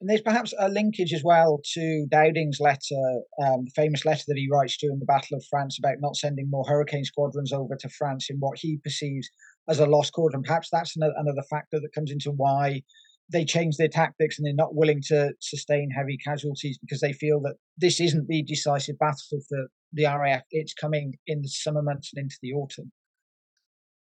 And 0.00 0.08
there's 0.08 0.20
perhaps 0.20 0.54
a 0.60 0.68
linkage 0.68 1.12
as 1.12 1.24
well 1.24 1.60
to 1.74 2.06
Dowding's 2.08 2.60
letter, 2.60 3.20
um, 3.44 3.66
famous 3.74 4.04
letter 4.04 4.22
that 4.28 4.36
he 4.36 4.48
writes 4.48 4.76
during 4.76 5.00
the 5.00 5.06
Battle 5.06 5.36
of 5.36 5.44
France 5.50 5.76
about 5.76 5.96
not 5.98 6.14
sending 6.14 6.48
more 6.48 6.64
Hurricane 6.68 7.04
squadrons 7.04 7.52
over 7.52 7.74
to 7.80 7.88
France 7.88 8.28
in 8.30 8.36
what 8.36 8.58
he 8.60 8.78
perceives 8.84 9.28
as 9.68 9.80
a 9.80 9.86
lost 9.86 10.12
cause. 10.12 10.30
And 10.34 10.44
perhaps 10.44 10.68
that's 10.70 10.96
another, 10.96 11.14
another 11.16 11.42
factor 11.50 11.80
that 11.80 11.92
comes 11.92 12.12
into 12.12 12.30
why 12.30 12.82
they 13.28 13.44
change 13.44 13.76
their 13.76 13.88
tactics 13.88 14.38
and 14.38 14.46
they're 14.46 14.54
not 14.54 14.76
willing 14.76 15.02
to 15.08 15.32
sustain 15.40 15.90
heavy 15.90 16.16
casualties 16.16 16.78
because 16.78 17.00
they 17.00 17.12
feel 17.12 17.40
that 17.40 17.56
this 17.76 18.00
isn't 18.00 18.28
the 18.28 18.44
decisive 18.44 18.98
battle 19.00 19.40
for 19.48 19.66
the 19.92 20.04
RAF. 20.06 20.42
It's 20.52 20.74
coming 20.74 21.14
in 21.26 21.42
the 21.42 21.48
summer 21.48 21.82
months 21.82 22.12
and 22.14 22.22
into 22.22 22.38
the 22.40 22.52
autumn. 22.52 22.92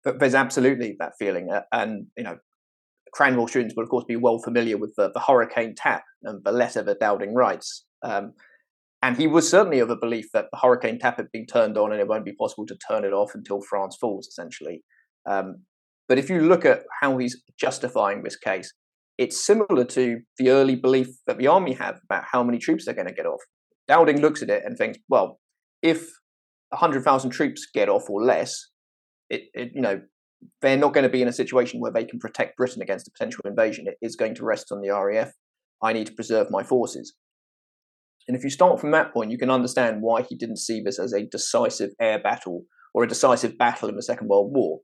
But 0.04 0.20
there's 0.20 0.36
absolutely 0.36 0.96
that 1.00 1.14
feeling, 1.20 1.52
uh, 1.52 1.62
and 1.72 2.08
you 2.18 2.24
know, 2.24 2.38
Cranwell 3.16 3.50
students 3.50 3.76
will 3.76 3.84
of 3.84 3.90
course 3.90 4.06
be 4.08 4.16
well 4.16 4.40
familiar 4.40 4.78
with 4.78 4.94
the, 4.96 5.12
the 5.12 5.20
hurricane 5.20 5.76
tap 5.76 6.04
and 6.24 6.44
the 6.44 6.52
letter 6.52 6.82
that 6.84 7.00
Dowding 7.00 7.34
writes. 7.34 7.86
Um, 8.04 8.34
and 9.04 9.18
he 9.18 9.28
was 9.28 9.50
certainly 9.50 9.80
of 9.80 9.90
a 9.90 9.96
belief 9.96 10.26
that 10.34 10.46
the 10.52 10.60
hurricane 10.60 11.00
tap 11.00 11.18
had 11.18 11.32
been 11.32 11.46
turned 11.46 11.78
on 11.78 11.92
and 11.92 12.00
it 12.00 12.08
won't 12.08 12.26
be 12.26 12.34
possible 12.34 12.66
to 12.68 12.78
turn 12.88 13.04
it 13.04 13.14
off 13.14 13.32
until 13.34 13.62
France 13.62 13.98
falls, 14.00 14.28
essentially. 14.28 14.84
Um, 15.28 15.64
but 16.08 16.20
if 16.20 16.30
you 16.30 16.42
look 16.42 16.66
at 16.66 16.84
how 17.02 17.18
he's 17.18 17.42
justifying 17.60 18.22
this 18.22 18.36
case, 18.36 18.74
it's 19.18 19.44
similar 19.44 19.86
to 19.86 20.20
the 20.38 20.50
early 20.50 20.76
belief 20.76 21.08
that 21.28 21.38
the 21.38 21.48
army 21.48 21.74
have 21.74 22.00
about 22.04 22.24
how 22.32 22.44
many 22.44 22.58
troops 22.58 22.86
they're 22.86 22.94
going 22.94 23.08
to 23.08 23.14
get 23.14 23.26
off. 23.26 23.42
Dowding 23.88 24.22
looks 24.22 24.42
at 24.42 24.50
it 24.50 24.64
and 24.66 24.78
thinks, 24.78 25.00
well, 25.10 25.40
if 25.82 26.08
100,000 26.70 27.32
troops 27.32 27.68
get 27.74 27.90
off 27.90 28.10
or 28.10 28.24
less, 28.24 28.71
it, 29.32 29.42
it, 29.54 29.72
you 29.74 29.82
know, 29.82 30.02
they're 30.62 30.78
not 30.78 30.94
going 30.94 31.04
to 31.04 31.10
be 31.10 31.22
in 31.22 31.28
a 31.28 31.34
situation 31.34 31.80
where 31.80 31.92
they 31.92 32.06
can 32.06 32.20
protect 32.20 32.58
Britain 32.58 32.82
against 32.82 33.08
a 33.08 33.12
potential 33.12 33.42
invasion. 33.46 33.86
It 33.88 33.98
is 34.02 34.16
going 34.16 34.36
to 34.36 34.46
rest 34.46 34.72
on 34.72 34.82
the 34.82 34.90
RAF. 34.90 35.32
I 35.82 35.94
need 35.94 36.08
to 36.08 36.14
preserve 36.14 36.48
my 36.50 36.64
forces. 36.64 37.14
And 38.28 38.38
if 38.38 38.44
you 38.44 38.50
start 38.50 38.80
from 38.80 38.92
that 38.92 39.14
point, 39.14 39.32
you 39.32 39.38
can 39.38 39.50
understand 39.50 40.02
why 40.02 40.22
he 40.22 40.36
didn't 40.36 40.58
see 40.58 40.82
this 40.82 41.00
as 41.00 41.14
a 41.14 41.26
decisive 41.26 41.92
air 42.00 42.20
battle 42.20 42.64
or 42.94 43.04
a 43.04 43.08
decisive 43.08 43.58
battle 43.58 43.90
in 43.90 43.96
the 43.96 44.04
Second 44.04 44.28
World 44.28 44.52
War. 44.54 44.80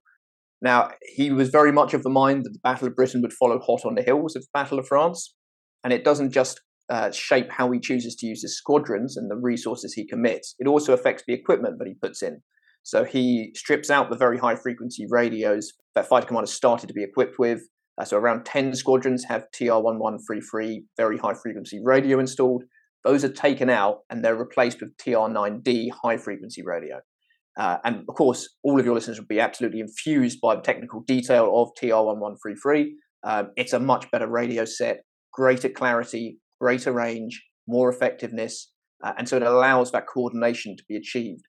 Now, 0.62 0.90
he 1.16 1.32
was 1.32 1.50
very 1.50 1.72
much 1.72 1.94
of 1.94 2.02
the 2.02 2.10
mind 2.10 2.46
that 2.46 2.54
the 2.54 2.60
Battle 2.64 2.88
of 2.88 2.96
Britain 2.96 3.22
would 3.22 3.34
follow 3.34 3.60
hot 3.60 3.86
on 3.86 3.96
the 3.96 4.02
heels 4.02 4.36
of 4.36 4.44
the 4.44 4.50
Battle 4.54 4.80
of 4.80 4.88
France. 4.88 5.36
And 5.84 5.94
it 5.94 6.04
doesn't 6.04 6.32
just 6.32 6.62
uh, 6.90 7.12
shape 7.12 7.52
how 7.52 7.70
he 7.72 7.80
chooses 7.80 8.16
to 8.16 8.26
use 8.26 8.42
his 8.42 8.58
squadrons 8.58 9.18
and 9.18 9.30
the 9.30 9.36
resources 9.36 9.94
he 9.94 10.08
commits, 10.08 10.56
it 10.60 10.68
also 10.68 10.94
affects 10.94 11.24
the 11.28 11.34
equipment 11.34 11.78
that 11.80 11.88
he 11.88 11.94
puts 11.94 12.22
in. 12.22 12.42
So 12.88 13.04
he 13.04 13.52
strips 13.54 13.90
out 13.90 14.10
the 14.10 14.16
very 14.16 14.38
high 14.38 14.56
frequency 14.56 15.08
radios 15.10 15.74
that 15.94 16.08
fighter 16.08 16.26
commanders 16.26 16.54
started 16.54 16.88
to 16.88 16.94
be 16.94 17.04
equipped 17.04 17.38
with. 17.38 17.68
Uh, 17.98 18.06
so 18.06 18.16
around 18.16 18.46
10 18.46 18.76
squadrons 18.76 19.26
have 19.26 19.44
TR1133 19.54 20.86
very 20.96 21.18
high 21.18 21.34
frequency 21.34 21.82
radio 21.84 22.18
installed. 22.18 22.64
Those 23.04 23.26
are 23.26 23.30
taken 23.30 23.70
out 23.70 24.04
and 24.10 24.24
they're 24.24 24.38
replaced 24.38 24.80
with 24.80 24.96
TR9D 24.96 25.90
high 26.02 26.16
frequency 26.16 26.62
radio. 26.64 27.02
Uh, 27.60 27.80
and 27.84 28.06
of 28.08 28.16
course, 28.16 28.56
all 28.64 28.80
of 28.80 28.86
your 28.86 28.96
listeners 28.96 29.20
will 29.20 29.28
be 29.28 29.42
absolutely 29.42 29.82
infused 29.82 30.40
by 30.40 30.56
the 30.56 30.62
technical 30.62 31.02
detail 31.02 31.52
of 31.54 31.72
TR1133. 31.84 32.86
Um, 33.26 33.50
it's 33.58 33.74
a 33.74 33.82
much 33.82 34.10
better 34.12 34.28
radio 34.28 34.64
set, 34.64 35.02
greater 35.34 35.68
clarity, 35.68 36.38
greater 36.62 36.94
range, 36.94 37.44
more 37.68 37.90
effectiveness, 37.90 38.72
uh, 39.04 39.12
and 39.18 39.28
so 39.28 39.36
it 39.36 39.44
allows 39.44 39.92
that 39.92 40.08
coordination 40.08 40.78
to 40.78 40.84
be 40.88 40.96
achieved. 40.96 41.47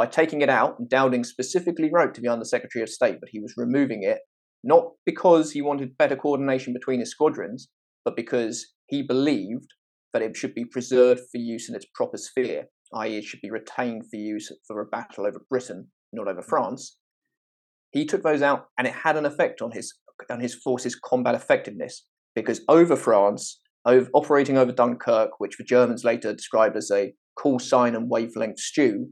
By 0.00 0.06
taking 0.06 0.40
it 0.40 0.48
out, 0.48 0.88
Dowding 0.88 1.26
specifically 1.26 1.90
wrote 1.92 2.14
to 2.14 2.22
the 2.22 2.28
Under 2.28 2.46
Secretary 2.46 2.82
of 2.82 2.88
State 2.88 3.20
that 3.20 3.28
he 3.32 3.38
was 3.38 3.52
removing 3.58 4.02
it 4.02 4.20
not 4.64 4.92
because 5.04 5.52
he 5.52 5.60
wanted 5.60 5.98
better 5.98 6.16
coordination 6.16 6.72
between 6.72 7.00
his 7.00 7.10
squadrons, 7.10 7.68
but 8.02 8.16
because 8.16 8.72
he 8.86 9.02
believed 9.02 9.68
that 10.14 10.22
it 10.22 10.38
should 10.38 10.54
be 10.54 10.64
preserved 10.64 11.20
for 11.30 11.36
use 11.36 11.68
in 11.68 11.74
its 11.74 11.84
proper 11.94 12.16
sphere, 12.16 12.68
i.e., 12.94 13.18
it 13.18 13.24
should 13.24 13.42
be 13.42 13.50
retained 13.50 14.04
for 14.10 14.16
use 14.16 14.50
for 14.66 14.80
a 14.80 14.86
battle 14.86 15.26
over 15.26 15.44
Britain, 15.50 15.88
not 16.14 16.28
over 16.28 16.40
mm-hmm. 16.40 16.48
France. 16.48 16.96
He 17.90 18.06
took 18.06 18.22
those 18.22 18.40
out, 18.40 18.68
and 18.78 18.86
it 18.86 18.94
had 18.94 19.18
an 19.18 19.26
effect 19.26 19.60
on 19.60 19.72
his 19.72 19.92
on 20.30 20.40
his 20.40 20.54
forces' 20.54 20.98
combat 20.98 21.34
effectiveness 21.34 22.06
because 22.34 22.62
over 22.70 22.96
France, 22.96 23.60
over, 23.84 24.08
operating 24.14 24.56
over 24.56 24.72
Dunkirk, 24.72 25.32
which 25.40 25.58
the 25.58 25.64
Germans 25.64 26.04
later 26.04 26.32
described 26.32 26.78
as 26.78 26.90
a 26.90 27.12
call 27.38 27.58
sign 27.58 27.94
and 27.94 28.08
wavelength 28.08 28.60
stew, 28.60 29.10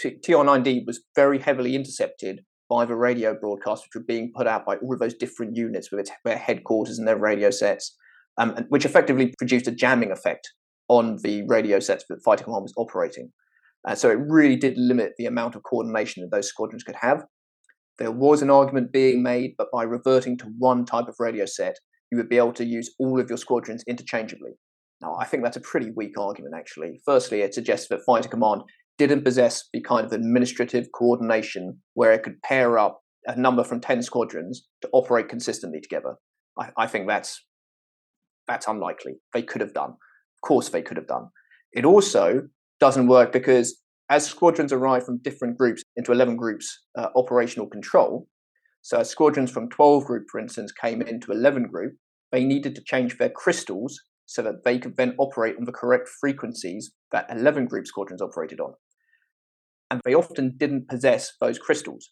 TR9D 0.00 0.86
was 0.86 1.02
very 1.14 1.38
heavily 1.38 1.74
intercepted 1.74 2.40
by 2.68 2.84
the 2.84 2.96
radio 2.96 3.34
broadcasts, 3.34 3.86
which 3.86 3.94
were 3.94 4.06
being 4.06 4.32
put 4.34 4.46
out 4.46 4.66
by 4.66 4.76
all 4.76 4.92
of 4.92 4.98
those 4.98 5.14
different 5.14 5.56
units 5.56 5.90
with 5.90 6.08
their 6.24 6.38
headquarters 6.38 6.98
and 6.98 7.06
their 7.06 7.18
radio 7.18 7.50
sets, 7.50 7.96
um, 8.38 8.56
which 8.68 8.84
effectively 8.84 9.32
produced 9.38 9.68
a 9.68 9.72
jamming 9.72 10.10
effect 10.10 10.50
on 10.88 11.18
the 11.22 11.44
radio 11.46 11.80
sets 11.80 12.04
that 12.08 12.22
Fighter 12.24 12.44
Command 12.44 12.62
was 12.62 12.74
operating. 12.76 13.32
Uh, 13.86 13.94
so 13.94 14.10
it 14.10 14.18
really 14.28 14.56
did 14.56 14.76
limit 14.76 15.12
the 15.16 15.26
amount 15.26 15.54
of 15.54 15.62
coordination 15.62 16.22
that 16.22 16.30
those 16.34 16.48
squadrons 16.48 16.82
could 16.82 16.96
have. 16.96 17.24
There 17.98 18.10
was 18.10 18.42
an 18.42 18.50
argument 18.50 18.92
being 18.92 19.22
made, 19.22 19.52
but 19.56 19.68
by 19.72 19.84
reverting 19.84 20.36
to 20.38 20.46
one 20.58 20.84
type 20.84 21.08
of 21.08 21.14
radio 21.18 21.46
set, 21.46 21.76
you 22.10 22.18
would 22.18 22.28
be 22.28 22.36
able 22.36 22.52
to 22.54 22.64
use 22.64 22.94
all 22.98 23.20
of 23.20 23.28
your 23.28 23.38
squadrons 23.38 23.84
interchangeably. 23.88 24.52
Now, 25.00 25.16
I 25.18 25.24
think 25.24 25.42
that's 25.42 25.56
a 25.56 25.62
pretty 25.62 25.90
weak 25.94 26.18
argument, 26.18 26.54
actually. 26.56 27.00
Firstly, 27.04 27.40
it 27.40 27.54
suggests 27.54 27.88
that 27.88 28.04
Fighter 28.06 28.28
Command 28.28 28.62
didn't 28.98 29.24
possess 29.24 29.64
the 29.72 29.80
kind 29.80 30.06
of 30.06 30.12
administrative 30.12 30.88
coordination 30.92 31.78
where 31.94 32.12
it 32.12 32.22
could 32.22 32.40
pair 32.42 32.78
up 32.78 33.00
a 33.26 33.38
number 33.38 33.64
from 33.64 33.80
10 33.80 34.02
squadrons 34.02 34.66
to 34.82 34.88
operate 34.92 35.28
consistently 35.28 35.80
together. 35.80 36.14
I, 36.58 36.70
I 36.76 36.86
think 36.86 37.06
that's 37.06 37.44
that's 38.48 38.68
unlikely. 38.68 39.14
They 39.34 39.42
could 39.42 39.60
have 39.60 39.74
done. 39.74 39.90
Of 39.90 40.46
course, 40.46 40.68
they 40.68 40.82
could 40.82 40.96
have 40.96 41.08
done. 41.08 41.28
It 41.72 41.84
also 41.84 42.42
doesn't 42.78 43.08
work 43.08 43.32
because 43.32 43.82
as 44.08 44.24
squadrons 44.24 44.72
arrive 44.72 45.04
from 45.04 45.18
different 45.18 45.58
groups 45.58 45.82
into 45.96 46.12
11 46.12 46.36
groups 46.36 46.84
uh, 46.96 47.08
operational 47.16 47.66
control, 47.66 48.28
so 48.82 48.98
as 48.98 49.10
squadrons 49.10 49.50
from 49.50 49.68
12 49.68 50.04
group, 50.04 50.26
for 50.30 50.38
instance, 50.38 50.70
came 50.70 51.02
into 51.02 51.32
11 51.32 51.66
group, 51.66 51.94
they 52.30 52.44
needed 52.44 52.76
to 52.76 52.84
change 52.84 53.18
their 53.18 53.30
crystals 53.30 54.00
so 54.26 54.42
that 54.42 54.64
they 54.64 54.78
could 54.78 54.96
then 54.96 55.16
operate 55.18 55.56
on 55.58 55.64
the 55.64 55.72
correct 55.72 56.08
frequencies 56.08 56.92
that 57.10 57.26
11 57.30 57.66
group 57.66 57.88
squadrons 57.88 58.22
operated 58.22 58.60
on 58.60 58.74
and 59.90 60.00
they 60.04 60.14
often 60.14 60.54
didn't 60.56 60.88
possess 60.88 61.32
those 61.40 61.58
crystals. 61.58 62.10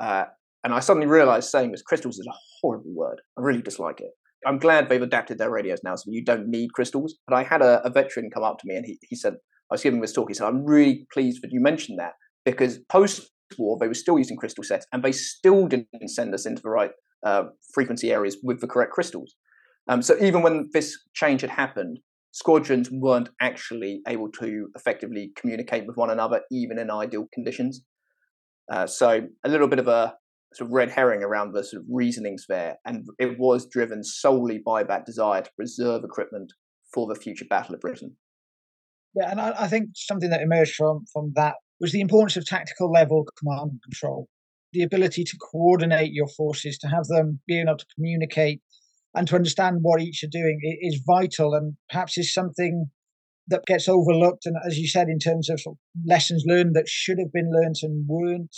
Uh, 0.00 0.24
and 0.64 0.72
I 0.72 0.80
suddenly 0.80 1.06
realized 1.06 1.50
saying 1.50 1.70
this 1.70 1.82
crystals 1.82 2.18
is 2.18 2.26
a 2.26 2.38
horrible 2.60 2.92
word. 2.94 3.20
I 3.38 3.42
really 3.42 3.62
dislike 3.62 4.00
it. 4.00 4.10
I'm 4.46 4.58
glad 4.58 4.88
they've 4.88 5.00
adapted 5.00 5.38
their 5.38 5.50
radios 5.50 5.80
now 5.84 5.94
so 5.96 6.04
you 6.08 6.24
don't 6.24 6.48
need 6.48 6.72
crystals. 6.72 7.16
But 7.26 7.36
I 7.36 7.42
had 7.44 7.62
a, 7.62 7.86
a 7.86 7.90
veteran 7.90 8.30
come 8.30 8.42
up 8.42 8.58
to 8.58 8.66
me 8.66 8.76
and 8.76 8.84
he, 8.84 8.98
he 9.08 9.16
said, 9.16 9.34
I 9.70 9.74
was 9.74 9.82
giving 9.82 10.00
this 10.00 10.12
talk, 10.12 10.28
he 10.28 10.34
said, 10.34 10.46
I'm 10.46 10.64
really 10.64 11.06
pleased 11.12 11.42
that 11.42 11.52
you 11.52 11.60
mentioned 11.60 11.98
that 11.98 12.12
because 12.44 12.78
post 12.90 13.30
war 13.58 13.76
they 13.78 13.88
were 13.88 13.94
still 13.94 14.18
using 14.18 14.36
crystal 14.36 14.64
sets 14.64 14.86
and 14.92 15.02
they 15.02 15.12
still 15.12 15.66
didn't 15.66 15.88
send 16.08 16.34
us 16.34 16.46
into 16.46 16.62
the 16.62 16.70
right 16.70 16.90
uh, 17.24 17.44
frequency 17.72 18.12
areas 18.12 18.36
with 18.42 18.60
the 18.60 18.66
correct 18.66 18.92
crystals. 18.92 19.34
Um, 19.88 20.02
so 20.02 20.16
even 20.20 20.42
when 20.42 20.70
this 20.72 20.96
change 21.14 21.42
had 21.42 21.50
happened, 21.50 21.98
squadrons 22.34 22.90
weren't 22.90 23.28
actually 23.40 24.02
able 24.08 24.28
to 24.28 24.68
effectively 24.74 25.30
communicate 25.36 25.86
with 25.86 25.96
one 25.96 26.10
another, 26.10 26.42
even 26.50 26.80
in 26.80 26.90
ideal 26.90 27.28
conditions. 27.32 27.82
Uh, 28.70 28.86
so 28.86 29.20
a 29.44 29.48
little 29.48 29.68
bit 29.68 29.78
of 29.78 29.86
a 29.86 30.14
sort 30.52 30.68
of 30.68 30.72
red 30.72 30.90
herring 30.90 31.22
around 31.22 31.52
the 31.52 31.62
sort 31.62 31.82
of 31.82 31.86
reasonings 31.88 32.46
there, 32.48 32.76
and 32.84 33.06
it 33.20 33.38
was 33.38 33.68
driven 33.68 34.02
solely 34.02 34.58
by 34.58 34.82
that 34.82 35.06
desire 35.06 35.42
to 35.42 35.50
preserve 35.56 36.02
equipment 36.02 36.52
for 36.92 37.06
the 37.06 37.18
future 37.18 37.44
Battle 37.48 37.76
of 37.76 37.80
Britain. 37.80 38.16
Yeah, 39.14 39.30
and 39.30 39.40
I, 39.40 39.54
I 39.56 39.68
think 39.68 39.90
something 39.94 40.30
that 40.30 40.42
emerged 40.42 40.74
from 40.74 41.04
from 41.12 41.32
that 41.36 41.54
was 41.78 41.92
the 41.92 42.00
importance 42.00 42.36
of 42.36 42.44
tactical 42.46 42.90
level 42.90 43.24
command 43.38 43.70
and 43.70 43.82
control, 43.82 44.26
the 44.72 44.82
ability 44.82 45.22
to 45.22 45.36
coordinate 45.38 46.12
your 46.12 46.28
forces, 46.28 46.78
to 46.78 46.88
have 46.88 47.04
them 47.04 47.40
being 47.46 47.68
able 47.68 47.76
to 47.76 47.86
communicate 47.94 48.60
and 49.14 49.28
to 49.28 49.36
understand 49.36 49.78
what 49.82 50.00
each 50.00 50.22
are 50.24 50.28
doing 50.30 50.60
is 50.80 51.02
vital 51.06 51.54
and 51.54 51.76
perhaps 51.88 52.18
is 52.18 52.32
something 52.32 52.86
that 53.48 53.64
gets 53.66 53.88
overlooked. 53.88 54.46
And 54.46 54.56
as 54.66 54.78
you 54.78 54.88
said, 54.88 55.08
in 55.08 55.18
terms 55.18 55.50
of 55.50 55.60
lessons 56.04 56.44
learned 56.46 56.74
that 56.74 56.88
should 56.88 57.18
have 57.18 57.32
been 57.32 57.50
learned 57.52 57.76
and 57.82 58.06
weren't. 58.08 58.56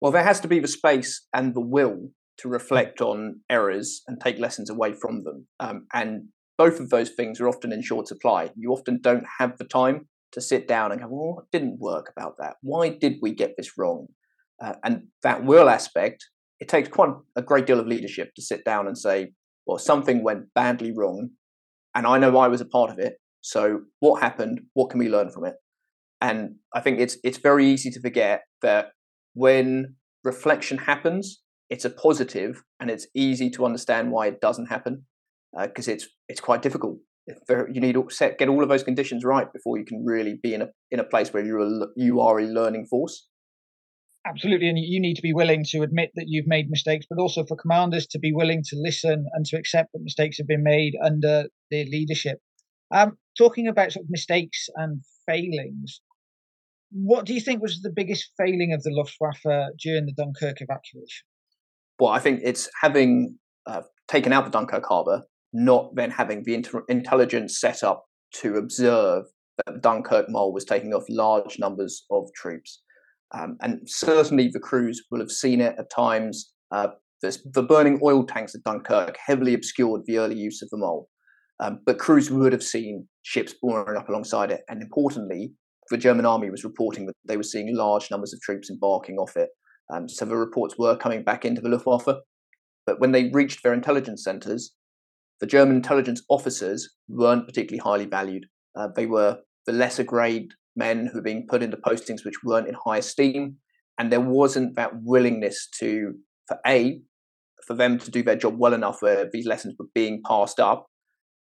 Well, 0.00 0.12
there 0.12 0.24
has 0.24 0.40
to 0.40 0.48
be 0.48 0.60
the 0.60 0.68
space 0.68 1.26
and 1.34 1.54
the 1.54 1.60
will 1.60 2.10
to 2.38 2.48
reflect 2.48 3.00
on 3.00 3.40
errors 3.50 4.02
and 4.06 4.20
take 4.20 4.38
lessons 4.38 4.70
away 4.70 4.94
from 4.94 5.24
them. 5.24 5.46
Um, 5.60 5.86
and 5.92 6.28
both 6.56 6.80
of 6.80 6.90
those 6.90 7.10
things 7.10 7.40
are 7.40 7.48
often 7.48 7.72
in 7.72 7.82
short 7.82 8.08
supply. 8.08 8.50
You 8.56 8.72
often 8.72 9.00
don't 9.00 9.24
have 9.38 9.58
the 9.58 9.64
time 9.64 10.08
to 10.32 10.40
sit 10.40 10.66
down 10.66 10.92
and 10.92 11.00
go, 11.00 11.08
well, 11.10 11.34
what 11.36 11.50
didn't 11.52 11.78
work 11.78 12.10
about 12.16 12.36
that? 12.38 12.54
Why 12.62 12.88
did 12.88 13.18
we 13.20 13.34
get 13.34 13.54
this 13.56 13.76
wrong? 13.76 14.06
Uh, 14.62 14.74
and 14.84 15.08
that 15.22 15.44
will 15.44 15.68
aspect, 15.68 16.24
it 16.60 16.68
takes 16.68 16.88
quite 16.88 17.10
a 17.36 17.42
great 17.42 17.66
deal 17.66 17.80
of 17.80 17.86
leadership 17.86 18.30
to 18.36 18.42
sit 18.42 18.64
down 18.64 18.86
and 18.86 18.96
say, 18.96 19.32
well, 19.66 19.78
something 19.78 20.22
went 20.22 20.52
badly 20.54 20.92
wrong, 20.94 21.30
and 21.94 22.06
I 22.06 22.18
know 22.18 22.36
I 22.38 22.48
was 22.48 22.60
a 22.60 22.66
part 22.66 22.90
of 22.90 22.98
it. 22.98 23.14
So 23.40 23.82
what 24.00 24.22
happened? 24.22 24.62
What 24.74 24.90
can 24.90 24.98
we 24.98 25.08
learn 25.08 25.30
from 25.30 25.44
it? 25.44 25.54
And 26.20 26.56
I 26.74 26.80
think 26.80 27.00
it's 27.00 27.16
it's 27.24 27.38
very 27.38 27.66
easy 27.66 27.90
to 27.90 28.00
forget 28.00 28.42
that 28.62 28.92
when 29.34 29.96
reflection 30.24 30.78
happens, 30.78 31.42
it's 31.68 31.84
a 31.84 31.90
positive, 31.90 32.62
and 32.78 32.90
it's 32.90 33.06
easy 33.14 33.50
to 33.50 33.64
understand 33.64 34.12
why 34.12 34.26
it 34.26 34.40
doesn't 34.40 34.66
happen 34.66 35.06
because 35.60 35.88
uh, 35.88 35.92
it's 35.92 36.08
it's 36.28 36.40
quite 36.40 36.62
difficult. 36.62 36.98
you 37.48 37.80
need 37.80 37.94
to 37.94 38.06
set, 38.10 38.38
get 38.38 38.48
all 38.48 38.62
of 38.62 38.68
those 38.68 38.82
conditions 38.82 39.24
right 39.24 39.52
before 39.52 39.78
you 39.78 39.84
can 39.84 40.04
really 40.04 40.38
be 40.42 40.54
in 40.54 40.62
a 40.62 40.68
in 40.90 41.00
a 41.00 41.04
place 41.04 41.32
where 41.32 41.44
you're 41.44 41.88
you 41.96 42.20
are 42.20 42.38
a 42.38 42.46
learning 42.46 42.86
force. 42.86 43.28
Absolutely, 44.24 44.68
and 44.68 44.78
you 44.78 45.00
need 45.00 45.16
to 45.16 45.22
be 45.22 45.32
willing 45.32 45.64
to 45.70 45.82
admit 45.82 46.12
that 46.14 46.26
you've 46.28 46.46
made 46.46 46.70
mistakes, 46.70 47.06
but 47.10 47.18
also 47.18 47.44
for 47.44 47.56
commanders 47.56 48.06
to 48.08 48.20
be 48.20 48.32
willing 48.32 48.62
to 48.66 48.76
listen 48.76 49.26
and 49.32 49.44
to 49.46 49.56
accept 49.56 49.92
that 49.92 50.02
mistakes 50.02 50.38
have 50.38 50.46
been 50.46 50.62
made 50.62 50.94
under 51.04 51.46
their 51.70 51.84
leadership. 51.86 52.38
Um, 52.94 53.18
talking 53.36 53.66
about 53.66 53.92
sort 53.92 54.04
of 54.04 54.10
mistakes 54.10 54.68
and 54.76 55.02
failings, 55.26 56.00
what 56.92 57.26
do 57.26 57.34
you 57.34 57.40
think 57.40 57.62
was 57.62 57.80
the 57.80 57.90
biggest 57.90 58.30
failing 58.36 58.72
of 58.72 58.82
the 58.82 58.90
Luftwaffe 58.90 59.72
during 59.78 60.06
the 60.06 60.12
Dunkirk 60.16 60.58
evacuation? 60.60 61.24
Well, 61.98 62.10
I 62.10 62.18
think 62.18 62.40
it's 62.44 62.68
having 62.80 63.38
uh, 63.66 63.82
taken 64.08 64.32
out 64.32 64.44
the 64.44 64.50
Dunkirk 64.50 64.84
harbour, 64.86 65.22
not 65.52 65.94
then 65.96 66.10
having 66.10 66.44
the 66.44 66.54
inter- 66.54 66.84
intelligence 66.88 67.58
set 67.58 67.82
up 67.82 68.04
to 68.34 68.56
observe 68.56 69.24
that 69.64 69.82
Dunkirk 69.82 70.28
mole 70.28 70.52
was 70.52 70.64
taking 70.64 70.94
off 70.94 71.04
large 71.08 71.58
numbers 71.58 72.04
of 72.10 72.28
troops. 72.34 72.81
Um, 73.38 73.56
and 73.60 73.80
certainly 73.86 74.48
the 74.48 74.60
crews 74.60 75.02
will 75.10 75.20
have 75.20 75.30
seen 75.30 75.60
it 75.60 75.74
at 75.78 75.90
times. 75.90 76.52
Uh, 76.70 76.88
the 77.22 77.62
burning 77.62 78.00
oil 78.02 78.26
tanks 78.26 78.54
at 78.54 78.64
Dunkirk 78.64 79.16
heavily 79.24 79.54
obscured 79.54 80.02
the 80.06 80.18
early 80.18 80.36
use 80.36 80.60
of 80.60 80.70
the 80.70 80.76
mole. 80.76 81.08
Um, 81.60 81.80
but 81.86 81.98
crews 81.98 82.30
would 82.30 82.52
have 82.52 82.62
seen 82.62 83.06
ships 83.22 83.54
mooring 83.62 83.96
up 83.96 84.08
alongside 84.08 84.50
it. 84.50 84.62
And 84.68 84.82
importantly, 84.82 85.52
the 85.90 85.96
German 85.96 86.26
army 86.26 86.50
was 86.50 86.64
reporting 86.64 87.06
that 87.06 87.14
they 87.26 87.36
were 87.36 87.42
seeing 87.42 87.76
large 87.76 88.10
numbers 88.10 88.32
of 88.32 88.40
troops 88.40 88.70
embarking 88.70 89.16
off 89.16 89.36
it. 89.36 89.50
Um, 89.92 90.08
so 90.08 90.24
the 90.24 90.36
reports 90.36 90.76
were 90.78 90.96
coming 90.96 91.22
back 91.22 91.44
into 91.44 91.60
the 91.60 91.68
Luftwaffe. 91.68 92.16
But 92.86 92.98
when 93.00 93.12
they 93.12 93.30
reached 93.32 93.62
their 93.62 93.74
intelligence 93.74 94.24
centres, 94.24 94.74
the 95.40 95.46
German 95.46 95.76
intelligence 95.76 96.22
officers 96.28 96.88
weren't 97.08 97.46
particularly 97.46 97.82
highly 97.82 98.06
valued. 98.06 98.46
Uh, 98.76 98.88
they 98.94 99.06
were 99.06 99.38
the 99.66 99.72
lesser 99.72 100.04
grade 100.04 100.52
men 100.76 101.06
who 101.06 101.18
were 101.18 101.22
being 101.22 101.46
put 101.48 101.62
into 101.62 101.76
postings 101.76 102.24
which 102.24 102.42
weren't 102.44 102.68
in 102.68 102.76
high 102.86 102.98
esteem, 102.98 103.56
and 103.98 104.10
there 104.10 104.20
wasn't 104.20 104.76
that 104.76 104.92
willingness 105.02 105.68
to, 105.78 106.14
for 106.48 106.58
a, 106.66 107.00
for 107.66 107.74
them 107.74 107.98
to 107.98 108.10
do 108.10 108.22
their 108.22 108.36
job 108.36 108.54
well 108.58 108.74
enough 108.74 109.00
where 109.00 109.28
these 109.32 109.46
lessons 109.46 109.74
were 109.78 109.86
being 109.94 110.22
passed 110.26 110.58
up, 110.58 110.86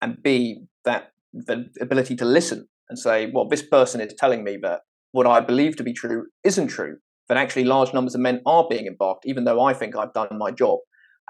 and 0.03 0.22
b, 0.22 0.64
that 0.85 1.12
the 1.33 1.66
ability 1.81 2.16
to 2.16 2.24
listen 2.24 2.68
and 2.88 2.98
say, 2.98 3.31
well, 3.33 3.48
this 3.48 3.62
person 3.62 4.00
is 4.00 4.14
telling 4.18 4.44
me 4.44 4.59
that 4.62 4.81
what 5.12 5.27
I 5.27 5.40
believe 5.40 5.77
to 5.77 5.83
be 5.83 5.92
true 5.92 6.27
isn't 6.44 6.68
true. 6.68 6.96
That 7.29 7.38
actually 7.38 7.64
large 7.64 7.94
numbers 7.94 8.14
of 8.14 8.20
men 8.20 8.42
are 8.44 8.66
being 8.68 8.87
embarked, 8.87 9.24
even 9.27 9.44
though 9.44 9.62
I 9.62 9.72
think 9.72 9.96
I've 9.96 10.12
done 10.12 10.29
my 10.33 10.50
job. 10.50 10.81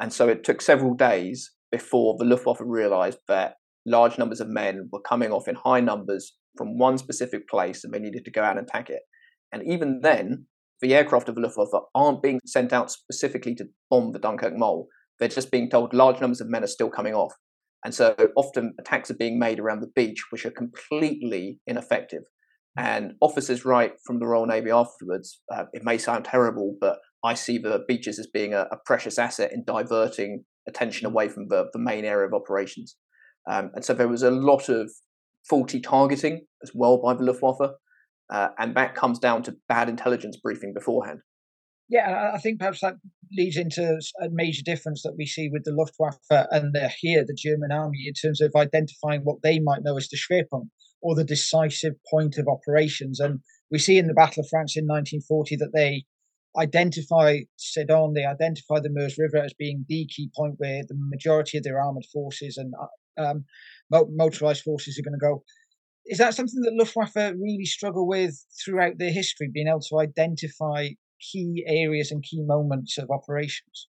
And 0.01 0.13
so 0.13 0.29
it 0.29 0.43
took 0.43 0.61
several 0.61 0.95
days 0.95 1.53
before 1.71 2.17
the 2.19 2.25
Luftwaffe 2.25 2.59
realized 2.61 3.19
that 3.29 3.55
large 3.87 4.19
numbers 4.19 4.41
of 4.41 4.49
men 4.49 4.89
were 4.91 5.01
coming 5.01 5.31
off 5.31 5.47
in 5.47 5.55
high 5.55 5.81
numbers 5.81 6.35
from 6.57 6.79
one 6.79 6.99
specific 6.99 7.49
place 7.49 7.85
and 7.85 7.93
they 7.93 7.99
needed 7.99 8.25
to 8.25 8.31
go 8.31 8.43
out 8.43 8.57
and 8.57 8.67
attack 8.67 8.91
it. 8.91 9.03
And 9.53 9.63
even 9.67 10.01
then, 10.03 10.47
the 10.81 10.95
aircraft 10.95 11.29
of 11.29 11.35
the 11.35 11.41
Luftwaffe 11.41 11.85
aren't 11.95 12.23
being 12.23 12.41
sent 12.45 12.73
out 12.73 12.91
specifically 12.91 13.55
to 13.57 13.67
bomb 13.91 14.13
the 14.13 14.19
Dunkirk 14.19 14.57
mole. 14.57 14.89
They're 15.19 15.29
just 15.29 15.51
being 15.51 15.71
told 15.71 15.95
large 15.95 16.21
numbers 16.21 16.41
of 16.41 16.49
men 16.49 16.65
are 16.65 16.69
still 16.69 16.91
coming 16.91 17.15
off. 17.15 17.33
And 17.85 17.95
so 17.95 18.17
often 18.37 18.75
attacks 18.81 19.11
are 19.11 19.17
being 19.17 19.39
made 19.39 19.61
around 19.61 19.81
the 19.81 19.91
beach, 19.95 20.25
which 20.31 20.47
are 20.47 20.51
completely 20.51 21.61
ineffective. 21.67 22.23
And 22.77 23.13
officers 23.21 23.65
write 23.65 23.93
from 24.05 24.19
the 24.19 24.27
Royal 24.27 24.47
Navy 24.47 24.71
afterwards, 24.71 25.41
uh, 25.55 25.65
it 25.73 25.85
may 25.85 25.99
sound 25.99 26.25
terrible, 26.25 26.77
but 26.81 26.99
I 27.23 27.35
see 27.35 27.59
the 27.59 27.85
beaches 27.87 28.19
as 28.19 28.27
being 28.27 28.53
a, 28.53 28.67
a 28.73 28.79
precious 28.85 29.19
asset 29.19 29.53
in 29.53 29.65
diverting 29.65 30.45
attention 30.67 31.07
away 31.07 31.29
from 31.29 31.49
the, 31.49 31.67
the 31.73 31.79
main 31.79 32.05
area 32.05 32.27
of 32.27 32.35
operations. 32.35 32.97
Um, 33.49 33.71
and 33.75 33.85
so 33.85 33.95
there 33.95 34.09
was 34.09 34.23
a 34.23 34.31
lot 34.31 34.69
of 34.69 34.91
faulty 35.49 35.81
targeting 35.81 36.47
as 36.63 36.73
well 36.75 37.01
by 37.03 37.15
the 37.15 37.23
Luftwaffe. 37.23 37.75
Uh, 38.31 38.49
and 38.59 38.75
that 38.75 38.95
comes 38.95 39.19
down 39.19 39.43
to 39.43 39.57
bad 39.69 39.89
intelligence 39.89 40.39
briefing 40.43 40.73
beforehand. 40.73 41.21
Yeah, 41.89 42.31
I 42.35 42.39
think 42.39 42.59
perhaps 42.59 42.81
that 42.81 42.95
leads 43.37 43.59
into 43.59 44.01
a 44.23 44.29
major 44.31 44.63
difference 44.65 45.03
that 45.03 45.17
we 45.19 45.27
see 45.27 45.51
with 45.53 45.65
the 45.65 45.73
Luftwaffe 45.73 46.19
and 46.31 46.75
the, 46.75 46.89
here, 46.99 47.25
the 47.27 47.37
German 47.37 47.73
army, 47.73 48.05
in 48.07 48.15
terms 48.15 48.41
of 48.41 48.53
identifying 48.57 49.21
what 49.23 49.43
they 49.43 49.59
might 49.59 49.83
know 49.83 49.97
as 49.97 50.09
the 50.09 50.17
Schwerpunkt 50.17 50.71
or 51.03 51.15
the 51.15 51.25
decisive 51.25 51.93
point 52.11 52.39
of 52.39 52.49
operations. 52.49 53.21
And 53.21 53.41
we 53.71 53.79
see 53.79 53.99
in 53.99 54.07
the 54.07 54.15
Battle 54.15 54.41
of 54.41 54.49
France 54.49 54.77
in 54.77 54.87
1940 54.87 55.57
that 55.57 55.73
they 55.75 56.05
identify 56.57 57.41
Sedan, 57.57 58.15
they 58.15 58.25
identify 58.25 58.81
the 58.81 58.91
Meuse 58.91 59.19
River 59.19 59.45
as 59.45 59.53
being 59.53 59.85
the 59.89 60.07
key 60.07 60.31
point 60.35 60.55
where 60.57 60.83
the 60.89 60.97
majority 60.97 61.59
of 61.59 61.65
their 61.65 61.81
armored 61.81 62.07
forces 62.13 62.57
and 62.57 62.73
uh, 62.81 63.23
um, 63.23 63.45
motorized 63.91 64.63
forces 64.63 64.99
are 64.99 65.09
going 65.09 65.19
to 65.19 65.25
go. 65.25 65.43
Is 66.07 66.19
that 66.19 66.35
something 66.35 66.61
that 66.63 66.75
Luftwaffe 66.75 67.15
really 67.17 67.65
struggle 67.65 68.07
with 68.07 68.35
throughout 68.63 68.99
their 68.99 69.13
history, 69.13 69.51
being 69.53 69.69
able 69.69 69.81
to 69.81 70.01
identify 70.01 70.89
key 71.33 71.65
areas 71.67 72.11
and 72.11 72.23
key 72.23 72.43
moments 72.45 72.99
of 72.99 73.09
operations? 73.11 73.89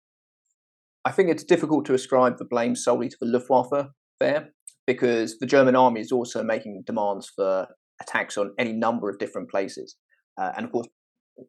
I 1.05 1.11
think 1.11 1.31
it's 1.31 1.45
difficult 1.45 1.85
to 1.87 1.95
ascribe 1.95 2.39
the 2.39 2.45
blame 2.45 2.75
solely 2.75 3.09
to 3.09 3.17
the 3.21 3.27
Luftwaffe 3.27 3.89
there 4.21 4.51
because 4.87 5.39
the 5.39 5.47
German 5.47 5.77
army 5.77 6.01
is 6.01 6.13
also 6.13 6.43
making 6.43 6.83
demands 6.87 7.31
for 7.35 7.69
attacks 8.01 8.39
on 8.39 8.53
any 8.59 8.73
number 8.73 9.11
of 9.11 9.19
different 9.19 9.51
places. 9.51 9.97
Uh, 10.41 10.53
and 10.57 10.65
of 10.65 10.73
course, 10.73 10.89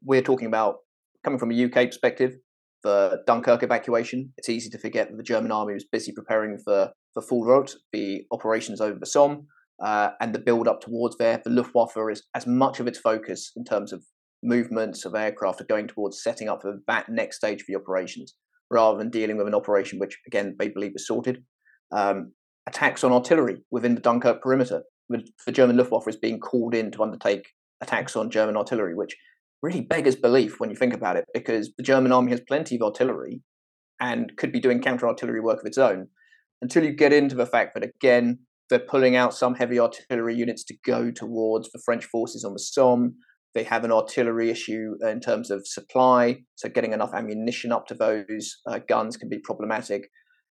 we're 0.04 0.22
talking 0.22 0.48
about 0.48 0.78
coming 1.24 1.40
from 1.40 1.52
a 1.52 1.66
UK 1.66 1.88
perspective, 1.88 2.36
the 2.84 3.20
Dunkirk 3.28 3.64
evacuation. 3.64 4.34
It's 4.38 4.50
easy 4.50 4.70
to 4.72 4.78
forget 4.78 5.10
that 5.10 5.18
the 5.18 5.24
German 5.24 5.52
army 5.52 5.74
was 5.74 5.86
busy 5.90 6.12
preparing 6.12 6.58
for 6.64 6.92
for 7.14 7.22
Fall 7.22 7.46
Rot, 7.46 7.76
the 7.92 8.26
operations 8.32 8.82
over 8.82 8.98
the 9.00 9.06
Somme, 9.06 9.48
uh, 9.84 10.12
and 10.20 10.34
the 10.34 10.40
build 10.40 10.68
up 10.68 10.82
towards 10.82 11.18
there. 11.18 11.42
The 11.44 11.50
Luftwaffe 11.50 11.98
is 12.12 12.24
as 12.36 12.46
much 12.46 12.80
of 12.80 12.88
its 12.88 13.00
focus 13.00 13.52
in 13.56 13.64
terms 13.64 13.94
of 13.94 14.04
movements 14.44 15.06
of 15.06 15.16
aircraft 15.16 15.62
are 15.62 15.66
going 15.66 15.88
towards 15.88 16.24
setting 16.24 16.48
up 16.50 16.62
for 16.62 16.80
that 16.88 17.10
next 17.10 17.38
stage 17.38 17.62
of 17.62 17.68
the 17.68 17.76
operations 17.76 18.36
rather 18.72 18.98
than 18.98 19.10
dealing 19.10 19.38
with 19.38 19.48
an 19.48 19.56
operation 19.56 20.00
which, 20.00 20.18
again, 20.28 20.56
they 20.60 20.70
believe 20.70 20.94
is 20.96 21.08
sorted. 21.08 21.44
Um, 21.92 22.34
attacks 22.68 23.04
on 23.04 23.12
artillery 23.12 23.64
within 23.72 23.96
the 23.96 24.02
Dunkirk 24.02 24.42
perimeter. 24.42 24.84
The 25.10 25.52
German 25.52 25.76
Luftwaffe 25.76 26.08
is 26.08 26.16
being 26.16 26.40
called 26.40 26.76
in 26.76 26.92
to 26.92 27.02
undertake 27.02 27.50
attacks 27.82 28.16
on 28.16 28.30
German 28.30 28.56
artillery, 28.56 28.94
which 28.94 29.16
really 29.64 29.82
beggars 29.82 30.16
belief 30.16 30.60
when 30.60 30.70
you 30.70 30.76
think 30.76 30.94
about 30.94 31.18
it, 31.18 31.26
because 31.34 31.74
the 31.78 31.84
German 31.84 32.12
army 32.12 32.32
has 32.32 32.42
plenty 32.42 32.76
of 32.76 32.84
artillery 32.84 33.42
and 34.00 34.32
could 34.38 34.52
be 34.52 34.60
doing 34.60 34.82
counter 34.82 35.08
artillery 35.08 35.42
work 35.42 35.60
of 35.60 35.66
its 35.66 35.80
own. 35.80 36.08
Until 36.62 36.84
you 36.84 36.92
get 36.92 37.14
into 37.14 37.36
the 37.36 37.46
fact 37.46 37.74
that, 37.74 37.84
again, 37.84 38.40
they're 38.70 38.80
pulling 38.80 39.16
out 39.16 39.34
some 39.34 39.56
heavy 39.56 39.80
artillery 39.80 40.36
units 40.36 40.64
to 40.66 40.76
go 40.86 41.12
towards 41.12 41.72
the 41.72 41.82
French 41.84 42.06
forces 42.06 42.44
on 42.44 42.54
the 42.54 42.60
Somme. 42.60 43.16
They 43.56 43.64
have 43.64 43.84
an 43.84 43.92
artillery 43.92 44.52
issue 44.52 44.94
in 45.02 45.22
terms 45.22 45.50
of 45.50 45.66
supply, 45.66 46.42
so 46.56 46.70
getting 46.70 46.94
enough 46.94 47.14
ammunition 47.14 47.72
up 47.72 47.88
to 47.88 47.96
those 47.96 48.58
uh, 48.70 48.80
guns 48.88 49.18
can 49.18 49.28
be 49.28 49.40
problematic. 49.40 50.10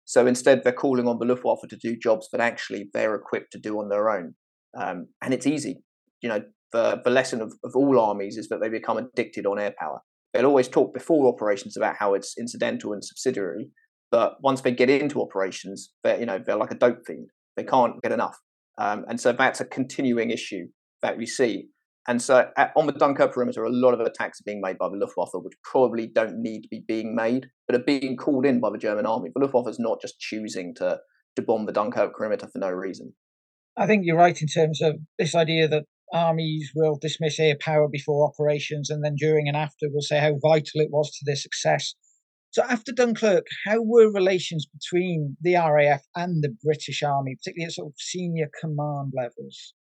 So 0.04 0.26
instead, 0.26 0.62
they're 0.62 0.72
calling 0.72 1.08
on 1.08 1.18
the 1.18 1.24
Luftwaffe 1.24 1.66
to 1.68 1.76
do 1.76 1.96
jobs 1.96 2.28
that 2.32 2.40
actually 2.40 2.90
they're 2.92 3.14
equipped 3.14 3.52
to 3.52 3.58
do 3.58 3.78
on 3.78 3.88
their 3.88 4.10
own. 4.10 4.34
Um, 4.78 5.06
and 5.22 5.32
it's 5.32 5.46
easy. 5.46 5.82
You 6.20 6.28
know, 6.28 6.42
the, 6.72 7.00
the 7.02 7.10
lesson 7.10 7.40
of, 7.40 7.54
of 7.64 7.72
all 7.74 7.98
armies 7.98 8.36
is 8.36 8.48
that 8.48 8.60
they 8.60 8.68
become 8.68 8.98
addicted 8.98 9.46
on 9.46 9.58
air 9.58 9.74
power. 9.78 10.00
They'll 10.34 10.46
always 10.46 10.68
talk 10.68 10.92
before 10.92 11.32
operations 11.32 11.76
about 11.76 11.96
how 11.98 12.14
it's 12.14 12.36
incidental 12.38 12.92
and 12.92 13.04
subsidiary, 13.04 13.70
but 14.12 14.36
once 14.42 14.60
they 14.60 14.70
get 14.70 14.90
into 14.90 15.20
operations, 15.20 15.90
they're 16.04 16.20
you 16.20 16.26
know 16.26 16.38
they're 16.38 16.56
like 16.56 16.70
a 16.70 16.76
dope 16.76 17.00
fiend. 17.04 17.30
They 17.56 17.64
can't 17.64 18.00
get 18.02 18.12
enough, 18.12 18.38
um, 18.78 19.04
and 19.08 19.20
so 19.20 19.32
that's 19.32 19.60
a 19.60 19.64
continuing 19.64 20.30
issue 20.30 20.66
that 21.02 21.18
we 21.18 21.26
see. 21.26 21.66
And 22.06 22.20
so 22.20 22.48
at, 22.56 22.72
on 22.76 22.86
the 22.86 22.92
Dunkirk 22.92 23.32
perimeter, 23.32 23.64
a 23.64 23.70
lot 23.70 23.94
of 23.94 24.00
attacks 24.00 24.40
are 24.40 24.44
being 24.44 24.60
made 24.60 24.76
by 24.76 24.88
the 24.88 24.96
Luftwaffe, 24.96 25.30
which 25.34 25.54
probably 25.62 26.08
don't 26.08 26.42
need 26.42 26.62
to 26.62 26.68
be 26.68 26.82
being 26.86 27.14
made, 27.14 27.46
but 27.66 27.76
are 27.76 27.84
being 27.84 28.16
called 28.16 28.44
in 28.44 28.60
by 28.60 28.70
the 28.70 28.78
German 28.78 29.06
army. 29.06 29.30
The 29.34 29.40
Luftwaffe 29.40 29.68
is 29.68 29.78
not 29.78 30.00
just 30.00 30.20
choosing 30.20 30.74
to 30.76 31.00
to 31.36 31.42
bomb 31.42 31.66
the 31.66 31.72
Dunkirk 31.72 32.14
perimeter 32.14 32.46
for 32.52 32.58
no 32.58 32.70
reason. 32.70 33.14
I 33.76 33.86
think 33.86 34.02
you're 34.04 34.18
right 34.18 34.40
in 34.40 34.48
terms 34.48 34.82
of 34.82 34.96
this 35.18 35.34
idea 35.34 35.66
that 35.68 35.84
armies 36.12 36.70
will 36.74 36.98
dismiss 37.00 37.40
air 37.40 37.56
power 37.58 37.88
before 37.90 38.28
operations 38.28 38.90
and 38.90 39.02
then 39.02 39.14
during 39.16 39.48
and 39.48 39.56
after 39.56 39.86
will 39.90 40.02
say 40.02 40.18
how 40.18 40.36
vital 40.42 40.80
it 40.80 40.90
was 40.90 41.10
to 41.10 41.24
their 41.24 41.36
success. 41.36 41.94
So 42.52 42.62
after 42.68 42.92
Dunkirk, 42.92 43.46
how 43.64 43.80
were 43.80 44.12
relations 44.12 44.66
between 44.66 45.38
the 45.40 45.54
RAF 45.54 46.02
and 46.14 46.44
the 46.44 46.54
British 46.62 47.02
Army, 47.02 47.34
particularly 47.34 47.66
at 47.66 47.72
sort 47.72 47.88
of 47.88 47.94
senior 47.98 48.50
command 48.60 49.14
levels? 49.16 49.72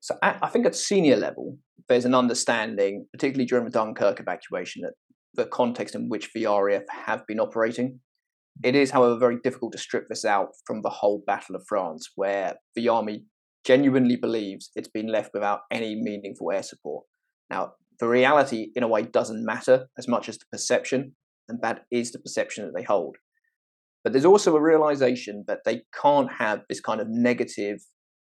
So 0.00 0.16
I 0.22 0.48
think 0.48 0.66
at 0.66 0.74
senior 0.74 1.16
level, 1.16 1.56
there's 1.88 2.04
an 2.04 2.14
understanding, 2.14 3.06
particularly 3.10 3.46
during 3.46 3.64
the 3.64 3.70
Dunkirk 3.70 4.20
evacuation, 4.20 4.82
that 4.82 4.92
the 5.32 5.46
context 5.46 5.94
in 5.94 6.10
which 6.10 6.30
the 6.34 6.44
RAF 6.44 6.82
have 7.06 7.26
been 7.26 7.40
operating. 7.40 8.00
It 8.62 8.74
is, 8.74 8.90
however, 8.90 9.18
very 9.18 9.38
difficult 9.42 9.72
to 9.72 9.78
strip 9.78 10.04
this 10.10 10.26
out 10.26 10.48
from 10.66 10.82
the 10.82 10.90
whole 10.90 11.22
Battle 11.26 11.56
of 11.56 11.64
France, 11.66 12.10
where 12.16 12.56
the 12.74 12.88
army 12.90 13.24
genuinely 13.64 14.16
believes 14.16 14.70
it's 14.74 14.88
been 14.88 15.06
left 15.06 15.30
without 15.32 15.60
any 15.70 15.94
meaningful 15.94 16.52
air 16.52 16.62
support. 16.62 17.06
Now, 17.48 17.72
the 17.98 18.08
reality, 18.08 18.72
in 18.74 18.82
a 18.82 18.88
way, 18.88 19.02
doesn't 19.02 19.44
matter 19.44 19.86
as 19.98 20.06
much 20.06 20.28
as 20.28 20.36
the 20.36 20.44
perception, 20.52 21.14
and 21.50 21.60
that 21.62 21.82
is 21.90 22.12
the 22.12 22.18
perception 22.18 22.64
that 22.64 22.74
they 22.74 22.84
hold. 22.84 23.16
But 24.02 24.12
there's 24.12 24.24
also 24.24 24.56
a 24.56 24.62
realization 24.62 25.44
that 25.46 25.60
they 25.66 25.82
can't 26.00 26.30
have 26.38 26.60
this 26.68 26.80
kind 26.80 27.00
of 27.00 27.08
negative 27.08 27.80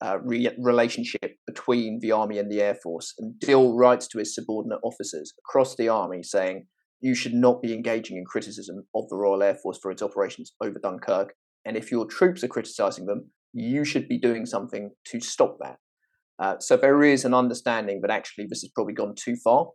uh, 0.05 0.19
re- 0.23 0.55
relationship 0.59 1.37
between 1.47 2.01
the 2.03 2.13
army 2.13 2.39
and 2.39 2.53
the 2.53 2.61
air 2.61 2.75
force. 2.75 3.15
And 3.19 3.39
Dill 3.41 3.75
writes 3.75 4.07
to 4.09 4.19
his 4.19 4.35
subordinate 4.35 4.81
officers 4.83 5.33
across 5.39 5.77
the 5.77 5.89
army 5.89 6.23
saying, 6.23 6.67
you 7.01 7.15
should 7.15 7.35
not 7.35 7.63
be 7.63 7.73
engaging 7.73 8.17
in 8.17 8.25
criticism 8.25 8.85
of 8.95 9.09
the 9.09 9.17
Royal 9.17 9.43
Air 9.43 9.55
Force 9.55 9.79
for 9.81 9.91
its 9.91 10.03
operations 10.03 10.53
over 10.63 10.79
Dunkirk. 10.83 11.35
And 11.65 11.77
if 11.77 11.91
your 11.91 12.07
troops 12.07 12.43
are 12.45 12.49
criticizing 12.49 13.07
them, 13.07 13.31
you 13.53 13.85
should 13.85 14.09
be 14.09 14.19
doing 14.19 14.47
something 14.47 14.91
to 15.07 15.21
stop 15.21 15.59
that. 15.61 15.77
Uh, 16.39 16.57
so 16.59 16.77
there 16.77 17.03
is 17.03 17.25
an 17.25 17.35
understanding 17.35 18.01
that 18.03 18.11
actually 18.11 18.47
this 18.49 18.63
has 18.63 18.71
probably 18.75 18.95
gone 18.95 19.15
too 19.17 19.37
far. 19.37 19.69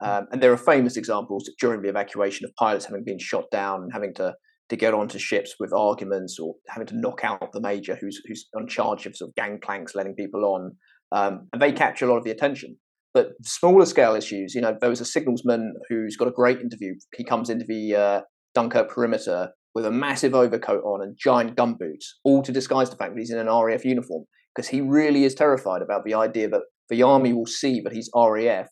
Um, 0.00 0.26
and 0.30 0.42
there 0.42 0.52
are 0.52 0.58
famous 0.58 0.96
examples 0.96 1.50
during 1.60 1.82
the 1.82 1.88
evacuation 1.88 2.44
of 2.44 2.54
pilots 2.56 2.84
having 2.84 3.04
been 3.04 3.18
shot 3.18 3.44
down 3.50 3.82
and 3.82 3.92
having 3.92 4.14
to, 4.14 4.34
to 4.68 4.76
get 4.76 4.94
onto 4.94 5.18
ships 5.18 5.54
with 5.58 5.72
arguments 5.72 6.38
or 6.38 6.54
having 6.68 6.86
to 6.86 7.00
knock 7.00 7.24
out 7.24 7.52
the 7.52 7.60
major 7.60 7.96
who's, 8.00 8.20
who's 8.26 8.46
on 8.56 8.68
charge 8.68 9.06
of 9.06 9.16
sort 9.16 9.30
of 9.30 9.34
gangplanks 9.34 9.94
letting 9.94 10.14
people 10.14 10.44
on. 10.44 10.72
Um, 11.10 11.48
and 11.52 11.60
they 11.60 11.72
capture 11.72 12.04
a 12.04 12.08
lot 12.08 12.18
of 12.18 12.24
the 12.24 12.30
attention. 12.30 12.76
But 13.14 13.30
smaller 13.42 13.86
scale 13.86 14.14
issues, 14.14 14.54
you 14.54 14.60
know, 14.60 14.76
there 14.80 14.90
was 14.90 15.00
a 15.00 15.04
signalsman 15.04 15.74
who's 15.88 16.16
got 16.16 16.28
a 16.28 16.32
great 16.32 16.60
interview. 16.60 16.94
He 17.16 17.24
comes 17.24 17.50
into 17.50 17.64
the 17.66 17.96
uh, 17.96 18.20
Dunkirk 18.54 18.90
perimeter 18.90 19.50
with 19.74 19.86
a 19.86 19.90
massive 19.90 20.34
overcoat 20.34 20.82
on 20.84 21.02
and 21.02 21.16
giant 21.18 21.56
gumboots, 21.56 22.04
all 22.24 22.42
to 22.42 22.52
disguise 22.52 22.90
the 22.90 22.96
fact 22.96 23.14
that 23.14 23.20
he's 23.20 23.30
in 23.30 23.38
an 23.38 23.48
RAF 23.48 23.84
uniform, 23.84 24.24
because 24.54 24.68
he 24.68 24.80
really 24.80 25.24
is 25.24 25.34
terrified 25.34 25.82
about 25.82 26.04
the 26.04 26.14
idea 26.14 26.48
that 26.48 26.62
the 26.88 27.02
army 27.02 27.32
will 27.32 27.46
see 27.46 27.80
that 27.80 27.92
he's 27.92 28.10
RAF 28.14 28.68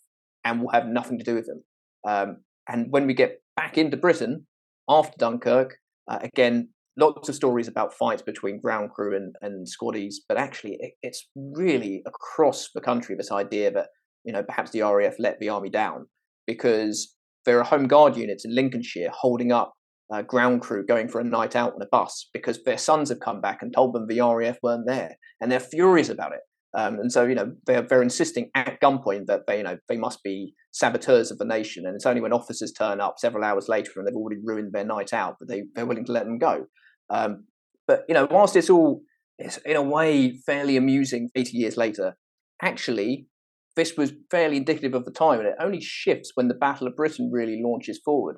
and 0.46 0.60
will 0.60 0.70
have 0.70 0.86
nothing 0.86 1.18
to 1.18 1.24
do 1.24 1.34
with 1.34 1.46
them. 1.46 1.62
Um, 2.08 2.36
and 2.68 2.86
when 2.90 3.06
we 3.06 3.14
get 3.14 3.42
back 3.56 3.76
into 3.76 3.96
Britain 3.96 4.46
after 4.88 5.16
Dunkirk, 5.18 5.74
uh, 6.08 6.20
again, 6.22 6.68
lots 6.96 7.28
of 7.28 7.34
stories 7.34 7.68
about 7.68 7.92
fights 7.92 8.22
between 8.22 8.60
ground 8.60 8.90
crew 8.90 9.16
and, 9.16 9.34
and 9.42 9.66
squaddies, 9.66 10.14
but 10.28 10.38
actually 10.38 10.76
it, 10.78 10.92
it's 11.02 11.28
really 11.34 12.02
across 12.06 12.70
the 12.74 12.80
country 12.80 13.16
this 13.16 13.32
idea 13.32 13.70
that, 13.72 13.88
you 14.24 14.32
know, 14.32 14.42
perhaps 14.42 14.70
the 14.70 14.82
RAF 14.82 15.14
let 15.18 15.38
the 15.40 15.48
army 15.48 15.68
down 15.68 16.06
because 16.46 17.14
there 17.44 17.58
are 17.58 17.64
home 17.64 17.88
guard 17.88 18.16
units 18.16 18.44
in 18.44 18.54
Lincolnshire 18.54 19.10
holding 19.12 19.50
up 19.50 19.74
uh, 20.12 20.22
ground 20.22 20.62
crew 20.62 20.86
going 20.86 21.08
for 21.08 21.20
a 21.20 21.24
night 21.24 21.56
out 21.56 21.74
on 21.74 21.82
a 21.82 21.86
bus 21.90 22.28
because 22.32 22.62
their 22.62 22.78
sons 22.78 23.08
have 23.08 23.20
come 23.20 23.40
back 23.40 23.58
and 23.62 23.72
told 23.74 23.92
them 23.92 24.06
the 24.06 24.20
RAF 24.20 24.58
weren't 24.62 24.86
there, 24.86 25.16
and 25.40 25.50
they're 25.50 25.58
furious 25.58 26.08
about 26.08 26.32
it. 26.32 26.40
Um, 26.76 27.00
and 27.00 27.10
so, 27.10 27.24
you 27.24 27.34
know, 27.34 27.52
they're, 27.66 27.80
they're 27.80 28.02
insisting 28.02 28.50
at 28.54 28.78
gunpoint 28.82 29.26
that 29.26 29.46
they, 29.46 29.58
you 29.58 29.62
know, 29.64 29.78
they 29.88 29.96
must 29.96 30.22
be 30.22 30.52
saboteurs 30.72 31.30
of 31.30 31.38
the 31.38 31.46
nation. 31.46 31.86
And 31.86 31.94
it's 31.94 32.04
only 32.04 32.20
when 32.20 32.34
officers 32.34 32.70
turn 32.70 33.00
up 33.00 33.18
several 33.18 33.44
hours 33.44 33.66
later 33.66 33.92
and 33.96 34.06
they've 34.06 34.14
already 34.14 34.40
ruined 34.44 34.74
their 34.74 34.84
night 34.84 35.14
out 35.14 35.38
that 35.40 35.46
they, 35.48 35.62
they're 35.74 35.86
willing 35.86 36.04
to 36.04 36.12
let 36.12 36.24
them 36.24 36.38
go. 36.38 36.66
Um, 37.08 37.44
but, 37.88 38.02
you 38.08 38.14
know, 38.14 38.28
whilst 38.30 38.56
it's 38.56 38.68
all, 38.68 39.00
it's 39.38 39.56
in 39.58 39.74
a 39.74 39.82
way 39.82 40.36
fairly 40.44 40.76
amusing 40.76 41.30
80 41.34 41.56
years 41.56 41.78
later, 41.78 42.14
actually, 42.60 43.26
this 43.74 43.96
was 43.96 44.12
fairly 44.30 44.58
indicative 44.58 44.92
of 44.92 45.06
the 45.06 45.10
time. 45.10 45.38
And 45.38 45.48
it 45.48 45.54
only 45.58 45.80
shifts 45.80 46.32
when 46.34 46.48
the 46.48 46.54
Battle 46.54 46.86
of 46.86 46.96
Britain 46.96 47.30
really 47.32 47.58
launches 47.64 47.98
forward. 48.04 48.36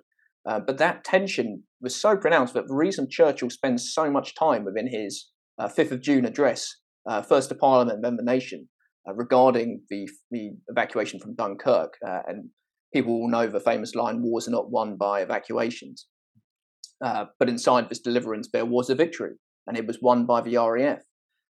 Uh, 0.49 0.61
but 0.61 0.79
that 0.79 1.03
tension 1.03 1.65
was 1.81 2.01
so 2.01 2.17
pronounced 2.17 2.55
that 2.55 2.69
the 2.69 2.75
reason 2.75 3.09
Churchill 3.11 3.51
spends 3.51 3.93
so 3.93 4.13
much 4.13 4.37
time 4.37 4.65
within 4.65 4.87
his 4.87 5.29
uh, 5.59 5.67
5th 5.67 5.91
of 5.91 6.01
June 6.01 6.25
address 6.25 6.77
uh, 7.09 7.23
first 7.23 7.49
to 7.49 7.55
Parliament, 7.55 8.03
then 8.03 8.17
the 8.17 8.23
nation, 8.23 8.69
uh, 9.09 9.15
regarding 9.15 9.81
the, 9.91 10.09
the 10.31 10.51
evacuation 10.69 11.19
from 11.19 11.35
Dunkirk. 11.35 11.95
Uh, 12.07 12.21
and 12.27 12.51
people 12.93 13.21
will 13.21 13.31
know 13.31 13.47
the 13.47 13.61
famous 13.61 13.95
line, 13.95 14.23
wars 14.23 14.47
are 14.47 14.53
not 14.53 14.71
won 14.71 14.97
by 14.97 15.23
evacuations. 15.23 16.07
Uh, 17.05 17.27
but 17.39 17.49
inside 17.49 17.89
this 17.89 18.01
deliverance, 18.01 18.49
there 18.53 18.67
was 18.67 18.91
a 18.91 18.95
victory, 18.95 19.35
and 19.67 19.77
it 19.77 19.87
was 19.87 19.99
won 20.03 20.27
by 20.27 20.41
the 20.41 20.57
RAF. 20.57 21.01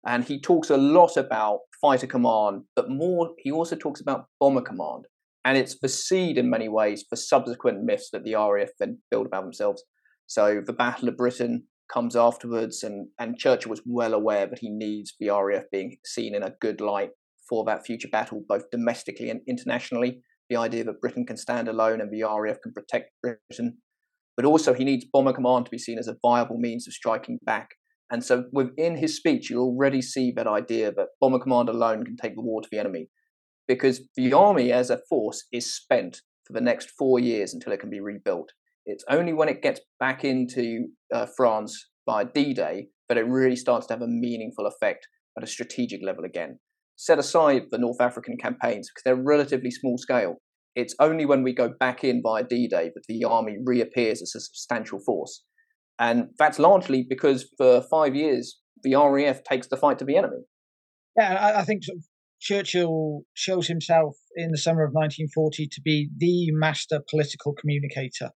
And 0.05 0.23
he 0.23 0.39
talks 0.39 0.69
a 0.69 0.77
lot 0.77 1.17
about 1.17 1.59
fighter 1.81 2.07
command, 2.07 2.63
but 2.75 2.89
more, 2.89 3.31
he 3.37 3.51
also 3.51 3.75
talks 3.75 4.01
about 4.01 4.25
bomber 4.39 4.61
command. 4.61 5.05
And 5.45 5.57
it's 5.57 5.79
the 5.79 5.89
seed 5.89 6.37
in 6.37 6.49
many 6.49 6.67
ways 6.69 7.05
for 7.09 7.15
subsequent 7.15 7.83
myths 7.83 8.09
that 8.11 8.23
the 8.23 8.35
RAF 8.35 8.69
then 8.79 8.99
build 9.09 9.27
about 9.27 9.43
themselves. 9.43 9.83
So 10.27 10.61
the 10.65 10.73
Battle 10.73 11.09
of 11.09 11.17
Britain, 11.17 11.63
comes 11.91 12.15
afterwards, 12.15 12.83
and, 12.83 13.07
and 13.19 13.37
Churchill 13.37 13.69
was 13.69 13.81
well 13.85 14.13
aware 14.13 14.45
that 14.45 14.59
he 14.59 14.69
needs 14.69 15.13
the 15.19 15.29
RAF 15.29 15.63
being 15.71 15.97
seen 16.05 16.35
in 16.35 16.43
a 16.43 16.53
good 16.61 16.81
light 16.81 17.09
for 17.47 17.65
that 17.65 17.85
future 17.85 18.07
battle, 18.11 18.43
both 18.47 18.69
domestically 18.71 19.29
and 19.29 19.41
internationally. 19.47 20.21
The 20.49 20.57
idea 20.57 20.83
that 20.83 21.01
Britain 21.01 21.25
can 21.25 21.37
stand 21.37 21.67
alone 21.67 22.01
and 22.01 22.11
the 22.11 22.23
RAF 22.23 22.57
can 22.61 22.73
protect 22.73 23.11
Britain. 23.21 23.77
But 24.35 24.45
also, 24.45 24.73
he 24.73 24.85
needs 24.85 25.05
Bomber 25.11 25.33
Command 25.33 25.65
to 25.65 25.71
be 25.71 25.77
seen 25.77 25.99
as 25.99 26.07
a 26.07 26.15
viable 26.21 26.57
means 26.57 26.87
of 26.87 26.93
striking 26.93 27.39
back. 27.43 27.71
And 28.11 28.23
so, 28.23 28.45
within 28.51 28.97
his 28.97 29.15
speech, 29.15 29.49
you 29.49 29.59
already 29.59 30.01
see 30.01 30.31
that 30.35 30.47
idea 30.47 30.91
that 30.91 31.09
Bomber 31.19 31.39
Command 31.39 31.69
alone 31.69 32.05
can 32.05 32.15
take 32.15 32.35
the 32.35 32.41
war 32.41 32.61
to 32.61 32.69
the 32.71 32.79
enemy. 32.79 33.09
Because 33.67 34.07
the 34.15 34.33
army 34.33 34.71
as 34.71 34.89
a 34.89 35.01
force 35.09 35.45
is 35.51 35.75
spent 35.75 36.21
for 36.45 36.53
the 36.53 36.61
next 36.61 36.91
four 36.97 37.19
years 37.19 37.53
until 37.53 37.73
it 37.73 37.79
can 37.79 37.89
be 37.89 37.99
rebuilt. 37.99 38.51
It's 38.85 39.03
only 39.09 39.33
when 39.33 39.49
it 39.49 39.61
gets 39.61 39.81
back 39.99 40.23
into 40.23 40.87
uh, 41.13 41.27
France 41.37 41.89
by 42.05 42.23
D 42.23 42.53
Day 42.53 42.87
that 43.07 43.17
it 43.17 43.27
really 43.27 43.55
starts 43.55 43.87
to 43.87 43.93
have 43.93 44.01
a 44.01 44.07
meaningful 44.07 44.67
effect 44.67 45.07
at 45.37 45.43
a 45.43 45.47
strategic 45.47 46.01
level 46.03 46.23
again. 46.23 46.59
Set 46.95 47.19
aside 47.19 47.63
the 47.71 47.77
North 47.77 48.01
African 48.01 48.37
campaigns 48.37 48.89
because 48.89 49.03
they're 49.05 49.23
relatively 49.23 49.71
small 49.71 49.97
scale. 49.97 50.35
It's 50.75 50.95
only 50.99 51.25
when 51.25 51.43
we 51.43 51.53
go 51.53 51.71
back 51.79 52.03
in 52.03 52.21
by 52.21 52.43
D 52.43 52.67
Day 52.67 52.91
that 52.93 53.03
the 53.07 53.23
army 53.25 53.57
reappears 53.63 54.21
as 54.21 54.33
a 54.35 54.39
substantial 54.39 54.99
force. 55.05 55.43
And 55.99 56.29
that's 56.37 56.59
largely 56.59 57.05
because 57.07 57.49
for 57.57 57.81
five 57.91 58.15
years, 58.15 58.59
the 58.83 58.95
RAF 58.95 59.43
takes 59.43 59.67
the 59.67 59.77
fight 59.77 59.99
to 59.99 60.05
the 60.05 60.15
enemy. 60.15 60.37
Yeah, 61.17 61.53
I 61.57 61.63
think 61.63 61.83
Churchill 62.39 63.23
shows 63.33 63.67
himself 63.67 64.15
in 64.35 64.51
the 64.51 64.57
summer 64.57 64.83
of 64.83 64.93
1940 64.93 65.67
to 65.67 65.81
be 65.81 66.09
the 66.17 66.51
master 66.51 67.01
political 67.09 67.53
communicator 67.53 68.31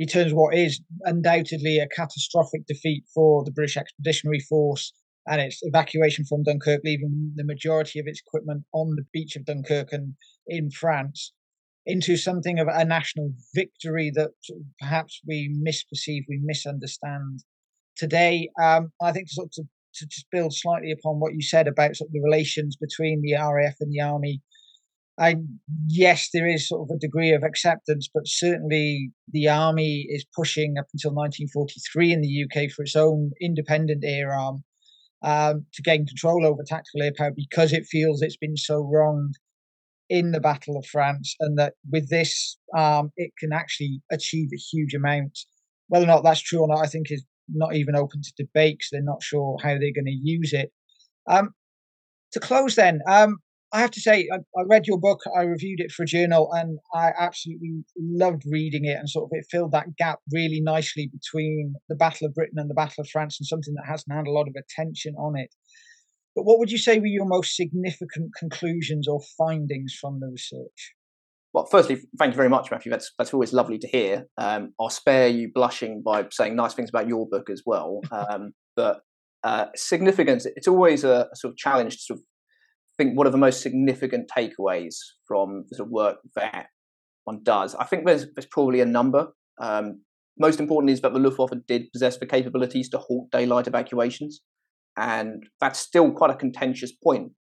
he 0.00 0.06
turns 0.06 0.32
what 0.32 0.54
is 0.54 0.80
undoubtedly 1.02 1.78
a 1.78 1.86
catastrophic 1.86 2.64
defeat 2.66 3.04
for 3.14 3.44
the 3.44 3.50
British 3.50 3.76
Expeditionary 3.76 4.40
Force 4.40 4.94
and 5.26 5.42
its 5.42 5.58
evacuation 5.60 6.24
from 6.24 6.42
Dunkirk, 6.42 6.80
leaving 6.86 7.34
the 7.36 7.44
majority 7.44 8.00
of 8.00 8.06
its 8.06 8.22
equipment 8.26 8.64
on 8.72 8.96
the 8.96 9.04
beach 9.12 9.36
of 9.36 9.44
Dunkirk 9.44 9.92
and 9.92 10.14
in 10.46 10.70
France, 10.70 11.34
into 11.84 12.16
something 12.16 12.58
of 12.58 12.66
a 12.66 12.82
national 12.82 13.34
victory 13.54 14.10
that 14.14 14.30
perhaps 14.78 15.20
we 15.28 15.54
misperceive, 15.62 16.22
we 16.30 16.40
misunderstand. 16.42 17.40
Today, 17.94 18.48
um, 18.58 18.92
I 19.02 19.12
think 19.12 19.28
sort 19.28 19.48
of 19.48 19.52
to, 19.52 19.62
to 19.96 20.06
just 20.06 20.30
build 20.32 20.54
slightly 20.54 20.92
upon 20.92 21.20
what 21.20 21.34
you 21.34 21.42
said 21.42 21.68
about 21.68 21.96
sort 21.96 22.08
of 22.08 22.14
the 22.14 22.22
relations 22.24 22.74
between 22.74 23.20
the 23.20 23.34
RAF 23.34 23.74
and 23.80 23.92
the 23.92 24.00
army 24.00 24.40
I 25.18 25.36
yes, 25.86 26.28
there 26.32 26.46
is 26.46 26.68
sort 26.68 26.88
of 26.88 26.96
a 26.96 26.98
degree 26.98 27.32
of 27.32 27.42
acceptance, 27.42 28.08
but 28.12 28.26
certainly 28.26 29.10
the 29.28 29.48
army 29.48 30.06
is 30.08 30.24
pushing 30.34 30.76
up 30.78 30.86
until 30.94 31.12
1943 31.12 32.12
in 32.12 32.20
the 32.20 32.44
UK 32.44 32.70
for 32.70 32.82
its 32.82 32.96
own 32.96 33.32
independent 33.40 34.02
air 34.04 34.32
arm 34.32 34.64
um, 35.22 35.66
to 35.74 35.82
gain 35.82 36.06
control 36.06 36.46
over 36.46 36.62
tactical 36.66 37.02
air 37.02 37.12
power 37.16 37.32
because 37.34 37.72
it 37.72 37.86
feels 37.86 38.22
it's 38.22 38.36
been 38.36 38.56
so 38.56 38.80
wronged 38.80 39.34
in 40.08 40.32
the 40.32 40.40
Battle 40.40 40.76
of 40.76 40.84
France, 40.86 41.36
and 41.38 41.56
that 41.58 41.74
with 41.90 42.08
this 42.10 42.58
it 43.16 43.30
can 43.38 43.52
actually 43.52 44.00
achieve 44.10 44.48
a 44.52 44.56
huge 44.56 44.94
amount. 44.94 45.38
Whether 45.88 46.04
or 46.04 46.08
not 46.08 46.24
that's 46.24 46.40
true 46.40 46.60
or 46.60 46.68
not, 46.68 46.84
I 46.84 46.88
think 46.88 47.10
is 47.10 47.24
not 47.52 47.74
even 47.74 47.96
open 47.96 48.22
to 48.22 48.32
debate 48.36 48.78
because 48.78 48.88
they're 48.92 49.02
not 49.02 49.22
sure 49.22 49.56
how 49.62 49.70
they're 49.70 49.92
going 49.92 50.04
to 50.06 50.20
use 50.22 50.52
it. 50.52 50.72
Um, 51.28 51.50
to 52.32 52.40
close, 52.40 52.76
then, 52.76 53.00
um, 53.08 53.38
I 53.72 53.80
have 53.80 53.90
to 53.92 54.00
say, 54.00 54.28
I, 54.32 54.38
I, 54.58 54.64
read 54.68 54.86
your 54.86 54.98
book, 54.98 55.20
I 55.36 55.42
reviewed 55.42 55.80
it 55.80 55.92
for 55.92 56.02
a 56.02 56.06
journal, 56.06 56.50
and 56.52 56.78
I 56.92 57.12
absolutely 57.18 57.84
loved 57.96 58.42
reading 58.50 58.84
it. 58.84 58.96
And 58.98 59.08
sort 59.08 59.26
of 59.26 59.30
it 59.32 59.46
filled 59.50 59.72
that 59.72 59.96
gap 59.96 60.18
really 60.32 60.60
nicely 60.60 61.08
between 61.12 61.74
the 61.88 61.94
Battle 61.94 62.26
of 62.26 62.34
Britain 62.34 62.58
and 62.58 62.68
the 62.68 62.74
Battle 62.74 63.02
of 63.02 63.08
France, 63.08 63.38
and 63.38 63.46
something 63.46 63.74
that 63.74 63.86
hasn't 63.88 64.14
had 64.14 64.26
a 64.26 64.32
lot 64.32 64.48
of 64.48 64.54
attention 64.56 65.14
on 65.16 65.38
it. 65.38 65.54
But 66.34 66.44
what 66.44 66.58
would 66.58 66.70
you 66.70 66.78
say 66.78 66.98
were 66.98 67.06
your 67.06 67.26
most 67.26 67.56
significant 67.56 68.32
conclusions 68.38 69.06
or 69.06 69.20
findings 69.38 69.96
from 70.00 70.20
the 70.20 70.28
research? 70.28 70.94
Well, 71.52 71.66
firstly, 71.66 71.98
thank 72.18 72.32
you 72.32 72.36
very 72.36 72.48
much, 72.48 72.70
Matthew. 72.70 72.90
That's 72.90 73.12
that's 73.18 73.34
always 73.34 73.52
lovely 73.52 73.78
to 73.78 73.88
hear. 73.88 74.26
Um, 74.38 74.72
I'll 74.80 74.90
spare 74.90 75.28
you 75.28 75.50
blushing 75.52 76.02
by 76.04 76.26
saying 76.30 76.54
nice 76.54 76.74
things 76.74 76.90
about 76.90 77.08
your 77.08 77.28
book 77.28 77.50
as 77.50 77.62
well. 77.64 78.00
Um, 78.12 78.52
but 78.76 79.00
uh, 79.42 79.66
significance, 79.74 80.46
it's 80.56 80.68
always 80.68 81.02
a, 81.04 81.28
a, 81.32 81.36
sort 81.36 81.52
of 81.52 81.56
challenge 81.56 81.96
to 81.96 82.02
sort 82.02 82.18
of 82.20 82.24
think 83.00 83.16
one 83.16 83.26
of 83.26 83.32
the 83.32 83.38
most 83.38 83.62
significant 83.62 84.30
takeaways 84.36 84.96
from 85.26 85.64
the 85.70 85.76
sort 85.76 85.86
of 85.88 85.90
work 85.90 86.18
that 86.36 86.66
one 87.24 87.40
does, 87.42 87.74
I 87.74 87.84
think 87.84 88.04
there's, 88.04 88.26
there's 88.34 88.46
probably 88.46 88.80
a 88.80 88.86
number. 88.86 89.28
Um, 89.58 90.02
most 90.38 90.60
important 90.60 90.90
is 90.90 91.00
that 91.00 91.14
the 91.14 91.18
Luftwaffe 91.18 91.52
did 91.66 91.90
possess 91.92 92.18
the 92.18 92.26
capabilities 92.26 92.90
to 92.90 92.98
halt 92.98 93.30
daylight 93.30 93.66
evacuations, 93.66 94.42
and 94.98 95.42
that's 95.60 95.78
still 95.78 96.10
quite 96.12 96.30
a 96.30 96.34
contentious 96.34 96.92
point. 96.92 97.32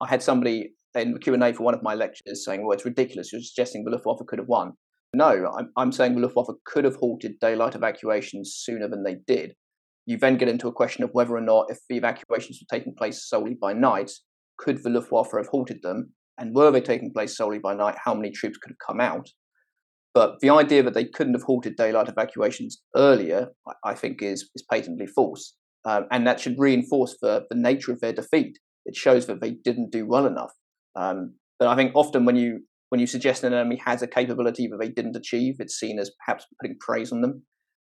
I 0.00 0.08
had 0.08 0.22
somebody 0.22 0.72
in 0.96 1.12
the 1.12 1.20
Q 1.20 1.34
and 1.34 1.44
A 1.44 1.52
for 1.52 1.62
one 1.62 1.74
of 1.74 1.82
my 1.82 1.94
lectures 1.94 2.44
saying, 2.44 2.64
"Well, 2.64 2.72
it's 2.72 2.84
ridiculous. 2.84 3.32
You're 3.32 3.40
suggesting 3.40 3.84
the 3.84 3.90
Luftwaffe 3.90 4.26
could 4.26 4.38
have 4.38 4.48
won." 4.48 4.72
No, 5.14 5.52
I'm, 5.56 5.70
I'm 5.76 5.92
saying 5.92 6.14
the 6.14 6.20
Luftwaffe 6.20 6.56
could 6.64 6.84
have 6.84 6.96
halted 6.96 7.38
daylight 7.40 7.74
evacuations 7.74 8.54
sooner 8.56 8.88
than 8.88 9.04
they 9.04 9.16
did. 9.26 9.54
You 10.06 10.16
then 10.18 10.36
get 10.36 10.48
into 10.48 10.68
a 10.68 10.72
question 10.72 11.02
of 11.02 11.10
whether 11.12 11.34
or 11.34 11.40
not, 11.40 11.66
if 11.70 11.78
the 11.88 11.96
evacuations 11.96 12.60
were 12.60 12.76
taking 12.76 12.94
place 12.94 13.28
solely 13.28 13.54
by 13.54 13.72
night, 13.72 14.10
could 14.58 14.82
the 14.82 14.90
Luftwaffe 14.90 15.32
have 15.36 15.48
halted 15.48 15.80
them? 15.82 16.12
And 16.38 16.54
were 16.54 16.70
they 16.70 16.80
taking 16.80 17.12
place 17.12 17.36
solely 17.36 17.58
by 17.58 17.74
night? 17.74 17.96
How 18.04 18.14
many 18.14 18.30
troops 18.30 18.58
could 18.58 18.70
have 18.70 18.86
come 18.86 19.00
out? 19.00 19.28
But 20.14 20.36
the 20.40 20.50
idea 20.50 20.82
that 20.82 20.94
they 20.94 21.06
couldn't 21.06 21.34
have 21.34 21.42
halted 21.42 21.76
daylight 21.76 22.08
evacuations 22.08 22.82
earlier, 22.96 23.48
I 23.84 23.94
think, 23.94 24.22
is, 24.22 24.48
is 24.54 24.64
patently 24.70 25.06
false. 25.06 25.56
Um, 25.84 26.06
and 26.10 26.26
that 26.26 26.40
should 26.40 26.58
reinforce 26.58 27.16
the, 27.20 27.44
the 27.50 27.56
nature 27.56 27.92
of 27.92 28.00
their 28.00 28.12
defeat. 28.12 28.58
It 28.86 28.96
shows 28.96 29.26
that 29.26 29.40
they 29.40 29.50
didn't 29.50 29.90
do 29.90 30.06
well 30.06 30.26
enough. 30.26 30.52
Um, 30.96 31.34
but 31.58 31.68
I 31.68 31.76
think 31.76 31.92
often 31.94 32.24
when 32.24 32.36
you 32.36 32.60
when 32.90 33.00
you 33.00 33.06
suggest 33.08 33.42
an 33.42 33.52
enemy 33.52 33.80
has 33.84 34.02
a 34.02 34.06
capability 34.06 34.68
that 34.68 34.78
they 34.78 34.88
didn't 34.88 35.16
achieve, 35.16 35.56
it's 35.58 35.80
seen 35.80 35.98
as 35.98 36.12
perhaps 36.24 36.46
putting 36.60 36.76
praise 36.78 37.10
on 37.10 37.22
them. 37.22 37.42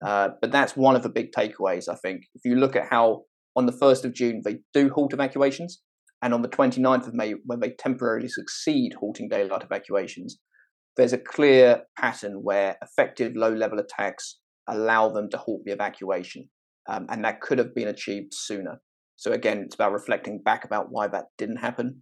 Uh, 0.05 0.29
but 0.39 0.51
that's 0.51 0.75
one 0.75 0.95
of 0.95 1.01
the 1.01 1.09
big 1.09 1.31
takeaways, 1.31 1.89
I 1.89 1.95
think. 1.95 2.23
If 2.35 2.41
you 2.45 2.55
look 2.55 2.75
at 2.75 2.87
how 2.91 3.23
on 3.55 3.65
the 3.65 3.71
1st 3.71 4.05
of 4.05 4.13
June 4.13 4.41
they 4.43 4.59
do 4.73 4.91
halt 4.93 5.13
evacuations, 5.13 5.81
and 6.21 6.33
on 6.33 6.41
the 6.41 6.49
29th 6.49 7.07
of 7.07 7.13
May, 7.13 7.33
when 7.45 7.59
they 7.59 7.71
temporarily 7.71 8.27
succeed 8.27 8.93
halting 8.99 9.29
daylight 9.29 9.63
evacuations, 9.63 10.39
there's 10.95 11.13
a 11.13 11.17
clear 11.17 11.83
pattern 11.97 12.43
where 12.43 12.77
effective 12.83 13.35
low 13.35 13.51
level 13.51 13.79
attacks 13.79 14.37
allow 14.67 15.09
them 15.09 15.29
to 15.29 15.37
halt 15.37 15.61
the 15.65 15.71
evacuation. 15.71 16.49
Um, 16.89 17.07
and 17.09 17.23
that 17.25 17.41
could 17.41 17.57
have 17.57 17.73
been 17.73 17.87
achieved 17.87 18.33
sooner. 18.33 18.81
So, 19.15 19.31
again, 19.31 19.59
it's 19.59 19.75
about 19.75 19.93
reflecting 19.93 20.41
back 20.43 20.65
about 20.65 20.87
why 20.89 21.07
that 21.07 21.25
didn't 21.37 21.57
happen. 21.57 22.01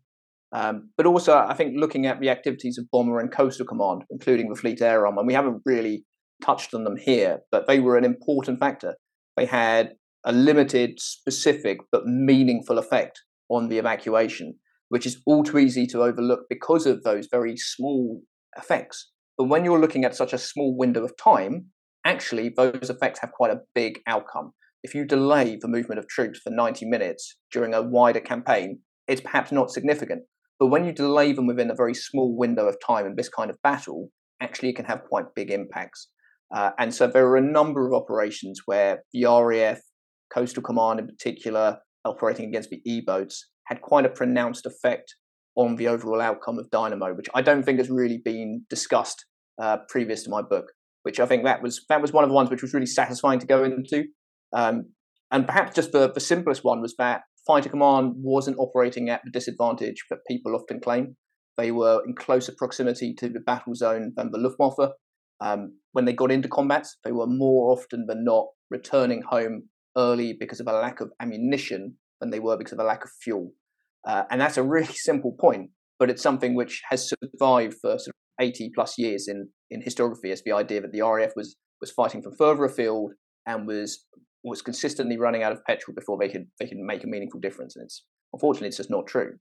Um, 0.52 0.89
but 0.98 1.06
also, 1.06 1.38
I 1.38 1.54
think 1.54 1.74
looking 1.76 2.06
at 2.06 2.20
the 2.20 2.30
activities 2.30 2.78
of 2.78 2.89
Bomber 2.91 3.20
and 3.20 3.32
Coastal 3.32 3.66
Command, 3.66 4.04
including 4.10 4.50
the 4.50 4.56
Fleet 4.56 4.82
Air 4.82 5.06
Arm, 5.06 5.18
and 5.18 5.28
we 5.28 5.34
haven't 5.34 5.62
really 5.66 6.06
touched 6.43 6.74
on 6.74 6.86
them 6.86 6.98
here, 6.98 7.41
but 7.52 7.68
they 7.68 7.80
were 7.80 7.98
an 7.98 8.06
important 8.06 8.60
factor. 8.60 8.96
They 9.38 9.46
had 9.46 9.93
a 10.26 10.32
limited, 10.32 11.00
specific, 11.00 11.80
but 11.91 12.06
meaningful 12.06 12.78
effect 12.78 13.22
on 13.50 13.70
the 13.70 13.78
evacuation, 13.78 14.56
which 14.89 15.06
is 15.06 15.22
all 15.26 15.43
too 15.43 15.58
easy 15.58 15.86
to 15.88 16.04
overlook 16.04 16.41
because 16.50 16.86
of 16.86 17.04
those 17.04 17.28
very 17.28 17.58
small 17.58 18.22
effects. 18.58 19.12
But 19.38 19.45
when 19.45 19.64
you're 19.64 19.80
looking 19.80 20.04
at 20.04 20.16
such 20.16 20.34
a 20.34 20.38
small 20.38 20.76
window 20.76 21.04
of 21.04 21.16
time, 21.18 21.68
actually 22.06 22.50
those 22.50 22.89
effects 22.89 23.20
have 23.20 23.32
quite 23.32 23.52
a 23.52 23.62
big 23.74 24.00
outcome. 24.08 24.52
If 24.84 24.95
you 24.95 25.06
delay 25.06 25.58
the 25.60 25.68
movement 25.68 26.00
of 26.00 26.08
troops 26.08 26.39
for 26.39 26.50
90 26.50 26.86
minutes 26.86 27.38
during 27.52 27.74
a 27.74 27.82
wider 27.82 28.20
campaign, 28.20 28.80
it's 29.08 29.22
perhaps 29.22 29.52
not 29.52 29.72
significant. 29.72 30.24
But 30.60 30.68
when 30.68 30.86
you 30.86 30.91
delay 30.91 31.34
them 31.34 31.47
within 31.47 31.72
a 31.72 31.76
very 31.76 31.93
small 31.93 32.36
window 32.36 32.68
of 32.68 32.78
time 32.86 33.06
in 33.06 33.16
this 33.16 33.30
kind 33.30 33.50
of 33.50 33.62
battle, 33.62 34.10
actually 34.41 34.70
it 34.70 34.76
can 34.76 34.86
have 34.86 35.04
quite 35.04 35.34
big 35.36 35.52
impacts. 35.52 36.10
Uh, 36.54 36.72
and 36.78 36.93
so 36.93 37.08
there 37.08 37.28
are 37.28 37.38
a 37.38 37.41
number 37.41 37.88
of 37.88 37.93
operations 37.93 38.62
where 38.66 39.04
the 39.14 39.26
RAF, 39.26 39.80
Coastal 40.34 40.64
Command 40.64 41.00
in 41.00 41.08
particular, 41.08 41.80
operating 42.06 42.47
against 42.47 42.70
the 42.70 42.82
E 42.86 43.02
boats, 43.02 43.50
had 43.66 43.82
quite 43.82 44.06
a 44.06 44.10
pronounced 44.10 44.66
effect 44.66 45.16
on 45.56 45.76
the 45.76 45.88
overall 45.88 46.22
outcome 46.22 46.58
of 46.58 46.70
Dynamo, 46.70 47.14
which 47.14 47.28
I 47.34 47.41
don't 47.41 47.64
think 47.64 47.80
has 47.80 47.89
really 47.89 48.22
been 48.24 48.66
discussed 48.70 49.26
uh, 49.62 49.78
previous 49.89 50.24
to 50.24 50.30
my 50.30 50.41
book. 50.41 50.66
Which 51.04 51.20
I 51.20 51.26
think 51.26 51.45
that 51.45 51.62
was 51.62 51.86
that 51.88 52.02
was 52.02 52.12
one 52.12 52.24
of 52.24 52.30
the 52.30 52.34
ones 52.34 52.50
which 52.50 52.62
was 52.62 52.74
really 52.74 52.86
satisfying 52.86 53.39
to 53.39 53.47
go 53.47 53.64
into. 53.64 54.06
Um, 54.54 54.93
and 55.32 55.45
perhaps 55.45 55.76
just 55.76 55.91
the, 55.91 56.12
the 56.12 56.20
simplest 56.20 56.64
one 56.64 56.82
was 56.82 56.95
that 56.97 57.22
Fighter 57.47 57.70
Command 57.70 58.14
wasn't 58.18 58.58
operating 58.60 59.10
at 59.10 59.22
the 59.24 59.32
disadvantage 59.32 60.04
that 60.10 60.20
people 60.28 60.56
often 60.56 60.80
claim. 60.80 61.16
They 61.58 61.72
were 61.72 62.02
in 62.06 62.16
closer 62.16 62.54
proximity 62.58 63.14
to 63.20 63.30
the 63.30 63.39
battle 63.39 63.76
zone 63.76 64.14
than 64.16 64.32
the 64.32 64.38
Luftwaffe. 64.38 64.91
Um, 65.41 65.80
when 65.93 66.06
they 66.06 66.14
got 66.14 66.32
into 66.32 66.47
combat, 66.47 66.88
they 67.04 67.12
were 67.12 67.28
more 67.28 67.72
often 67.72 68.06
than 68.08 68.24
not 68.24 68.47
returning 68.70 69.24
home 69.30 69.70
early 69.98 70.36
because 70.40 70.60
of 70.60 70.68
a 70.68 70.74
lack 70.74 71.02
of 71.02 71.12
ammunition 71.20 71.96
than 72.20 72.30
they 72.30 72.40
were 72.40 72.58
because 72.58 72.74
of 72.74 72.80
a 72.80 72.84
lack 72.84 73.04
of 73.04 73.10
fuel. 73.22 73.52
Uh, 74.08 74.24
and 74.30 74.40
that's 74.40 74.58
a 74.58 74.64
really 74.64 74.86
simple 74.94 75.36
point, 75.40 75.70
but 75.98 76.10
it's 76.10 76.24
something 76.24 76.56
which 76.56 76.82
has 76.90 77.10
survived 77.10 77.76
for 77.82 77.92
sort 77.92 78.10
of 78.10 78.14
80 78.46 78.72
plus 78.74 78.98
years 78.98 79.28
in, 79.28 79.50
in 79.70 79.82
historiography 79.82 80.32
as 80.32 80.42
the 80.44 80.54
idea 80.54 80.82
that 80.82 80.92
the 80.92 81.02
RAF 81.02 81.32
was, 81.36 81.56
was 81.82 81.92
fighting 81.92 82.22
from 82.22 82.36
further 82.36 82.66
afield 82.66 83.12
and 83.46 83.68
was 83.68 84.06
was 84.44 84.62
consistently 84.62 85.18
running 85.18 85.44
out 85.44 85.52
of 85.52 85.64
petrol 85.66 85.94
before 85.94 86.18
they 86.18 86.30
could 86.30 86.46
they 86.60 86.68
could 86.68 86.78
make 86.78 87.04
a 87.04 87.08
meaningful 87.08 87.40
difference. 87.40 87.76
And 87.76 87.84
it's 87.84 88.06
unfortunately 88.34 88.70
it's 88.70 88.78
just 88.78 88.90
not 88.90 89.08
true. 89.08 89.34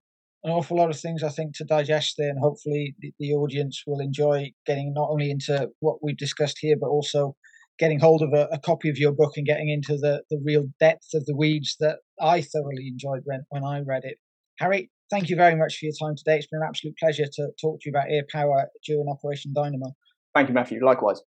An 0.44 0.52
awful 0.52 0.76
lot 0.76 0.90
of 0.90 0.98
things 0.98 1.22
I 1.22 1.30
think 1.30 1.56
to 1.56 1.64
digest 1.64 2.14
there, 2.16 2.30
and 2.30 2.38
hopefully 2.40 2.94
the, 3.00 3.12
the 3.18 3.32
audience 3.32 3.82
will 3.86 4.00
enjoy 4.00 4.52
getting 4.66 4.92
not 4.94 5.08
only 5.10 5.30
into 5.30 5.68
what 5.80 5.98
we've 6.02 6.16
discussed 6.16 6.58
here, 6.60 6.76
but 6.80 6.88
also 6.88 7.34
getting 7.78 8.00
hold 8.00 8.22
of 8.22 8.32
a, 8.32 8.48
a, 8.52 8.58
copy 8.58 8.88
of 8.88 8.98
your 8.98 9.12
book 9.12 9.32
and 9.36 9.46
getting 9.46 9.68
into 9.68 9.96
the, 9.96 10.22
the 10.30 10.40
real 10.44 10.66
depth 10.80 11.14
of 11.14 11.24
the 11.26 11.36
weeds 11.36 11.76
that 11.80 11.98
I 12.20 12.40
thoroughly 12.40 12.88
enjoyed 12.88 13.22
when, 13.24 13.44
when 13.50 13.64
I 13.64 13.80
read 13.80 14.02
it. 14.04 14.18
Harry, 14.58 14.90
thank 15.10 15.30
you 15.30 15.36
very 15.36 15.54
much 15.54 15.78
for 15.78 15.86
your 15.86 15.94
time 16.00 16.16
today. 16.16 16.36
It's 16.36 16.48
been 16.48 16.60
an 16.60 16.68
absolute 16.68 16.96
pleasure 16.98 17.26
to 17.32 17.48
talk 17.60 17.80
to 17.80 17.88
you 17.88 17.90
about 17.90 18.10
air 18.10 18.24
power 18.32 18.66
during 18.84 19.06
Operation 19.08 19.52
Dynamo. 19.54 19.92
Thank 20.34 20.48
you, 20.48 20.54
Matthew. 20.54 20.84
Likewise. 20.84 21.20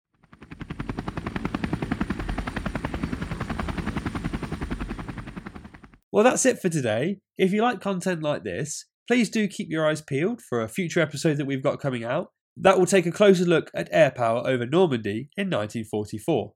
Well, 6.12 6.26
that's 6.26 6.46
it 6.46 6.60
for 6.60 6.68
today. 6.68 7.20
If 7.38 7.54
you 7.54 7.62
like 7.62 7.80
content 7.80 8.22
like 8.22 8.44
this, 8.44 8.86
please 9.08 9.30
do 9.30 9.48
keep 9.48 9.70
your 9.70 9.88
eyes 9.88 10.02
peeled 10.02 10.42
for 10.42 10.62
a 10.62 10.68
future 10.68 11.00
episode 11.00 11.38
that 11.38 11.46
we've 11.46 11.64
got 11.64 11.80
coming 11.80 12.04
out. 12.04 12.28
That 12.58 12.78
will 12.78 12.86
take 12.86 13.06
a 13.06 13.12
closer 13.12 13.46
look 13.46 13.72
at 13.74 13.90
air 13.92 14.12
power 14.12 14.46
over 14.46 14.66
Normandy 14.66 15.30
in 15.38 15.50
1944. 15.50 16.54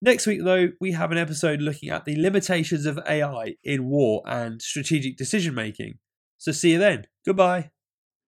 Next 0.00 0.26
week, 0.26 0.44
though, 0.44 0.68
we 0.80 0.92
have 0.92 1.10
an 1.10 1.18
episode 1.18 1.60
looking 1.60 1.88
at 1.88 2.04
the 2.04 2.20
limitations 2.20 2.86
of 2.86 3.00
AI 3.08 3.56
in 3.64 3.88
war 3.88 4.22
and 4.26 4.62
strategic 4.62 5.16
decision 5.16 5.54
making. 5.54 5.98
So 6.36 6.52
see 6.52 6.72
you 6.72 6.78
then. 6.78 7.06
Goodbye. 7.26 7.70